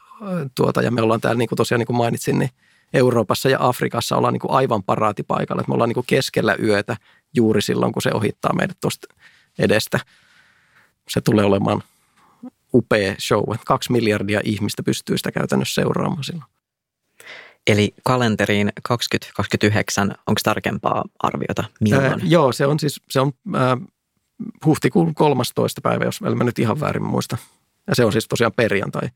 tuota. 0.55 0.81
Ja 0.81 0.91
me 0.91 1.01
ollaan 1.01 1.21
täällä, 1.21 1.37
niin 1.37 1.49
kuin 1.49 1.57
tosiaan 1.57 1.79
niin 1.79 1.87
kuin 1.87 1.97
mainitsin, 1.97 2.39
niin 2.39 2.49
Euroopassa 2.93 3.49
ja 3.49 3.57
Afrikassa 3.61 4.17
ollaan 4.17 4.33
niin 4.33 4.41
kuin 4.41 4.51
aivan 4.51 4.83
paraatipaikalla. 4.83 5.61
Että 5.61 5.69
me 5.69 5.73
ollaan 5.73 5.89
niin 5.89 5.93
kuin 5.93 6.05
keskellä 6.07 6.55
yötä 6.63 6.97
juuri 7.35 7.61
silloin, 7.61 7.93
kun 7.93 8.01
se 8.01 8.11
ohittaa 8.13 8.53
meidät 8.53 8.77
tuosta 8.81 9.07
edestä. 9.59 9.99
Se 11.09 11.21
tulee 11.21 11.45
olemaan 11.45 11.83
upea 12.73 13.15
show. 13.19 13.43
Kaksi 13.65 13.91
miljardia 13.91 14.41
ihmistä 14.43 14.83
pystyy 14.83 15.17
sitä 15.17 15.31
käytännössä 15.31 15.81
seuraamaan 15.81 16.23
silloin. 16.23 16.45
Eli 17.67 17.93
kalenteriin 18.03 18.71
2029, 18.83 20.15
onko 20.27 20.41
tarkempaa 20.43 21.03
arviota 21.19 21.63
milloin? 21.81 22.05
Ää, 22.05 22.17
joo, 22.23 22.51
se 22.51 22.65
on 22.65 22.79
siis 22.79 23.01
se 23.09 23.21
on, 23.21 23.31
ää, 23.53 23.77
huhtikuun 24.65 25.15
13. 25.15 25.81
päivä, 25.81 26.05
jos 26.05 26.21
mä 26.21 26.43
nyt 26.43 26.59
ihan 26.59 26.79
väärin 26.79 27.03
muista. 27.03 27.37
Ja 27.87 27.95
se 27.95 28.05
on 28.05 28.11
siis 28.11 28.27
tosiaan 28.27 28.53
perjantai. 28.53 29.09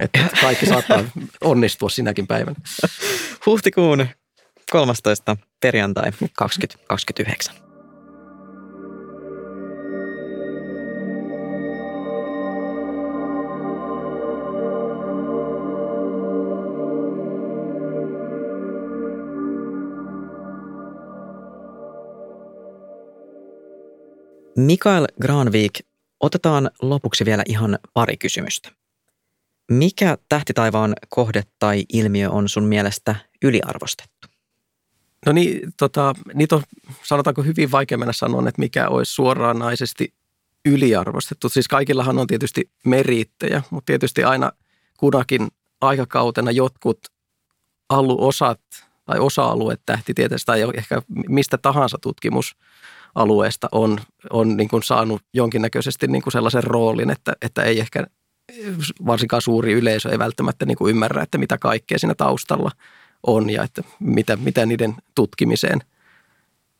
Että 0.00 0.26
kaikki 0.40 0.66
saattaa 0.66 1.04
onnistua 1.40 1.88
sinäkin 1.88 2.26
päivänä. 2.26 2.56
Huhtikuun 3.46 4.06
13. 4.70 5.36
perjantai 5.60 6.12
2029. 6.36 7.69
Mikael 24.56 25.06
Granvik, 25.22 25.72
otetaan 26.20 26.70
lopuksi 26.82 27.24
vielä 27.24 27.42
ihan 27.46 27.78
pari 27.94 28.16
kysymystä. 28.16 28.70
Mikä 29.70 30.18
tähtitaivaan 30.28 30.94
kohde 31.08 31.42
tai 31.58 31.84
ilmiö 31.92 32.30
on 32.30 32.48
sun 32.48 32.64
mielestä 32.64 33.14
yliarvostettu? 33.42 34.28
No 35.26 35.32
niin, 35.32 35.72
tota, 35.76 36.14
niitä 36.34 36.56
on 36.56 36.62
sanotaanko 37.02 37.42
hyvin 37.42 37.70
vaikea 37.70 37.98
mennä 37.98 38.12
sanoa, 38.12 38.48
että 38.48 38.60
mikä 38.60 38.88
olisi 38.88 39.14
suoranaisesti 39.14 40.14
yliarvostettu. 40.64 41.48
Siis 41.48 41.68
kaikillahan 41.68 42.18
on 42.18 42.26
tietysti 42.26 42.70
meriittejä, 42.84 43.62
mutta 43.70 43.86
tietysti 43.86 44.24
aina 44.24 44.52
kunakin 44.98 45.48
aikakautena 45.80 46.50
jotkut 46.50 46.98
aluosat 47.88 48.60
tai 49.04 49.18
osa-alueet 49.18 49.80
tähtitieteestä 49.86 50.52
tai 50.52 50.64
ehkä 50.74 51.02
mistä 51.28 51.58
tahansa 51.58 51.98
tutkimusalueesta 53.14 53.68
on, 53.72 53.98
on 54.30 54.56
niin 54.56 54.68
kuin 54.68 54.82
saanut 54.82 55.22
jonkinnäköisesti 55.34 56.06
niin 56.06 56.22
kuin 56.22 56.32
sellaisen 56.32 56.64
roolin, 56.64 57.10
että, 57.10 57.32
että 57.42 57.62
ei 57.62 57.80
ehkä 57.80 58.06
varsinkaan 59.06 59.42
suuri 59.42 59.72
yleisö 59.72 60.10
ei 60.10 60.18
välttämättä 60.18 60.66
niin 60.66 60.76
kuin 60.76 60.90
ymmärrä, 60.90 61.22
että 61.22 61.38
mitä 61.38 61.58
kaikkea 61.58 61.98
siinä 61.98 62.14
taustalla 62.14 62.70
on 63.26 63.50
ja 63.50 63.62
että 63.62 63.82
mitä, 64.00 64.36
mitä 64.36 64.66
niiden 64.66 64.94
tutkimiseen 65.14 65.80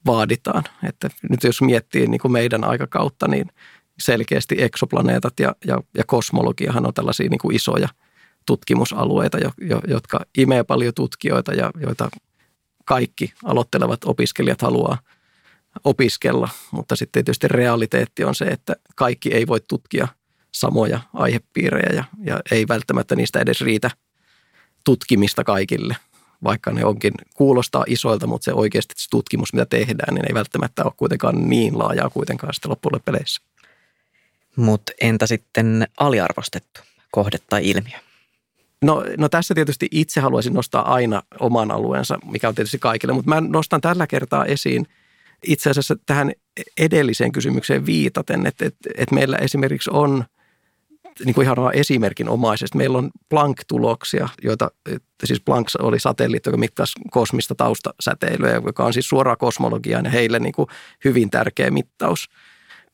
vaaditaan. 0.07 0.64
Että 0.89 1.11
nyt 1.31 1.43
jos 1.45 1.62
miettii 1.62 2.07
niin 2.07 2.20
kuin 2.20 2.33
meidän 2.33 2.64
aikakautta, 2.64 3.28
niin 3.28 3.47
selkeästi 3.99 4.62
eksoplaneetat 4.62 5.41
ja, 5.41 5.55
ja, 5.66 5.81
ja 5.95 6.05
kosmologiahan 6.07 6.87
on 6.87 6.95
tällaisia 6.95 7.28
niin 7.28 7.39
kuin 7.39 7.57
isoja 7.57 7.89
tutkimusalueita, 8.47 9.39
jo, 9.39 9.51
jo, 9.61 9.81
jotka 9.89 10.20
imee 10.39 10.64
paljon 10.64 10.95
tutkijoita 10.95 11.53
ja 11.55 11.70
joita 11.81 12.11
kaikki 12.85 13.33
aloittelevat 13.45 14.05
opiskelijat 14.05 14.62
haluaa 14.62 14.99
opiskella. 15.84 16.48
Mutta 16.70 16.96
sitten 16.96 17.24
tietysti 17.24 17.48
realiteetti 17.48 18.24
on 18.24 18.34
se, 18.34 18.44
että 18.44 18.76
kaikki 18.96 19.34
ei 19.34 19.46
voi 19.46 19.60
tutkia 19.68 20.08
samoja 20.52 21.00
aihepiirejä 21.14 21.92
ja, 21.94 22.04
ja 22.24 22.40
ei 22.50 22.68
välttämättä 22.68 23.16
niistä 23.16 23.40
edes 23.40 23.60
riitä 23.60 23.90
tutkimista 24.84 25.44
kaikille– 25.44 25.96
vaikka 26.44 26.72
ne 26.72 26.84
onkin, 26.84 27.12
kuulostaa 27.34 27.84
isoilta, 27.86 28.26
mutta 28.26 28.44
se 28.44 28.52
oikeasti 28.52 28.94
se 28.96 29.06
tutkimus, 29.10 29.52
mitä 29.52 29.66
tehdään, 29.66 30.14
niin 30.14 30.24
ei 30.28 30.34
välttämättä 30.34 30.84
ole 30.84 30.92
kuitenkaan 30.96 31.48
niin 31.48 31.78
laajaa 31.78 32.10
kuitenkaan 32.10 32.54
sitten 32.54 32.70
loppujen 32.70 33.02
peleissä. 33.04 33.42
Mutta 34.56 34.92
entä 35.00 35.26
sitten 35.26 35.88
aliarvostettu 35.96 36.80
kohde 37.10 37.38
tai 37.50 37.68
ilmiö? 37.68 37.98
No, 38.82 39.04
no 39.18 39.28
tässä 39.28 39.54
tietysti 39.54 39.88
itse 39.90 40.20
haluaisin 40.20 40.54
nostaa 40.54 40.94
aina 40.94 41.22
oman 41.40 41.70
alueensa, 41.70 42.18
mikä 42.24 42.48
on 42.48 42.54
tietysti 42.54 42.78
kaikille, 42.78 43.12
mutta 43.14 43.28
mä 43.28 43.40
nostan 43.40 43.80
tällä 43.80 44.06
kertaa 44.06 44.44
esiin 44.44 44.86
itse 45.47 45.70
asiassa 45.70 45.97
tähän 46.07 46.32
edelliseen 46.78 47.32
kysymykseen 47.32 47.86
viitaten, 47.86 48.47
että, 48.47 48.66
että, 48.66 48.91
että 48.99 49.14
meillä 49.14 49.36
esimerkiksi 49.36 49.91
on– 49.93 50.24
niin 51.24 51.34
kuin 51.34 51.45
ihan 51.45 51.74
esimerkinomaisesti. 51.74 52.78
Meillä 52.78 52.99
on 52.99 53.11
Planck-tuloksia, 53.28 54.28
joita, 54.43 54.70
siis 55.24 55.41
Planck 55.41 55.70
oli 55.78 56.01
satelliitti, 56.01 56.49
joka 56.49 56.59
mittasi 56.59 56.93
kosmista 57.11 57.55
taustasäteilyä, 57.55 58.61
joka 58.66 58.84
on 58.84 58.93
siis 58.93 59.09
suoraa 59.09 59.36
kosmologiaa 59.36 60.01
ja 60.05 60.11
heille 60.11 60.38
niin 60.38 60.53
kuin 60.53 60.66
hyvin 61.05 61.30
tärkeä 61.30 61.70
mittaus. 61.70 62.28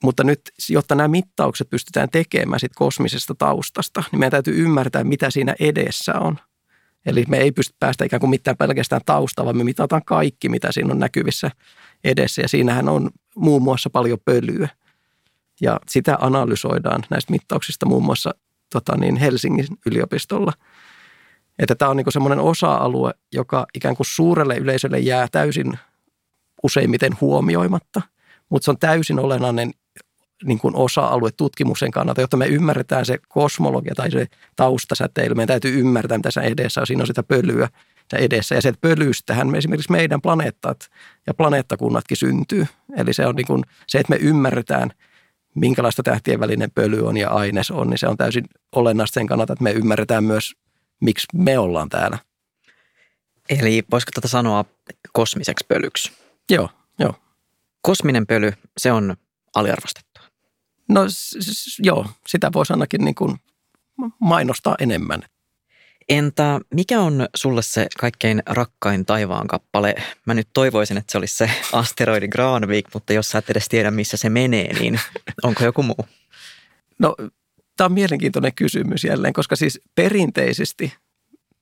Mutta 0.03 0.25
nyt, 0.25 0.41
jotta 0.69 0.95
nämä 0.95 1.09
mittaukset 1.09 1.71
pystytään 1.71 2.09
tekemään 2.11 2.61
sit 2.61 2.73
kosmisesta 2.75 3.35
taustasta, 3.39 4.05
niin 4.13 4.21
meidän 4.21 4.31
täytyy 4.31 4.65
ymmärtää, 4.65 5.05
mitä 5.05 5.31
siinä 5.31 5.55
edessä 5.61 6.13
on. 6.19 6.39
Eli 7.07 7.25
me 7.29 7.39
ei 7.39 7.53
pysty 7.53 7.75
päästä 7.79 8.05
ikään 8.05 8.21
kuin 8.21 8.31
mitään 8.31 8.57
pelkästään 8.57 9.01
taustaa, 9.07 9.45
vaan 9.45 9.57
me 9.57 9.65
mitataan 9.65 10.05
kaikki, 10.05 10.49
mitä 10.49 10.73
siinä 10.73 10.93
on 10.93 10.99
näkyvissä 10.99 11.51
edessä. 12.07 12.43
Ja 12.43 12.49
siinähän 12.49 12.89
on 12.89 13.11
muun 13.37 13.63
muassa 13.63 13.91
paljon 13.91 14.19
pölyä. 14.25 14.69
Ja 15.61 15.81
sitä 15.89 16.17
analysoidaan 16.21 17.03
näistä 17.11 17.31
mittauksista 17.31 17.87
muun 17.87 18.05
muassa 18.05 18.35
tota 18.73 18.97
niin, 18.97 19.17
Helsingin 19.17 19.67
yliopistolla. 19.87 20.53
Että 21.59 21.75
tämä 21.75 21.91
on 21.91 21.97
niin 21.97 22.07
semmoinen 22.13 22.41
osa-alue, 22.41 23.15
joka 23.33 23.67
ikään 23.75 23.97
kuin 23.97 24.07
suurelle 24.11 24.57
yleisölle 24.57 24.99
jää 24.99 25.29
täysin 25.33 25.79
useimmiten 26.63 27.13
huomioimatta, 27.21 28.03
mutta 28.49 28.65
se 28.65 28.71
on 28.71 28.79
täysin 28.79 29.19
olennainen 29.19 29.71
niin 30.45 30.59
kuin 30.59 30.77
osa-alue 30.77 31.31
tutkimuksen 31.37 31.91
kannalta, 31.91 32.21
jotta 32.21 32.37
me 32.37 32.47
ymmärretään 32.47 33.07
se 33.07 33.19
kosmologia 33.29 33.95
tai 33.95 34.11
se 34.11 34.27
taustasäteily. 34.57 35.35
Meidän 35.35 35.49
täytyy 35.49 35.81
ymmärtää, 35.81 36.19
mitä 36.19 36.27
tässä 36.27 36.43
edessä 36.43 36.81
on. 36.81 36.87
Siinä 36.87 37.03
on 37.03 37.07
sitä 37.07 37.23
pölyä 37.23 37.69
edessä. 38.13 38.55
Ja 38.55 38.63
se 38.63 38.73
pölyystähän 38.81 39.49
me 39.49 39.59
esimerkiksi 39.59 39.93
meidän 39.93 40.21
planeettat 40.21 40.91
ja 41.27 41.35
planeettakunnatkin 41.35 42.17
syntyy. 42.17 42.67
Eli 42.97 43.13
se 43.13 43.27
on 43.27 43.37
niin 43.37 43.47
kuin 43.47 43.65
se, 43.87 43.99
että 43.99 44.13
me 44.13 44.17
ymmärretään– 44.21 44.91
minkälaista 45.57 46.03
tähtien 46.03 46.41
välinen 46.41 46.71
pöly 46.71 47.07
on 47.07 47.17
ja 47.17 47.31
aines 47.31 47.71
on, 47.71 47.91
niin 47.91 47.99
se 47.99 48.09
on 48.09 48.17
täysin 48.17 48.45
olennaista 48.73 49.15
sen 49.15 49.27
kannalta, 49.27 49.53
että 49.53 49.63
me 49.63 49.71
ymmärretään 49.71 50.25
myös, 50.25 50.57
miksi 51.01 51.27
me 51.35 51.59
ollaan 51.59 51.89
täällä. 51.89 52.19
Eli 53.49 53.85
voisiko 53.91 54.11
tätä 54.15 54.29
sanoa 54.29 54.65
kosmiseksi 55.13 55.67
pölyksi? 55.69 56.13
Joo, 56.51 56.71
joo. 56.99 57.15
Kosminen 57.83 58.27
pöly, 58.27 58.53
se 58.79 58.93
on 58.93 59.17
aliarvostettua. 59.55 60.23
No 60.89 61.09
s- 61.09 61.37
s- 61.41 61.81
joo, 61.83 62.07
sitä 62.27 62.51
voisi 62.53 62.73
ainakin 62.73 63.05
niin 63.05 63.15
kuin 63.15 63.37
mainostaa 64.21 64.75
enemmän. 64.79 65.23
Entä 66.09 66.61
mikä 66.75 67.01
on 67.01 67.29
sulle 67.35 67.63
se 67.63 67.87
kaikkein 68.01 68.43
rakkain 68.47 69.07
taivaan 69.07 69.47
kappale? 69.47 69.95
Mä 70.27 70.35
nyt 70.35 70.49
toivoisin, 70.53 70.97
että 70.97 71.13
se 71.13 71.19
olisi 71.19 71.37
se 71.37 71.51
asteroidi 71.73 72.29
Granvik, 72.29 72.87
mutta 72.95 73.13
jos 73.13 73.29
sä 73.29 73.39
et 73.39 73.51
edes 73.51 73.69
tiedä, 73.69 73.91
missä 73.91 74.17
se 74.17 74.31
menee, 74.31 74.73
niin 74.81 75.01
onko 75.43 75.65
joku 75.65 75.83
muu? 75.83 76.07
No, 76.99 77.17
tämä 77.77 77.87
on 77.87 77.93
mielenkiintoinen 77.93 78.55
kysymys 78.55 79.05
jälleen, 79.05 79.33
koska 79.33 79.57
siis 79.57 79.81
perinteisesti 79.95 80.93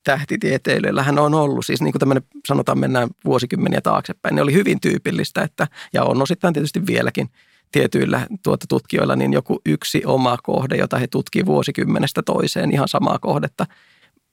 tähtitieteilijöillähän 0.05 1.19
on 1.19 1.35
ollut, 1.35 1.67
siis 1.67 1.83
niin 1.83 1.93
kuin 1.93 2.01
tämmöinen, 2.01 2.25
sanotaan 2.49 2.79
mennään 2.79 3.09
vuosikymmeniä 3.25 3.81
taaksepäin, 3.81 4.35
niin 4.35 4.43
oli 4.43 4.53
hyvin 4.53 4.81
tyypillistä, 4.81 5.43
että, 5.43 5.69
ja 5.93 6.05
on 6.05 6.23
osittain 6.23 6.55
tietysti 6.55 6.87
vieläkin 6.87 7.29
tietyillä 7.73 8.27
tuota 8.43 8.67
tutkijoilla, 8.69 9.17
niin 9.17 9.33
joku 9.33 9.61
yksi 9.67 10.03
oma 10.07 10.37
kohde, 10.43 10.77
jota 10.77 10.99
he 10.99 11.07
tutkivat 11.07 11.47
vuosikymmenestä 11.47 12.23
toiseen, 12.23 12.73
ihan 12.73 12.89
samaa 12.89 13.19
kohdetta– 13.19 13.67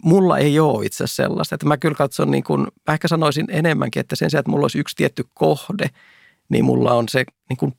mulla 0.04 0.38
ei 0.38 0.60
ole 0.60 0.86
itse 0.86 1.04
asiassa 1.04 1.24
sellaista. 1.24 1.56
Että 1.56 1.68
mä 1.68 1.78
kyllä 1.78 1.96
katson, 1.96 2.32
niin 2.32 2.44
kuin, 2.44 2.62
mä 2.62 2.94
ehkä 2.94 3.08
sanoisin 3.08 3.46
enemmänkin, 3.50 4.00
että 4.00 4.16
sen 4.16 4.30
sijaan, 4.30 4.40
että 4.40 4.52
mulla 4.52 4.64
olisi 4.64 4.80
yksi 4.80 4.96
tietty 4.96 5.26
kohde, 5.34 5.90
niin 6.50 6.66
mulla 6.66 6.94
on 6.94 7.10
se 7.10 7.26
niin 7.50 7.58
kuin, 7.58 7.74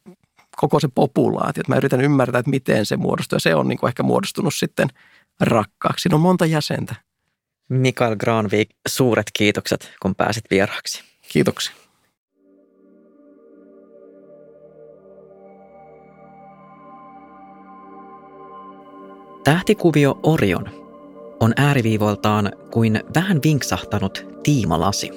koko 0.56 0.80
se 0.80 0.88
populaatio. 0.94 1.60
Että 1.60 1.72
mä 1.72 1.76
yritän 1.76 2.00
ymmärtää, 2.00 2.38
että 2.38 2.50
miten 2.50 2.86
se 2.86 2.96
muodostuu. 2.96 3.36
Ja 3.36 3.40
se 3.40 3.54
on 3.54 3.68
niin 3.68 3.78
kuin, 3.78 3.88
ehkä 3.88 4.02
muodostunut 4.02 4.54
sitten 4.54 4.88
rakkaaksi. 5.40 6.02
Siinä 6.02 6.16
on 6.16 6.22
monta 6.22 6.46
jäsentä. 6.46 6.94
Mikael 7.68 8.16
Granvik, 8.16 8.70
suuret 8.88 9.26
kiitokset, 9.32 9.92
kun 10.02 10.14
pääsit 10.14 10.44
vieraaksi. 10.50 11.02
Kiitoksia. 11.28 11.74
Tähtikuvio 19.44 20.20
Orion 20.22 20.81
on 21.42 21.52
ääriviivoiltaan 21.56 22.52
kuin 22.70 23.00
vähän 23.14 23.40
vinksahtanut 23.44 24.26
tiimalasi. 24.42 25.10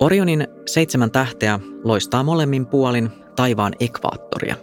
Orionin 0.00 0.48
seitsemän 0.66 1.10
tähteä 1.10 1.60
loistaa 1.84 2.22
molemmin 2.22 2.66
puolin 2.66 3.10
taivaan 3.36 3.72
ekvaattoria, 3.80 4.56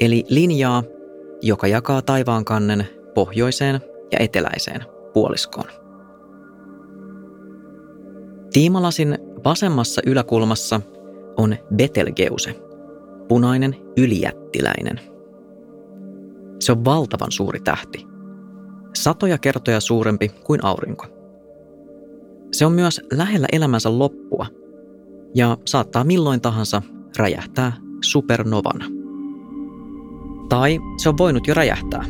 eli 0.00 0.24
linjaa, 0.28 0.82
joka 1.42 1.66
jakaa 1.66 2.02
taivaan 2.02 2.44
kannen 2.44 2.86
pohjoiseen 3.14 3.80
ja 4.12 4.18
eteläiseen 4.18 4.84
puoliskoon. 5.12 5.68
Tiimalasin 8.52 9.18
vasemmassa 9.44 10.02
yläkulmassa 10.06 10.80
on 11.36 11.56
Betelgeuse, 11.76 12.54
punainen 13.28 13.76
ylijättiläinen. 13.96 15.00
Se 16.60 16.72
on 16.72 16.84
valtavan 16.84 17.32
suuri 17.32 17.60
tähti– 17.60 18.06
satoja 19.02 19.38
kertoja 19.38 19.80
suurempi 19.80 20.28
kuin 20.28 20.64
aurinko. 20.64 21.06
Se 22.52 22.66
on 22.66 22.72
myös 22.72 23.00
lähellä 23.12 23.46
elämänsä 23.52 23.98
loppua 23.98 24.46
ja 25.34 25.58
saattaa 25.64 26.04
milloin 26.04 26.40
tahansa 26.40 26.82
räjähtää 27.16 27.72
supernovana. 28.04 28.84
Tai 30.48 30.78
se 30.96 31.08
on 31.08 31.18
voinut 31.18 31.46
jo 31.46 31.54
räjähtää. 31.54 32.04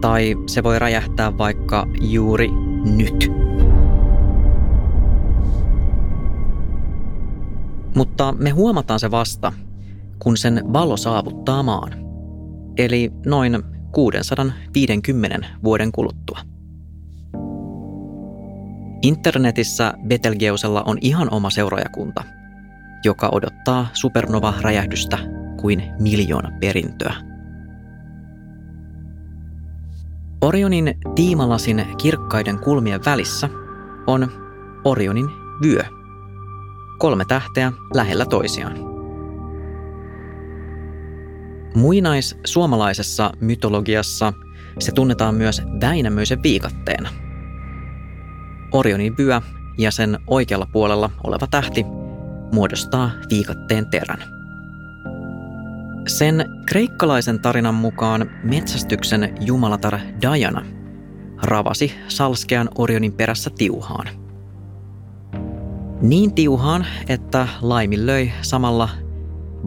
Tai 0.00 0.36
se 0.46 0.62
voi 0.62 0.78
räjähtää 0.78 1.38
vaikka 1.38 1.86
juuri 2.00 2.50
nyt. 2.96 3.32
Mutta 7.96 8.34
me 8.38 8.50
huomataan 8.50 9.00
se 9.00 9.10
vasta, 9.10 9.52
kun 10.18 10.36
sen 10.36 10.62
valo 10.72 10.96
saavuttaa 10.96 11.62
maan. 11.62 11.92
Eli 12.76 13.12
noin 13.26 13.62
650 13.92 15.46
vuoden 15.64 15.92
kuluttua. 15.92 16.38
Internetissä 19.02 19.94
Betelgeusella 20.06 20.82
on 20.86 20.98
ihan 21.00 21.34
oma 21.34 21.50
seuraajakunta, 21.50 22.24
joka 23.04 23.28
odottaa 23.32 23.86
supernova-räjähdystä 23.92 25.18
kuin 25.60 25.82
miljoona 26.00 26.52
perintöä. 26.60 27.14
Orionin 30.40 30.94
tiimalasin 31.14 31.86
kirkkaiden 32.02 32.58
kulmien 32.58 33.00
välissä 33.04 33.48
on 34.06 34.28
Orionin 34.84 35.28
vyö. 35.62 35.82
Kolme 36.98 37.24
tähteä 37.24 37.72
lähellä 37.94 38.26
toisiaan. 38.26 38.97
Muinais-suomalaisessa 41.78 43.32
mytologiassa 43.40 44.32
se 44.78 44.92
tunnetaan 44.92 45.34
myös 45.34 45.62
Väinämöisen 45.80 46.42
viikatteena. 46.42 47.08
Orionin 48.72 49.16
vyö 49.18 49.40
ja 49.78 49.90
sen 49.90 50.18
oikealla 50.26 50.66
puolella 50.72 51.10
oleva 51.24 51.46
tähti 51.46 51.86
muodostaa 52.52 53.10
viikatteen 53.30 53.86
terän. 53.86 54.18
Sen 56.06 56.44
kreikkalaisen 56.66 57.40
tarinan 57.42 57.74
mukaan 57.74 58.30
metsästyksen 58.42 59.34
jumalatar 59.40 59.98
Diana 60.22 60.64
ravasi 61.42 61.94
salskean 62.08 62.68
Orionin 62.78 63.12
perässä 63.12 63.50
tiuhaan. 63.58 64.06
Niin 66.00 66.34
tiuhaan, 66.34 66.86
että 67.08 67.48
laiminlöi 67.60 68.32
samalla 68.42 68.88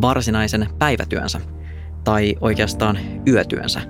varsinaisen 0.01 0.69
päivätyönsä, 0.79 1.41
tai 2.03 2.35
oikeastaan 2.41 2.97
yötyönsä, 3.27 3.81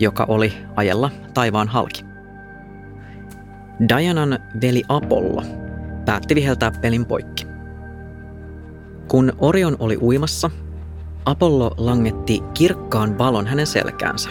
joka 0.00 0.24
oli 0.28 0.52
ajella 0.76 1.10
taivaan 1.34 1.68
halki. 1.68 2.04
Dianan 3.88 4.38
veli 4.62 4.82
Apollo 4.88 5.42
päätti 6.04 6.34
viheltää 6.34 6.70
pelin 6.80 7.06
poikki. 7.06 7.46
Kun 9.08 9.32
Orion 9.38 9.76
oli 9.78 9.98
uimassa, 10.02 10.50
Apollo 11.24 11.74
langetti 11.76 12.40
kirkkaan 12.54 13.18
valon 13.18 13.46
hänen 13.46 13.66
selkäänsä. 13.66 14.30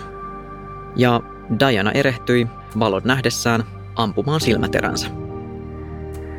Ja 0.95 1.21
Diana 1.59 1.91
erehtyi 1.91 2.47
valon 2.79 3.01
nähdessään 3.05 3.63
ampumaan 3.95 4.41
silmäteränsä. 4.41 5.07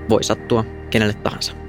Voi 0.09 0.24
sattua 0.24 0.64
kenelle 0.90 1.14
tahansa. 1.14 1.63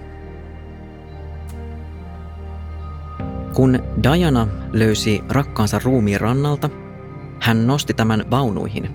Kun 3.56 3.80
Diana 4.04 4.48
löysi 4.74 5.24
rakkaansa 5.30 5.80
ruumiin 5.84 6.22
rannalta, 6.22 6.70
hän 7.40 7.68
nosti 7.68 7.94
tämän 7.94 8.26
vaunuihin 8.32 8.90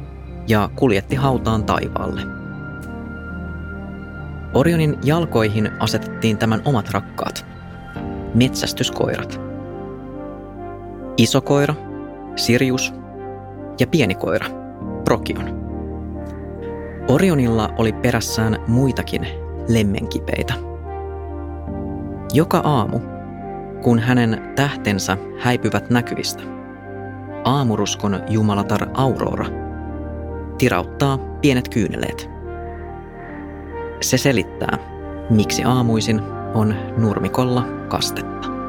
ja 0.49 0.71
kuljetti 0.77 1.17
hautaan 1.17 1.65
taivaalle. 1.65 2.21
Orionin 4.55 4.99
jalkoihin 5.05 5.71
asetettiin 5.79 6.39
tämän 6.39 6.63
omat 6.65 6.91
rakkaat, 6.91 7.47
metsästyskoirat. 8.35 9.41
Iso 11.17 11.41
koira, 11.41 11.75
Sirius 12.37 12.95
ja 13.79 13.87
pieni 13.87 14.15
koira, 14.15 14.47
Prokion. 15.05 15.61
Orionilla 17.09 17.75
oli 17.79 17.93
perässään 17.93 18.57
muitakin 18.67 19.27
lemmenkipeitä. 19.69 20.55
Joka 22.33 22.59
aamu, 22.59 23.01
kun 23.83 23.99
hänen 23.99 24.53
tähtensä 24.57 25.17
häipyvät 25.39 25.91
näkyvistä, 25.91 26.43
aamuruskon 27.45 28.23
jumalatar 28.29 28.89
Aurora 28.95 29.47
tirauttaa 30.59 31.19
pienet 31.19 31.69
kyyneleet. 31.69 32.31
Se 34.01 34.19
selittää, 34.19 34.79
miksi 35.31 35.65
aamuisin 35.65 36.21
on 36.55 36.75
nurmikolla 36.97 37.63
kastetta. 37.89 38.60